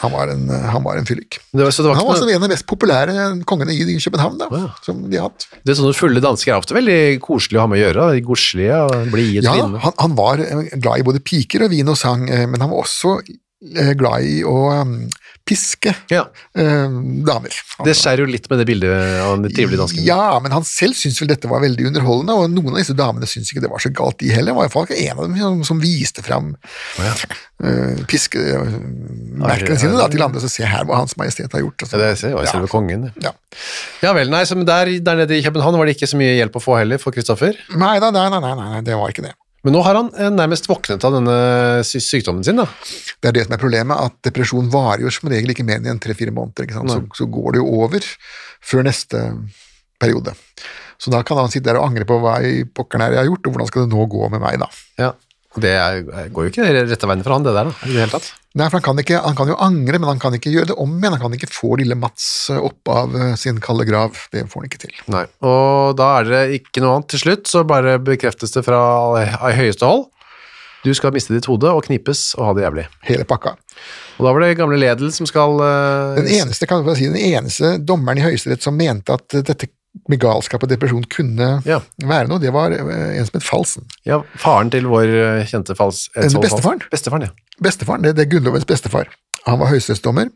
Han, 0.00 0.12
var 0.14 0.30
en, 0.32 0.46
eh, 0.48 0.68
han 0.72 0.84
var 0.84 0.96
en 0.96 1.04
fyllik. 1.08 1.36
Det 1.52 1.60
var, 1.64 1.70
så 1.70 1.82
det 1.84 1.90
var 1.90 1.98
Han 1.98 2.06
var 2.06 2.14
også 2.14 2.24
noe, 2.28 2.32
en 2.34 2.42
av 2.42 2.48
de 2.48 2.54
mest 2.54 2.66
populære 2.70 3.44
kongene 3.44 3.74
i 3.76 3.98
København, 4.00 4.38
da, 4.40 4.48
Ja. 4.56 4.70
som 4.86 5.02
de 5.10 5.20
hatt. 5.20 5.46
det 5.64 5.74
er 5.74 5.80
sånne 5.82 5.96
fulle 5.96 6.22
dansker 6.24 6.54
er 6.54 6.62
ofte 6.62 6.74
veldig 6.78 7.20
koselige 7.20 7.60
å 7.60 7.66
ha 7.66 7.70
med 7.70 7.80
å 7.80 7.84
gjøre. 7.84 8.08
Godslige 8.24 8.80
og 8.88 9.10
blide 9.12 9.44
Ja, 9.44 9.52
han, 9.84 9.92
han 9.98 10.16
var 10.16 10.40
eh, 10.40 10.72
glad 10.80 11.00
i 11.00 11.06
både 11.10 11.20
piker 11.20 11.66
og 11.66 11.70
vin 11.74 11.88
og 11.92 11.96
sang, 12.00 12.28
eh, 12.30 12.46
men 12.46 12.60
han 12.60 12.70
var 12.72 12.84
også 12.86 13.18
eh, 13.20 13.36
glad 14.00 14.24
i 14.24 14.40
å 14.48 14.54
um, 14.80 14.94
piske 15.44 15.92
Ja. 16.12 16.22
eh, 16.56 16.92
damer. 17.26 17.52
Det 17.84 17.92
skjærer 17.98 18.22
jo 18.22 18.28
litt 18.30 18.46
med 18.50 18.60
det 18.62 18.66
bildet 18.68 19.20
av 19.24 19.34
den 19.42 19.52
trivelige 19.52 19.80
dansken. 19.82 20.04
Ja, 20.06 20.38
men 20.40 20.52
han 20.54 20.64
selv 20.68 20.94
syntes 20.96 21.20
vel 21.20 21.28
dette 21.32 21.50
var 21.50 21.60
veldig 21.64 21.88
underholdende, 21.90 22.36
og 22.38 22.52
noen 22.54 22.72
av 22.76 22.78
disse 22.80 22.94
damene 22.96 23.28
syntes 23.28 23.50
ikke 23.52 23.64
det 23.64 23.70
var 23.72 23.82
så 23.82 23.90
galt, 23.92 24.18
de 24.22 24.30
heller. 24.32 24.52
Det 24.52 24.56
var 24.56 24.64
i 24.64 24.70
hvert 24.70 24.76
fall 24.76 24.88
ikke 24.88 25.00
en 25.10 25.18
av 25.18 25.26
dem 25.26 25.36
som, 25.42 25.60
som 25.72 25.82
viste 25.82 26.24
fram 26.24 26.52
ja. 27.02 27.12
uh, 27.66 28.00
piskemerkene 28.10 29.78
sine 29.80 29.98
da, 29.98 30.08
til 30.12 30.24
andre, 30.24 30.42
så 30.44 30.50
se 30.52 30.64
her 30.68 30.86
hva 30.88 31.00
Hans 31.02 31.16
Majestet 31.20 31.52
har 31.56 31.64
gjort. 31.64 31.84
Ja, 31.88 31.98
det 32.04 32.10
ser- 32.20 32.36
var 32.38 32.48
selve 32.50 32.70
kongen. 32.70 33.10
Ja. 33.22 33.34
Ja 34.04 34.14
vel, 34.16 34.30
nei, 34.32 34.44
så 34.48 34.56
der, 34.64 34.92
der 35.04 35.20
nede 35.24 35.36
i 35.36 35.44
København 35.44 35.76
var 35.80 35.88
det 35.88 35.96
ikke 35.98 36.08
så 36.10 36.20
mye 36.20 36.36
hjelp 36.38 36.56
å 36.56 36.64
få 36.64 36.78
heller 36.80 37.00
for 37.02 37.12
Kristoffer. 37.16 37.58
Nei, 37.76 37.96
nei, 38.00 38.10
nei, 38.14 38.28
nei, 38.40 38.54
nei, 38.56 38.80
det 38.86 38.96
var 38.96 39.12
ikke 39.12 39.26
det. 39.28 39.34
Men 39.66 39.74
nå 39.76 39.82
har 39.84 39.98
han 39.98 40.10
eh, 40.16 40.30
nærmest 40.32 40.68
våknet 40.70 41.04
av 41.04 41.16
denne 41.18 41.36
sykdommen 41.84 42.44
sin, 42.46 42.60
da. 42.60 42.66
Det 43.20 43.30
er 43.30 43.36
det 43.36 43.46
som 43.46 43.56
er 43.56 43.62
problemet, 43.62 44.06
at 44.08 44.16
depresjon 44.24 44.70
varer 44.72 45.04
jo 45.04 45.12
som 45.12 45.28
regel 45.32 45.52
ikke 45.52 45.66
mer 45.68 45.84
enn 45.84 46.00
tre-fire 46.00 46.32
måneder. 46.34 46.66
Ikke 46.66 46.78
sant? 46.78 46.94
Så, 46.94 47.22
så 47.22 47.28
går 47.28 47.56
det 47.56 47.62
jo 47.62 47.72
over 47.82 48.06
før 48.72 48.86
neste 48.88 49.24
periode. 50.00 50.36
Så 51.00 51.12
da 51.12 51.22
kan 51.24 51.40
han 51.40 51.52
sitte 51.52 51.68
der 51.70 51.80
og 51.80 51.90
angre 51.90 52.06
på 52.08 52.18
hva 52.20 52.38
i 52.44 52.62
pokkeren 52.64 53.06
er 53.06 53.16
jeg 53.16 53.22
har 53.22 53.30
gjort, 53.30 53.46
og 53.46 53.54
hvordan 53.54 53.68
skal 53.70 53.84
det 53.86 53.92
nå 53.92 54.06
gå 54.12 54.30
med 54.32 54.42
meg, 54.42 54.60
da. 54.60 54.68
Ja. 55.00 55.12
Det 55.58 55.70
er, 55.74 56.04
går 56.30 56.46
jo 56.46 56.50
ikke 56.52 56.68
rette 56.70 57.08
veien 57.10 57.24
for 57.26 57.34
han, 57.34 57.46
det 57.46 57.54
der, 57.56 57.70
da, 57.70 57.88
i 57.88 57.90
det 57.90 58.04
hele 58.04 58.12
tatt. 58.12 58.28
Nei, 58.58 58.66
for 58.66 58.78
han 58.78 58.84
kan, 58.86 59.00
ikke, 59.02 59.18
han 59.22 59.36
kan 59.38 59.50
jo 59.50 59.56
angre, 59.62 59.98
men 59.98 60.10
han 60.10 60.20
kan 60.22 60.34
ikke 60.34 60.50
gjøre 60.50 60.72
det 60.72 60.76
om 60.82 60.92
igjen. 60.98 61.16
Han 61.16 61.22
kan 61.22 61.34
ikke 61.36 61.50
få 61.50 61.76
lille 61.78 61.98
Mats 61.98 62.28
opp 62.54 62.90
av 62.90 63.14
eh, 63.14 63.34
sin 63.38 63.58
kalde 63.62 63.86
grav. 63.86 64.18
Det 64.34 64.42
får 64.50 64.62
han 64.62 64.70
ikke 64.70 64.80
til. 64.86 64.94
Nei. 65.10 65.24
Og 65.46 65.96
da 65.98 66.08
er 66.20 66.30
det 66.30 66.40
ikke 66.60 66.82
noe 66.82 66.98
annet. 66.98 67.10
Til 67.14 67.22
slutt 67.24 67.50
så 67.50 67.62
bare 67.66 67.98
bekreftes 68.02 68.54
det 68.54 68.64
fra 68.66 68.80
i 69.22 69.54
høyeste 69.58 69.86
hold. 69.86 70.08
Du 70.84 70.92
skal 70.96 71.12
miste 71.12 71.34
ditt 71.34 71.48
hode 71.50 71.70
og 71.76 71.84
knipes 71.86 72.30
og 72.38 72.46
ha 72.48 72.54
det 72.56 72.64
jævlig. 72.64 72.86
Hele 73.10 73.26
pakka. 73.28 73.52
Og 74.18 74.26
da 74.26 74.32
var 74.32 74.42
det 74.44 74.54
gamle 74.58 74.78
Ledel 74.80 75.12
som 75.12 75.28
skal 75.28 75.60
uh, 75.60 76.16
Den 76.16 76.30
eneste, 76.40 76.68
kan 76.68 76.84
jeg 76.88 76.98
si, 76.98 77.10
den 77.12 77.36
eneste 77.36 77.74
dommeren 77.84 78.20
i 78.20 78.24
Høyesterett 78.24 78.64
som 78.64 78.76
mente 78.76 79.14
at 79.16 79.36
eh, 79.36 79.44
dette 79.44 79.68
med 80.08 80.20
galskap 80.22 80.62
og 80.62 80.70
depresjon 80.70 81.04
kunne 81.10 81.48
Ja. 81.66 81.80
være 82.02 82.28
noe, 82.30 82.38
det 82.42 82.52
var 82.54 82.70
eh, 82.74 83.18
en 83.18 83.26
som 83.26 83.38
het 83.40 83.46
Falsen. 83.46 83.86
Ja, 84.06 84.20
faren 84.38 84.70
til 84.70 84.86
vår 84.90 85.08
eh, 85.10 85.46
kjente 85.50 85.74
fals... 85.78 86.04
Eh, 86.16 86.28
bestefaren? 86.40 86.82
Bestefaren, 86.92 87.26
ja. 87.26 87.56
Bestefaren, 87.60 88.02
det, 88.06 88.14
det 88.18 88.26
er 88.26 88.30
Grunnlovens 88.36 88.68
bestefar. 88.68 89.10
Han 89.46 89.58
var 89.60 89.72
høyesterettsdommer. 89.72 90.30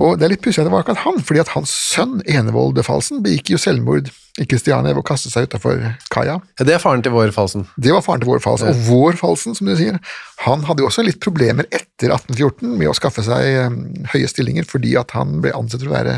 Og 0.00 0.14
det 0.16 0.24
er 0.24 0.30
litt 0.32 0.40
pussig 0.40 0.62
at 0.62 0.68
det 0.68 0.72
var 0.72 0.80
akkurat 0.80 1.02
han, 1.04 1.18
fordi 1.28 1.40
at 1.42 1.50
hans 1.52 1.68
sønn 1.76 2.22
Enevold 2.24 2.78
Falsen 2.86 3.18
begikk 3.24 3.50
jo 3.52 3.58
selvmord 3.60 4.08
i 4.40 4.46
Kristiania 4.48 4.94
ved 4.94 5.02
å 5.02 5.04
kaste 5.04 5.28
seg 5.28 5.44
utafor 5.50 5.82
kaia. 6.14 6.38
ja. 6.38 6.64
Det 6.64 6.72
er 6.72 6.80
faren 6.80 7.02
til 7.04 7.12
vår 7.12 7.34
Falsen. 7.36 7.66
Det 7.76 7.92
var 7.92 8.00
faren 8.06 8.22
til 8.22 8.30
vår 8.30 8.40
Falsen. 8.40 8.70
Og 8.72 8.80
vår 8.86 9.18
Falsen, 9.20 9.58
som 9.58 9.68
du 9.68 9.74
sier, 9.76 9.98
han 10.46 10.64
hadde 10.64 10.80
jo 10.80 10.88
også 10.88 11.04
litt 11.04 11.20
problemer 11.20 11.68
etter 11.68 12.14
1814 12.16 12.78
med 12.80 12.88
å 12.88 12.96
skaffe 12.96 13.26
seg 13.26 13.76
høye 14.14 14.30
stillinger, 14.30 14.64
fordi 14.70 14.94
at 14.96 15.12
han 15.18 15.42
ble 15.44 15.52
ansett 15.58 15.84
for 15.84 15.92
å 15.92 15.98
være 15.98 16.16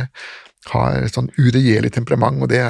har 0.70 1.02
et 1.02 1.14
sånn 1.14 1.30
uregjerlig 1.38 1.92
temperament, 1.92 2.42
og 2.42 2.48
det 2.52 2.62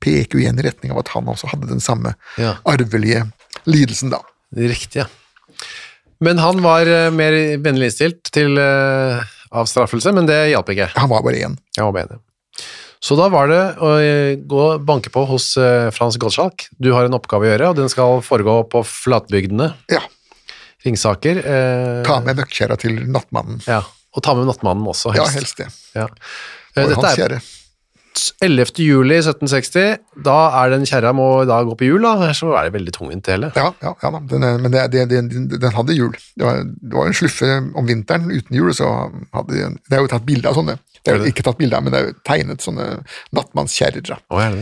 peker 0.00 0.38
jo 0.38 0.42
igjen 0.44 0.58
i 0.60 0.64
retning 0.66 0.92
av 0.92 0.98
at 1.02 1.08
han 1.14 1.28
også 1.28 1.48
hadde 1.52 1.68
den 1.68 1.80
samme 1.80 2.14
Ja. 2.40 2.56
arvelige 2.64 3.26
lidelsen, 3.66 4.10
da. 4.10 4.20
Riktig, 4.56 5.02
ja. 5.04 5.06
Men 6.20 6.38
han 6.38 6.62
var 6.62 6.86
eh, 6.88 7.10
mer 7.10 7.32
vennlig 7.60 7.90
innstilt 7.90 8.30
til 8.32 8.56
uh, 8.58 9.20
avstraffelse, 9.52 10.12
men 10.14 10.26
det 10.26 10.38
hjalp 10.52 10.70
ikke. 10.72 10.88
Han 10.96 11.10
var 11.10 11.22
bare 11.26 11.40
én. 11.44 11.56
Han 11.76 11.92
var 11.92 12.04
enig. 12.06 12.20
Så 13.04 13.16
da 13.18 13.26
var 13.28 13.50
det 13.50 13.62
å 13.84 13.90
eh, 14.00 14.36
gå 14.40 14.60
og 14.78 14.84
banke 14.88 15.10
på 15.12 15.26
hos 15.28 15.50
Frans 15.92 16.16
Gottschalk. 16.16 16.64
Du 16.80 16.92
har 16.94 17.04
en 17.04 17.16
oppgave 17.18 17.44
å 17.44 17.50
gjøre, 17.50 17.68
og 17.74 17.76
den 17.76 17.90
skal 17.92 18.22
foregå 18.24 18.62
på 18.72 18.80
flatbygdene. 18.88 19.74
Ja. 19.92 20.00
Ringsaker. 20.86 21.40
Eh, 21.44 22.02
Ta 22.06 22.20
med 22.24 22.36
møkkjerra 22.40 22.78
til 22.80 23.02
nattmannen. 23.12 23.60
Ja, 23.68 23.82
og 24.14 24.22
ta 24.24 24.34
med 24.38 24.48
nattmannen 24.48 24.86
også, 24.88 25.12
Ja, 25.16 25.26
helst. 25.28 25.58
helst 25.58 25.60
det. 25.60 25.68
Ja. 26.00 26.06
Eh, 26.76 26.82
Og 26.84 26.90
Dette 26.90 27.00
hans 27.06 27.18
er 27.18 27.22
kjære. 27.24 27.42
11. 28.46 28.78
juli 28.78 29.16
1760. 29.18 29.98
Da 30.24 30.34
er 30.62 30.70
den 30.70 30.84
kjerra 30.86 31.10
må 31.16 31.24
da 31.48 31.56
gå 31.66 31.74
på 31.78 31.88
hjul, 31.88 32.04
da. 32.06 32.28
Så 32.36 32.52
er 32.54 32.68
det 32.68 32.74
veldig 32.76 32.92
tungvint 32.94 33.24
det 33.26 33.34
hele. 33.34 33.48
Ja, 33.58 33.72
ja, 33.82 33.92
ja. 34.02 34.10
Den, 34.30 34.44
er- 34.46 34.60
men 34.62 34.70
det, 34.74 34.84
det, 34.92 35.02
det, 35.10 35.58
den 35.60 35.74
hadde 35.74 35.96
hjul. 35.96 36.14
Det 36.38 36.46
var, 36.46 36.62
det 36.62 36.94
var 36.94 37.10
en 37.10 37.18
sluffe 37.18 37.50
om 37.74 37.86
vinteren 37.90 38.30
uten 38.30 38.54
hjul, 38.54 38.70
så 38.74 38.86
hadde 39.34 39.50
de 39.58 39.66
Det 39.90 39.98
er 39.98 40.04
jo 40.06 40.12
tatt 40.14 40.26
bilde 40.28 40.48
av 40.48 40.54
sånne. 40.60 40.78
Det 41.04 41.12
er 41.12 41.18
jo 41.20 41.32
ikke 41.34 41.42
tatt 41.44 41.58
bilde 41.58 41.76
av, 41.76 41.82
men 41.84 41.92
det 41.92 42.00
er 42.00 42.06
jo 42.06 42.14
tegnet 42.24 42.62
sånne 42.64 42.86
nattmannskjerrer 43.36 44.14
er 44.14 44.54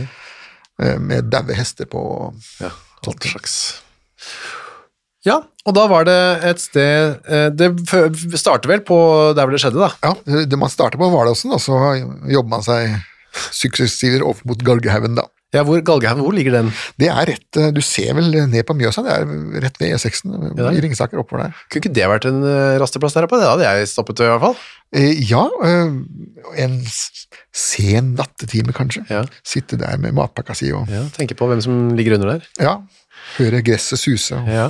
eh, 0.81 0.97
med 0.99 1.29
daue 1.31 1.53
hester 1.55 1.85
på. 1.87 2.01
Ja, 2.59 2.73
alt 3.07 3.29
slags. 3.29 3.55
Ja, 5.23 5.37
og 5.63 5.75
da 5.77 5.85
var 5.87 6.03
det 6.07 6.17
et 6.43 6.59
sted 6.59 7.21
eh, 7.31 7.45
Det 7.55 7.69
starter 8.39 8.67
vel 8.67 8.81
på 8.83 8.97
der 9.37 9.45
hvor 9.47 9.55
det 9.55 9.61
skjedde, 9.63 9.79
da. 9.79 9.91
Ja, 10.03 10.43
det, 10.43 10.59
man 10.59 10.71
starter 10.73 10.99
på 10.99 11.07
Hvalåsen, 11.13 11.53
og 11.55 11.61
så 11.63 11.77
jobber 12.27 12.51
man 12.57 12.65
seg 12.65 12.97
suksessivt 13.55 14.21
over 14.21 14.43
mot 14.49 14.59
Galgehaugen, 14.67 15.15
da. 15.17 15.25
Ja, 15.53 15.61
hvor, 15.61 15.77
Galgehaugen, 15.85 16.23
hvor 16.25 16.33
ligger 16.33 16.55
den? 16.55 16.71
Det 16.97 17.07
er 17.13 17.27
rett 17.29 17.57
eh, 17.61 17.67
Du 17.75 17.79
ser 17.85 18.15
vel 18.17 18.31
ned 18.49 18.65
på 18.65 18.73
Mjøsa, 18.77 19.03
det 19.05 19.13
er 19.19 19.61
rett 19.67 19.75
ved 19.81 19.93
E6-en 19.95 20.57
Ja, 20.57 20.71
i 20.73 20.81
Ringsaker 20.81 21.21
oppover 21.21 21.45
der. 21.45 21.59
Kunne 21.69 21.83
ikke 21.83 21.93
det 21.93 22.07
vært 22.09 22.25
en 22.29 22.39
eh, 22.49 22.77
rasteplass 22.81 23.13
der 23.15 23.27
oppe? 23.27 23.37
Det 23.41 23.51
hadde 23.51 23.67
jeg 23.69 23.91
stoppet 23.93 24.23
i 24.25 24.31
hvert 24.31 24.41
fall. 24.43 24.57
Ja, 25.29 25.43
en 26.61 26.75
sen 27.53 28.11
nattetime, 28.17 28.73
kanskje. 28.75 29.05
Ja. 29.09 29.23
Sitte 29.45 29.77
der 29.81 29.97
med 30.01 30.13
matpakka 30.17 30.53
si 30.57 30.69
og 30.73 30.89
Ja, 30.91 31.05
Tenke 31.15 31.37
på 31.37 31.47
hvem 31.49 31.61
som 31.65 31.79
ligger 31.97 32.17
under 32.19 32.35
der. 32.35 32.49
ja, 32.61 32.75
høre 33.37 33.63
gresset 33.65 34.01
suse. 34.01 34.39
Ja. 34.47 34.69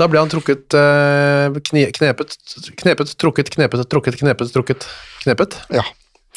Da 0.00 0.06
ble 0.08 0.20
han 0.22 0.30
trukket 0.32 0.76
eh, 0.76 1.56
knepet, 1.70 2.36
knepet, 2.80 3.16
trukket, 3.20 3.50
knepet, 3.52 3.82
trukket, 3.90 4.20
knepet, 4.20 4.52
trukket, 4.54 4.86
knepet. 5.24 5.58
Ja. 5.74 5.84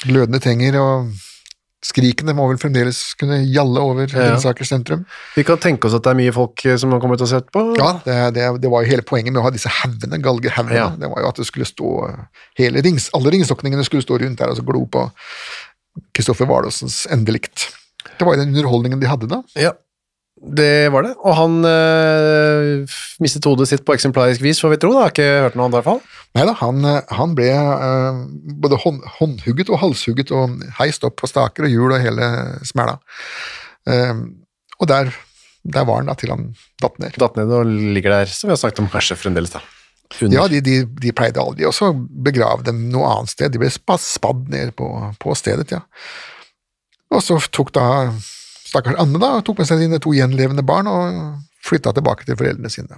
Glødende 0.04 0.42
tenger 0.44 0.80
og 0.82 1.14
skrikene 1.84 2.32
må 2.36 2.46
vel 2.48 2.60
fremdeles 2.60 3.00
kunne 3.20 3.42
gjalle 3.44 3.82
over 3.84 4.08
Ja. 4.08 4.32
Ringsaker 4.32 4.68
sentrum. 4.68 5.04
Vi 5.36 5.44
kan 5.48 5.60
tenke 5.64 5.88
oss 5.88 5.96
at 5.98 6.04
det 6.06 6.14
er 6.14 6.20
mye 6.20 6.34
folk 6.36 6.64
eh, 6.66 6.78
som 6.80 6.96
har 6.96 7.02
kommet 7.04 7.24
og 7.24 7.30
sett 7.32 7.52
på. 7.56 7.64
Ja, 7.80 7.94
det, 8.06 8.18
det, 8.38 8.50
det 8.64 8.72
var 8.72 8.84
jo 8.84 8.92
hele 8.92 9.06
poenget 9.08 9.36
med 9.36 9.42
å 9.44 9.46
ha 9.48 9.54
disse 9.54 9.72
haugene, 9.82 10.20
galgehaugene. 10.24 10.80
Ja. 10.80 10.90
Det 11.00 11.12
var 11.12 11.24
jo 11.24 11.32
at 11.32 11.40
det 11.40 11.48
skulle 11.48 11.68
stå 11.70 11.94
hele 12.60 12.84
rings, 12.84 13.10
Alle 13.16 13.36
ringsokningene 13.36 13.86
skulle 13.88 14.04
stå 14.06 14.20
rundt 14.24 14.44
der 14.44 14.52
og 14.52 14.60
så 14.60 14.66
glo 14.68 14.86
på 14.92 15.08
Kristoffer 16.16 16.50
Hvalåsens 16.50 17.04
endelikt. 17.14 17.70
Det 18.18 18.26
var 18.26 18.36
jo 18.36 18.44
den 18.44 18.56
underholdningen 18.56 19.00
de 19.00 19.10
hadde 19.12 19.30
da. 19.32 19.44
Ja, 19.60 19.76
det 20.44 20.92
var 20.92 21.06
det. 21.06 21.14
Og 21.24 21.36
han 21.38 21.54
øh, 21.66 22.96
mistet 23.24 23.46
hodet 23.48 23.70
sitt 23.70 23.86
på 23.88 23.96
eksemplarisk 23.96 24.44
vis, 24.44 24.60
får 24.60 24.74
vi 24.74 24.80
tro. 24.82 24.92
da. 24.92 25.06
Har 25.06 25.14
ikke 25.14 25.28
hørt 25.46 25.56
noe 25.56 25.68
annet 25.68 25.78
i 25.78 25.80
hvert 25.80 25.88
fall. 25.88 26.02
Nei 26.36 26.46
da, 26.50 26.56
han, 26.60 26.88
eh, 26.90 27.14
han 27.20 27.36
ble 27.38 27.52
øh, 27.54 28.24
både 28.66 28.80
hånd, 28.84 29.04
håndhugget 29.20 29.72
og 29.72 29.80
halshugget 29.86 30.34
og 30.36 30.58
heist 30.82 31.08
opp 31.08 31.16
på 31.22 31.30
staker 31.32 31.70
og 31.70 31.72
hjul 31.72 31.96
og 31.96 32.04
hele 32.04 32.28
smæla. 32.68 32.98
Uh, 33.84 34.20
og 34.80 34.88
der, 34.88 35.10
der 35.68 35.84
var 35.88 35.98
han 36.00 36.08
da 36.08 36.14
til 36.16 36.32
han 36.32 36.46
datt 36.80 37.00
ned. 37.04 37.18
Datt 37.20 37.36
ned 37.40 37.52
og 37.52 37.68
ligger 37.68 38.16
der, 38.16 38.32
som 38.32 38.48
vi 38.48 38.56
har 38.56 38.62
snakket 38.62 38.84
om 38.84 38.92
kanskje 38.92 39.20
fremdeles. 39.20 39.56
da. 39.56 39.64
Under. 40.22 40.36
Ja, 40.38 40.46
de, 40.52 40.60
de, 40.62 40.76
de 41.02 41.12
pleide 41.16 41.42
aldri 41.42 41.66
også 41.66 41.90
å 41.90 41.98
begrave 41.98 42.64
dem 42.68 42.86
noe 42.94 43.10
annet 43.10 43.34
sted. 43.34 43.52
De 43.52 43.60
ble 43.60 43.72
spadd 43.72 44.52
ned 44.54 44.76
på, 44.78 44.88
på 45.20 45.36
stedet, 45.40 45.72
ja. 45.74 45.82
Og 47.14 47.24
så 47.24 47.40
tok 47.54 47.72
da 47.76 47.88
stakkars 48.74 49.00
Anne 49.02 49.22
da, 49.22 49.36
tok 49.46 49.62
med 49.62 49.70
seg 49.70 49.86
sine 49.86 50.02
to 50.04 50.12
gjenlevende 50.18 50.66
barn 50.66 50.90
og 50.92 51.24
flytta 51.64 51.94
tilbake 51.96 52.26
til 52.28 52.36
foreldrene 52.40 52.74
sine. 52.74 52.98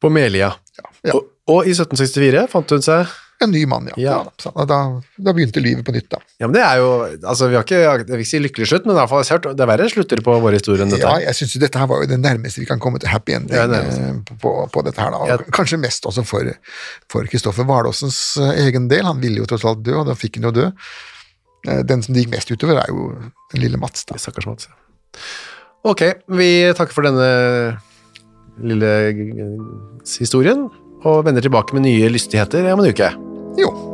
På 0.00 0.12
Melia. 0.12 0.52
ja. 0.78 1.14
Og, 1.16 1.30
og 1.50 1.66
i 1.68 1.72
1764 1.74 2.46
fant 2.52 2.70
hun 2.72 2.82
seg 2.84 3.20
En 3.42 3.50
ny 3.50 3.64
mann, 3.68 3.88
ja. 3.90 3.96
Ja. 3.98 4.18
Ja, 4.46 4.64
da, 4.70 4.76
da 5.20 5.32
begynte 5.34 5.60
livet 5.60 5.82
på 5.84 5.92
nytt, 5.92 6.06
da. 6.12 6.20
Ja, 6.38 6.46
men 6.46 6.54
det 6.54 6.62
er 6.62 6.78
jo 6.80 6.86
Altså, 7.26 7.48
vi 7.50 7.56
har 7.58 7.64
ikke 7.66 7.80
Jeg 7.82 8.04
vil 8.06 8.22
ikke 8.22 8.30
si 8.30 8.40
lykkelig 8.40 8.68
slutt, 8.70 8.86
men 8.86 8.94
i 8.94 8.98
hvert 9.00 9.10
fall 9.10 9.42
det 9.58 9.64
er 9.64 9.70
verre 9.72 9.88
slutter 9.90 10.22
på 10.24 10.36
vår 10.44 10.56
historie 10.56 10.86
enn 10.86 10.92
dette. 10.94 11.02
Ja, 11.02 11.18
jeg 11.26 11.36
syns 11.40 11.56
dette 11.60 11.82
her 11.82 11.90
var 11.90 12.04
jo 12.04 12.08
det 12.12 12.20
nærmeste 12.22 12.62
vi 12.62 12.68
kan 12.70 12.80
komme 12.80 13.02
til 13.02 13.10
happy 13.10 13.34
ending 13.36 13.58
Ja, 13.58 13.66
eh, 13.80 14.36
på, 14.40 14.52
på 14.72 14.84
dette 14.86 15.02
her, 15.02 15.10
da. 15.16 15.26
Ja. 15.32 15.38
Kanskje 15.58 15.80
mest 15.82 16.06
også 16.08 16.24
for 16.28 16.52
for 17.10 17.26
Kristoffer 17.32 17.66
Hvalåsens 17.68 18.20
eh, 18.40 18.62
egen 18.68 18.86
del. 18.92 19.02
Han 19.10 19.20
ville 19.20 19.42
jo 19.42 19.50
tross 19.50 19.66
alt 19.68 19.82
dø, 19.84 19.98
og 20.04 20.06
da 20.08 20.14
fikk 20.16 20.38
han 20.38 20.48
jo 20.48 20.54
dø. 20.62 20.70
Eh, 21.68 21.82
Den 21.90 22.06
som 22.06 22.14
det 22.14 22.24
gikk 22.24 22.36
mest 22.38 22.54
utover, 22.54 22.80
er 22.86 22.94
jo 22.94 23.10
den 23.54 23.64
lille 23.64 23.80
Mats, 23.80 24.04
da. 24.10 24.18
Stakkars 24.20 24.48
Mats. 24.50 24.68
ja. 24.70 25.24
Ok, 25.84 26.00
vi 26.32 26.50
takker 26.76 26.96
for 26.96 27.04
denne 27.04 27.76
lille 28.64 28.92
historien, 30.06 30.68
og 31.04 31.24
vender 31.26 31.44
tilbake 31.44 31.76
med 31.76 31.84
nye 31.84 32.08
lystigheter 32.12 32.70
om 32.72 32.80
en 32.80 32.94
uke. 32.94 33.10
Jo. 33.60 33.93